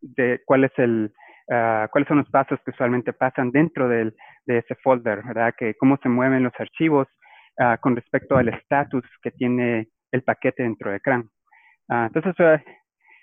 de 0.00 0.40
cuál 0.44 0.64
es 0.64 0.72
el, 0.76 1.12
uh, 1.48 1.88
cuáles 1.90 2.08
son 2.08 2.18
los 2.18 2.30
pasos 2.30 2.58
que 2.64 2.70
usualmente 2.70 3.12
pasan 3.12 3.50
dentro 3.50 3.88
del, 3.88 4.14
de 4.46 4.58
ese 4.58 4.74
folder, 4.76 5.22
¿verdad? 5.22 5.54
Que 5.56 5.74
cómo 5.74 5.98
se 6.02 6.08
mueven 6.08 6.42
los 6.44 6.52
archivos 6.58 7.08
uh, 7.58 7.78
con 7.80 7.96
respecto 7.96 8.36
al 8.36 8.48
estatus 8.48 9.04
que 9.22 9.30
tiene 9.30 9.88
el 10.12 10.22
paquete 10.22 10.62
dentro 10.62 10.90
de 10.90 11.00
CRAN. 11.00 11.28
Uh, 11.88 12.06
entonces, 12.06 12.34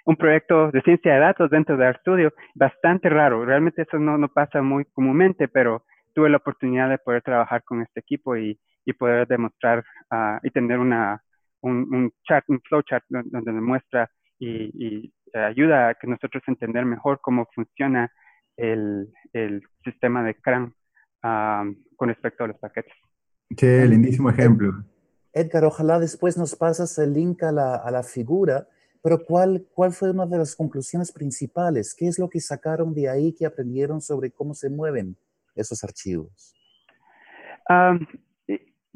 un 0.07 0.15
proyecto 0.15 0.71
de 0.71 0.81
ciencia 0.83 1.13
de 1.13 1.19
datos 1.19 1.49
dentro 1.49 1.75
de 1.75 1.91
RStudio, 1.91 2.33
bastante 2.55 3.09
raro. 3.09 3.43
Realmente 3.43 3.81
eso 3.81 3.99
no, 3.99 4.17
no 4.17 4.29
pasa 4.29 4.61
muy 4.61 4.85
comúnmente, 4.85 5.49
pero 5.49 5.83
tuve 6.13 6.29
la 6.29 6.37
oportunidad 6.37 6.89
de 6.89 6.97
poder 6.97 7.21
trabajar 7.21 7.61
con 7.63 7.81
este 7.81 7.99
equipo 7.99 8.37
y, 8.37 8.57
y 8.85 8.93
poder 8.93 9.27
demostrar 9.27 9.83
y 10.43 10.49
tener 10.51 10.79
una, 10.79 11.21
un, 11.59 11.93
un, 11.93 12.11
chart, 12.23 12.45
un 12.47 12.61
flowchart 12.61 13.03
donde 13.09 13.51
demuestra 13.51 14.09
y, 14.39 14.71
y 14.73 15.13
ayuda 15.37 15.89
a 15.89 15.95
que 15.95 16.07
nosotros 16.07 16.41
entender 16.47 16.85
mejor 16.85 17.19
cómo 17.21 17.45
funciona 17.53 18.09
el, 18.55 19.11
el 19.33 19.61
sistema 19.83 20.23
de 20.23 20.35
CRAN 20.35 20.73
con 21.21 22.07
respecto 22.07 22.45
a 22.45 22.47
los 22.47 22.57
paquetes. 22.57 22.93
Qué 23.57 23.85
lindísimo 23.85 24.29
ejemplo. 24.29 24.71
Edgar, 25.33 25.65
ojalá 25.65 25.99
después 25.99 26.37
nos 26.37 26.55
pasas 26.55 26.97
el 26.97 27.13
link 27.13 27.43
a 27.43 27.51
la, 27.51 27.75
a 27.75 27.91
la 27.91 28.03
figura, 28.03 28.67
pero 29.01 29.23
¿cuál, 29.25 29.65
¿cuál 29.73 29.91
fue 29.91 30.11
una 30.11 30.25
de 30.25 30.37
las 30.37 30.55
conclusiones 30.55 31.11
principales? 31.11 31.95
¿Qué 31.97 32.07
es 32.07 32.19
lo 32.19 32.29
que 32.29 32.39
sacaron 32.39 32.93
de 32.93 33.09
ahí, 33.09 33.33
que 33.33 33.45
aprendieron 33.45 34.01
sobre 34.01 34.31
cómo 34.31 34.53
se 34.53 34.69
mueven 34.69 35.15
esos 35.55 35.83
archivos? 35.83 36.53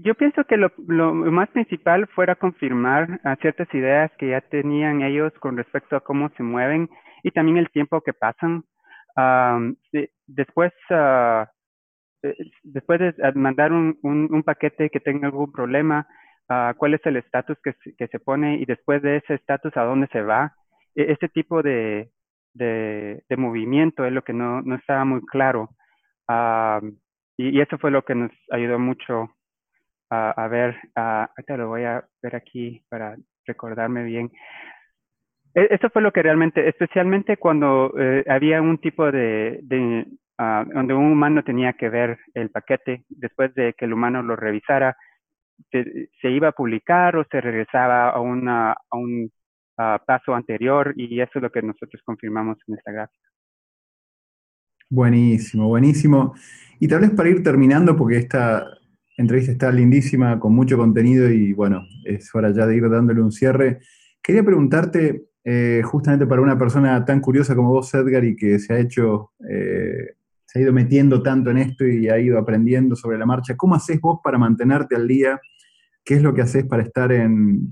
Yo 0.03 0.15
pienso 0.15 0.43
que 0.45 0.57
lo, 0.57 0.71
lo, 0.87 1.13
más 1.13 1.49
principal 1.49 2.07
fuera 2.07 2.35
confirmar 2.35 3.19
a 3.23 3.35
ciertas 3.35 3.71
ideas 3.73 4.11
que 4.17 4.29
ya 4.29 4.41
tenían 4.41 5.03
ellos 5.03 5.31
con 5.39 5.57
respecto 5.57 5.95
a 5.95 5.99
cómo 6.01 6.29
se 6.37 6.43
mueven 6.43 6.89
y 7.23 7.31
también 7.31 7.57
el 7.57 7.69
tiempo 7.69 8.01
que 8.01 8.13
pasan. 8.13 8.63
después, 10.25 10.73
uh, 10.89 11.45
después 12.63 12.99
de 12.99 13.31
mandar 13.33 13.71
un, 13.71 13.97
un, 14.01 14.43
paquete 14.43 14.89
que 14.89 14.99
tenga 14.99 15.27
algún 15.27 15.51
problema, 15.51 16.07
uh, 16.49 16.75
cuál 16.77 16.93
es 16.93 17.05
el 17.05 17.17
estatus 17.17 17.57
que, 17.63 17.73
que, 17.97 18.07
se 18.07 18.19
pone 18.19 18.55
y 18.57 18.65
después 18.65 19.01
de 19.01 19.17
ese 19.17 19.35
estatus 19.35 19.75
a 19.77 19.83
dónde 19.83 20.07
se 20.07 20.21
va. 20.21 20.53
E, 20.95 21.11
ese 21.11 21.29
tipo 21.29 21.61
de, 21.61 22.09
de, 22.53 23.23
de, 23.27 23.37
movimiento 23.37 24.05
es 24.05 24.11
lo 24.13 24.23
que 24.23 24.33
no, 24.33 24.61
no 24.61 24.75
estaba 24.75 25.05
muy 25.05 25.21
claro. 25.25 25.69
y, 27.37 27.57
y, 27.57 27.61
eso 27.61 27.77
fue 27.77 27.91
lo 27.91 28.03
que 28.03 28.15
nos 28.15 28.31
ayudó 28.51 28.79
mucho 28.79 29.29
a 30.11 30.47
ver, 30.49 30.75
ahorita 30.93 31.55
lo 31.55 31.69
voy 31.69 31.85
a 31.85 32.03
ver 32.21 32.35
aquí 32.35 32.83
para 32.89 33.15
recordarme 33.45 34.03
bien. 34.03 34.31
E, 35.53 35.67
esto 35.71 35.89
fue 35.89 36.01
lo 36.01 36.11
que 36.11 36.23
realmente, 36.23 36.67
especialmente 36.67 37.37
cuando 37.37 37.93
eh, 37.97 38.23
había 38.27 38.61
un 38.61 38.77
tipo 38.77 39.11
de, 39.11 39.59
de 39.63 40.05
uh, 40.39 40.73
donde 40.73 40.93
un 40.93 41.11
humano 41.11 41.43
tenía 41.43 41.73
que 41.73 41.89
ver 41.89 42.19
el 42.33 42.49
paquete, 42.49 43.03
después 43.09 43.53
de 43.55 43.73
que 43.73 43.85
el 43.85 43.93
humano 43.93 44.21
lo 44.21 44.35
revisara, 44.35 44.97
se, 45.69 46.29
iba 46.29 46.49
a 46.49 46.53
publicar 46.53 47.15
o 47.15 47.25
se 47.29 47.41
regresaba 47.41 48.09
a, 48.09 48.19
una, 48.19 48.75
un 48.91 49.31
paso 49.75 50.33
anterior 50.33 50.93
y 50.95 51.19
eso 51.19 51.31
es 51.35 51.41
lo 51.41 51.51
que 51.51 51.61
nosotros 51.61 52.01
confirmamos 52.05 52.57
en 52.67 52.75
esta 52.75 52.91
gráfica. 52.91 53.29
Buenísimo, 54.89 55.67
buenísimo. 55.67 56.33
Y 56.79 56.87
tal 56.87 57.01
vez 57.01 57.11
para 57.11 57.29
ir 57.29 57.43
terminando, 57.43 57.95
porque 57.95 58.17
esta, 58.17 58.65
entrevista 59.21 59.51
está 59.51 59.71
lindísima, 59.71 60.39
con 60.39 60.53
mucho 60.53 60.77
contenido 60.77 61.29
y 61.29 61.53
bueno, 61.53 61.85
es 62.03 62.33
hora 62.33 62.51
ya 62.51 62.65
de 62.65 62.75
ir 62.75 62.89
dándole 62.89 63.21
un 63.21 63.31
cierre. 63.31 63.79
Quería 64.21 64.43
preguntarte, 64.43 65.25
eh, 65.43 65.81
justamente 65.83 66.27
para 66.27 66.41
una 66.41 66.57
persona 66.57 67.03
tan 67.05 67.21
curiosa 67.21 67.55
como 67.55 67.69
vos, 67.69 67.93
Edgar, 67.93 68.23
y 68.23 68.35
que 68.35 68.59
se 68.59 68.73
ha 68.73 68.79
hecho, 68.79 69.31
eh, 69.49 70.15
se 70.45 70.59
ha 70.59 70.61
ido 70.61 70.73
metiendo 70.73 71.21
tanto 71.21 71.51
en 71.51 71.57
esto 71.57 71.85
y 71.85 72.09
ha 72.09 72.19
ido 72.19 72.37
aprendiendo 72.37 72.95
sobre 72.95 73.17
la 73.17 73.25
marcha, 73.25 73.55
¿cómo 73.55 73.75
haces 73.75 73.99
vos 74.01 74.19
para 74.23 74.37
mantenerte 74.37 74.95
al 74.95 75.07
día? 75.07 75.39
¿Qué 76.11 76.17
es 76.17 76.23
lo 76.23 76.33
que 76.33 76.41
haces 76.41 76.67
para 76.67 76.83
estar 76.83 77.09
en, 77.13 77.71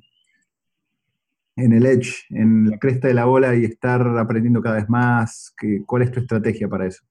en 1.58 1.74
el 1.74 1.86
edge, 1.86 2.24
en 2.30 2.70
la 2.70 2.78
cresta 2.78 3.10
de 3.10 3.14
la 3.14 3.28
ola 3.28 3.54
y 3.54 3.66
estar 3.66 4.00
aprendiendo 4.18 4.62
cada 4.62 4.78
vez 4.78 4.88
más? 4.88 5.54
¿Cuál 5.86 6.04
es 6.04 6.12
tu 6.14 6.22
estrategia 6.22 6.70
para 6.70 6.86
eso? 6.86 7.04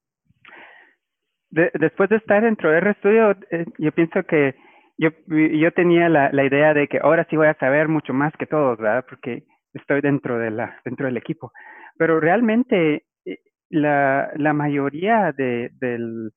después 1.51 2.09
de 2.09 2.17
estar 2.17 2.43
dentro 2.43 2.71
de 2.71 2.81
RStudio, 2.81 3.33
eh, 3.51 3.67
yo 3.77 3.93
pienso 3.93 4.23
que 4.23 4.55
yo, 4.97 5.11
yo 5.27 5.71
tenía 5.73 6.09
la, 6.09 6.33
la, 6.33 6.47
idea 6.47 6.73
de 6.73 6.89
que 6.89 6.99
ahora 6.99 7.27
sí 7.29 7.37
voy 7.37 7.49
a 7.49 7.59
saber 7.59 7.89
mucho 7.89 8.15
más 8.15 8.33
que 8.39 8.47
todos, 8.47 8.79
¿verdad? 8.79 9.05
Porque 9.07 9.45
estoy 9.75 10.01
dentro, 10.01 10.39
de 10.39 10.51
la, 10.51 10.81
dentro 10.83 11.05
del 11.05 11.19
equipo. 11.19 11.53
Pero 11.99 12.21
realmente 12.21 13.05
eh, 13.27 13.39
la, 13.69 14.31
la 14.35 14.55
mayoría 14.55 15.33
de, 15.37 15.73
del, 15.79 16.33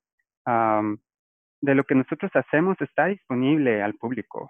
de 1.61 1.75
lo 1.75 1.85
que 1.85 1.95
nosotros 1.95 2.29
hacemos 2.33 2.75
está 2.81 3.05
disponible 3.05 3.81
al 3.81 3.93
público. 3.93 4.49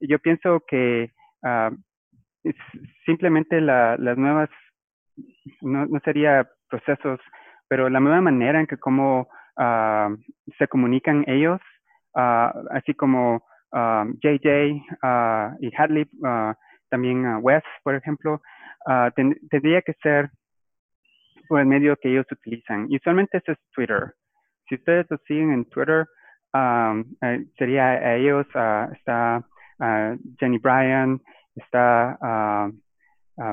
Yo 0.00 0.18
pienso 0.18 0.62
que 0.66 1.10
simplemente 3.04 3.60
la, 3.60 3.96
las 3.98 4.16
nuevas, 4.16 4.48
no, 5.60 5.86
no 5.86 6.00
sería 6.00 6.48
procesos 6.68 7.20
pero 7.70 7.88
la 7.88 8.00
nueva 8.00 8.20
manera 8.20 8.58
en 8.58 8.66
que 8.66 8.76
cómo 8.78 9.28
ah, 9.56 10.12
se 10.58 10.66
comunican 10.66 11.24
ellos, 11.28 11.60
ah, 12.16 12.52
así 12.72 12.92
como 12.94 13.42
JJ 13.72 14.82
y 15.60 15.70
Hadley, 15.76 16.10
también 16.88 17.38
Wes, 17.40 17.62
por 17.84 17.94
ejemplo, 17.94 18.42
tendría 19.14 19.80
que 19.82 19.94
ser 20.02 20.30
por 21.48 21.60
el 21.60 21.66
medio 21.66 21.94
que 21.94 22.10
ellos 22.10 22.26
utilizan. 22.32 22.86
Y 22.90 22.96
usualmente 22.96 23.38
eso 23.38 23.52
es 23.52 23.58
Twitter. 23.72 24.12
Si 24.68 24.74
ustedes 24.74 25.06
lo 25.08 25.18
siguen 25.18 25.52
en 25.52 25.64
Twitter, 25.66 26.04
eh, 26.54 27.44
sería 27.56 28.14
ellos, 28.14 28.46
está 28.92 29.44
Jenny 30.38 30.58
Bryan, 30.58 31.20
está 31.54 32.18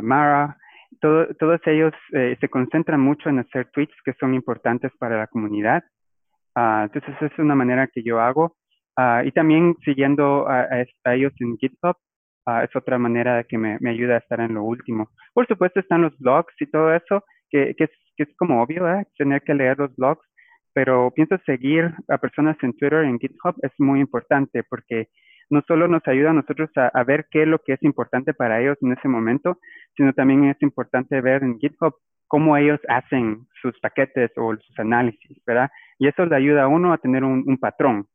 Mara, 0.02 0.58
todos 1.00 1.62
ellos 1.66 1.94
eh, 2.14 2.38
se 2.40 2.50
concentran 2.50 3.00
mucho 3.00 3.30
en 3.30 3.40
hacer 3.40 3.70
tweets 3.72 3.96
que 4.04 4.14
son 4.14 4.34
importantes 4.34 4.92
para 5.00 5.18
la 5.18 5.28
comunidad. 5.28 5.84
Uh, 6.56 6.84
entonces, 6.84 7.16
es 7.22 7.40
una 7.40 7.56
manera 7.56 7.88
que 7.88 8.04
yo 8.04 8.20
hago. 8.20 8.56
Uh, 8.98 9.22
y 9.26 9.32
también 9.32 9.76
siguiendo 9.86 10.48
a, 10.48 10.68
a, 11.04 11.14
ellos 11.14 11.32
en 11.40 11.56
GitHub 11.58 11.96
uh, 12.48 12.64
es 12.64 12.76
otra 12.76 12.98
manera 12.98 13.44
que 13.44 13.56
me, 13.56 13.78
me, 13.80 13.92
ayuda 13.92 14.16
a 14.16 14.20
estar 14.20 14.40
en 14.40 14.56
lo 14.56 14.64
último. 14.64 15.12
Por 15.34 15.46
supuesto, 15.46 15.80
están 15.80 16.02
los 16.02 16.18
blogs 16.18 16.54
y 16.60 16.66
todo 16.66 16.92
eso, 16.94 17.24
que, 17.52 17.76
que, 17.78 17.84
es, 17.84 17.92
que 18.16 18.24
es, 18.24 18.36
como 18.38 18.64
obvio, 18.64 18.92
¿eh? 18.92 19.06
tener 19.18 19.44
que 19.44 19.54
leer 19.54 19.78
los 19.78 19.96
blogs, 19.96 20.28
pero 20.78 21.10
pienso 21.10 21.40
seguir 21.44 21.92
a 22.08 22.20
personas 22.20 22.56
en 22.62 22.72
Twitter 22.78 23.04
en 23.04 23.18
GitHub 23.18 23.56
es 23.64 23.72
muy 23.80 24.00
importante 24.00 24.62
porque 24.62 25.08
no 25.50 25.64
solo 25.68 25.88
nos 25.88 26.08
ayuda 26.08 26.30
a 26.30 26.34
nosotros 26.34 26.70
a, 26.76 27.04
ver 27.04 27.26
qué 27.32 27.42
es 27.42 27.48
lo 27.48 27.58
que 27.58 27.74
es 27.74 27.82
importante 27.82 28.36
para 28.36 28.62
ellos 28.62 28.78
en 28.84 28.92
ese 28.92 29.08
momento, 29.08 29.58
sino 29.96 30.14
también 30.14 30.44
es 30.46 30.62
importante 30.62 31.20
ver 31.20 31.42
en 31.42 31.58
GitHub 31.58 31.96
cómo 32.28 32.56
ellos 32.58 32.80
hacen 32.90 33.48
sus 33.60 33.74
paquetes 33.80 34.30
o 34.36 34.56
sus 34.56 34.78
análisis, 34.78 35.44
¿verdad? 35.48 35.72
Y 35.98 36.10
eso 36.10 36.28
le 36.28 36.36
ayuda 36.36 36.66
a 36.66 36.68
uno 36.68 36.94
a 36.94 37.00
tener 37.00 37.24
un, 37.24 37.58
patrón, 37.58 38.06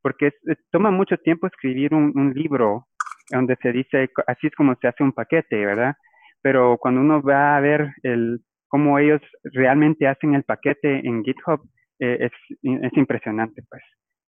porque 0.00 0.30
toma 0.70 0.92
mucho 0.92 1.16
tiempo 1.16 1.48
escribir 1.48 1.94
un, 1.94 2.32
libro 2.32 2.86
donde 3.32 3.56
se 3.60 3.72
dice 3.72 4.08
así 4.28 4.46
es 4.46 4.54
como 4.54 4.76
se 4.76 4.86
hace 4.86 5.02
un 5.02 5.10
paquete, 5.10 5.66
¿verdad? 5.66 5.96
Pero 6.42 6.78
cuando 6.78 7.00
uno 7.00 7.20
va 7.20 7.56
a 7.56 7.60
ver 7.60 7.92
el, 8.04 8.38
cómo 8.68 9.00
ellos 9.00 9.20
realmente 9.42 10.06
hacen 10.06 10.36
el 10.36 10.44
paquete 10.44 11.04
en 11.04 11.24
GitHub, 11.24 11.60
eh, 11.98 12.28
es, 12.30 12.32
es, 12.62 12.96
impresionante, 12.96 13.62
pues. 13.68 13.82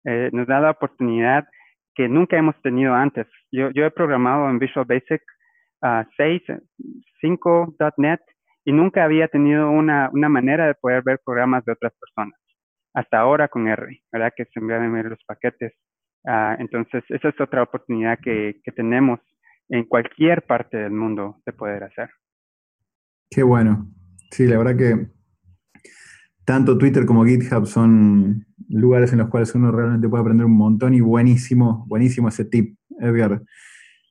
Eh, 0.05 0.29
nos 0.33 0.47
da 0.47 0.59
la 0.59 0.71
oportunidad 0.71 1.47
que 1.93 2.07
nunca 2.07 2.37
hemos 2.37 2.59
tenido 2.61 2.93
antes. 2.93 3.27
Yo, 3.51 3.69
yo 3.71 3.85
he 3.85 3.91
programado 3.91 4.49
en 4.49 4.59
Visual 4.59 4.85
Basic 4.85 5.21
uh, 5.83 6.03
6, 6.17 6.41
5.NET 7.23 8.21
y 8.65 8.71
nunca 8.71 9.03
había 9.03 9.27
tenido 9.27 9.69
una, 9.69 10.09
una, 10.11 10.29
manera 10.29 10.67
de 10.67 10.75
poder 10.75 11.03
ver 11.03 11.19
programas 11.23 11.63
de 11.65 11.73
otras 11.73 11.93
personas. 11.99 12.39
Hasta 12.93 13.19
ahora 13.19 13.47
con 13.47 13.67
R, 13.67 14.01
¿verdad? 14.11 14.33
Que 14.35 14.45
se 14.45 14.59
envían 14.59 14.91
ver 14.93 15.05
los 15.05 15.23
paquetes. 15.25 15.73
Uh, 16.23 16.55
entonces, 16.59 17.03
esa 17.09 17.29
es 17.29 17.41
otra 17.41 17.63
oportunidad 17.63 18.19
que, 18.19 18.59
que 18.63 18.71
tenemos 18.71 19.19
en 19.69 19.85
cualquier 19.85 20.43
parte 20.43 20.77
del 20.77 20.91
mundo 20.91 21.37
de 21.45 21.53
poder 21.53 21.83
hacer. 21.83 22.09
Qué 23.29 23.43
bueno. 23.43 23.87
Sí, 24.31 24.45
la 24.45 24.57
verdad 24.57 24.77
que 24.77 25.07
tanto 26.51 26.77
Twitter 26.77 27.05
como 27.05 27.23
GitHub 27.23 27.65
son 27.65 28.45
lugares 28.67 29.13
en 29.13 29.19
los 29.19 29.29
cuales 29.29 29.55
uno 29.55 29.71
realmente 29.71 30.09
puede 30.09 30.19
aprender 30.19 30.45
un 30.45 30.57
montón 30.57 30.93
y 30.93 30.99
buenísimo, 30.99 31.85
buenísimo 31.87 32.27
ese 32.27 32.43
tip, 32.43 32.77
Edgar. 32.99 33.41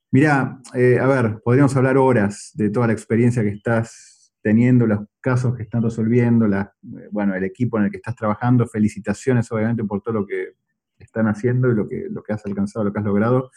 Mira, 0.09 0.59
eh, 0.73 0.97
a 0.99 1.05
ver, 1.05 1.39
podríamos 1.43 1.75
hablar 1.75 1.97
horas 1.97 2.49
de 2.55 2.71
toda 2.71 2.87
la 2.87 2.93
experiencia 2.93 3.43
que 3.43 3.49
estás 3.49 4.33
teniendo, 4.41 4.87
los 4.87 5.01
casos 5.19 5.55
que 5.55 5.61
están 5.61 5.83
resolviendo, 5.83 6.47
eh, 6.47 6.65
bueno, 7.11 7.35
el 7.35 7.43
equipo 7.43 7.77
en 7.77 7.83
el 7.83 7.91
que 7.91 7.97
estás 7.97 8.15
trabajando. 8.15 8.65
Felicitaciones, 8.65 9.51
obviamente, 9.51 9.83
por 9.83 10.01
todo 10.01 10.15
lo 10.15 10.25
que 10.25 10.53
están 10.97 11.27
haciendo 11.27 11.71
y 11.71 11.75
lo 11.75 11.87
que, 11.87 12.07
lo 12.09 12.23
que 12.23 12.33
has 12.33 12.43
alcanzado, 12.47 12.85
lo 12.85 12.91
que 12.91 12.97
has 12.97 13.05
logrado. 13.05 13.51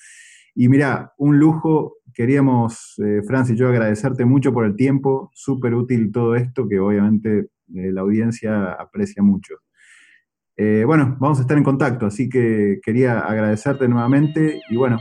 Y 0.54 0.68
mira, 0.68 1.12
un 1.18 1.38
lujo, 1.38 1.96
queríamos, 2.14 2.94
eh, 2.98 3.22
Francis 3.26 3.58
yo, 3.58 3.68
agradecerte 3.68 4.24
mucho 4.24 4.52
por 4.52 4.64
el 4.64 4.76
tiempo, 4.76 5.30
súper 5.34 5.74
útil 5.74 6.12
todo 6.12 6.36
esto, 6.36 6.68
que 6.68 6.78
obviamente 6.78 7.48
la 7.66 8.02
audiencia 8.02 8.72
aprecia 8.72 9.22
mucho. 9.22 9.56
Eh, 10.56 10.84
bueno, 10.86 11.16
vamos 11.18 11.38
a 11.38 11.42
estar 11.42 11.58
en 11.58 11.64
contacto, 11.64 12.06
así 12.06 12.28
que 12.28 12.78
quería 12.82 13.20
agradecerte 13.20 13.88
nuevamente 13.88 14.60
y 14.70 14.76
bueno. 14.76 15.00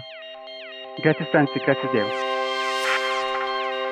Gracias, 1.03 1.29
Francis. 1.29 1.61
Gracias, 1.65 1.91
Diego. 1.91 2.09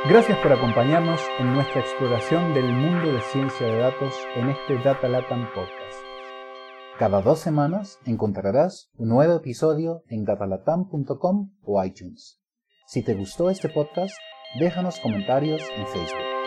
Gracias 0.09 0.38
por 0.39 0.51
acompañarnos 0.51 1.22
en 1.39 1.53
nuestra 1.53 1.82
exploración 1.82 2.55
del 2.55 2.74
mundo 2.74 3.14
de 3.14 3.22
ciencia 3.22 3.68
de 3.68 3.78
datos 3.78 4.16
en 4.36 4.49
este 4.49 4.78
Data 4.84 5.07
Latam 5.07 5.45
Podcast. 5.53 6.11
Cada 7.02 7.20
dos 7.24 7.39
semanas 7.39 7.97
encontrarás 8.06 8.91
un 8.95 9.10
nuevo 9.10 9.38
episodio 9.38 10.04
en 10.08 10.24
datalatam.com 10.24 11.49
o 11.64 11.84
iTunes. 11.84 12.39
Si 12.86 13.02
te 13.02 13.16
gustó 13.16 13.49
este 13.49 13.70
podcast, 13.70 14.14
déjanos 14.60 14.99
comentarios 14.99 15.64
en 15.76 15.88
Facebook. 15.88 16.40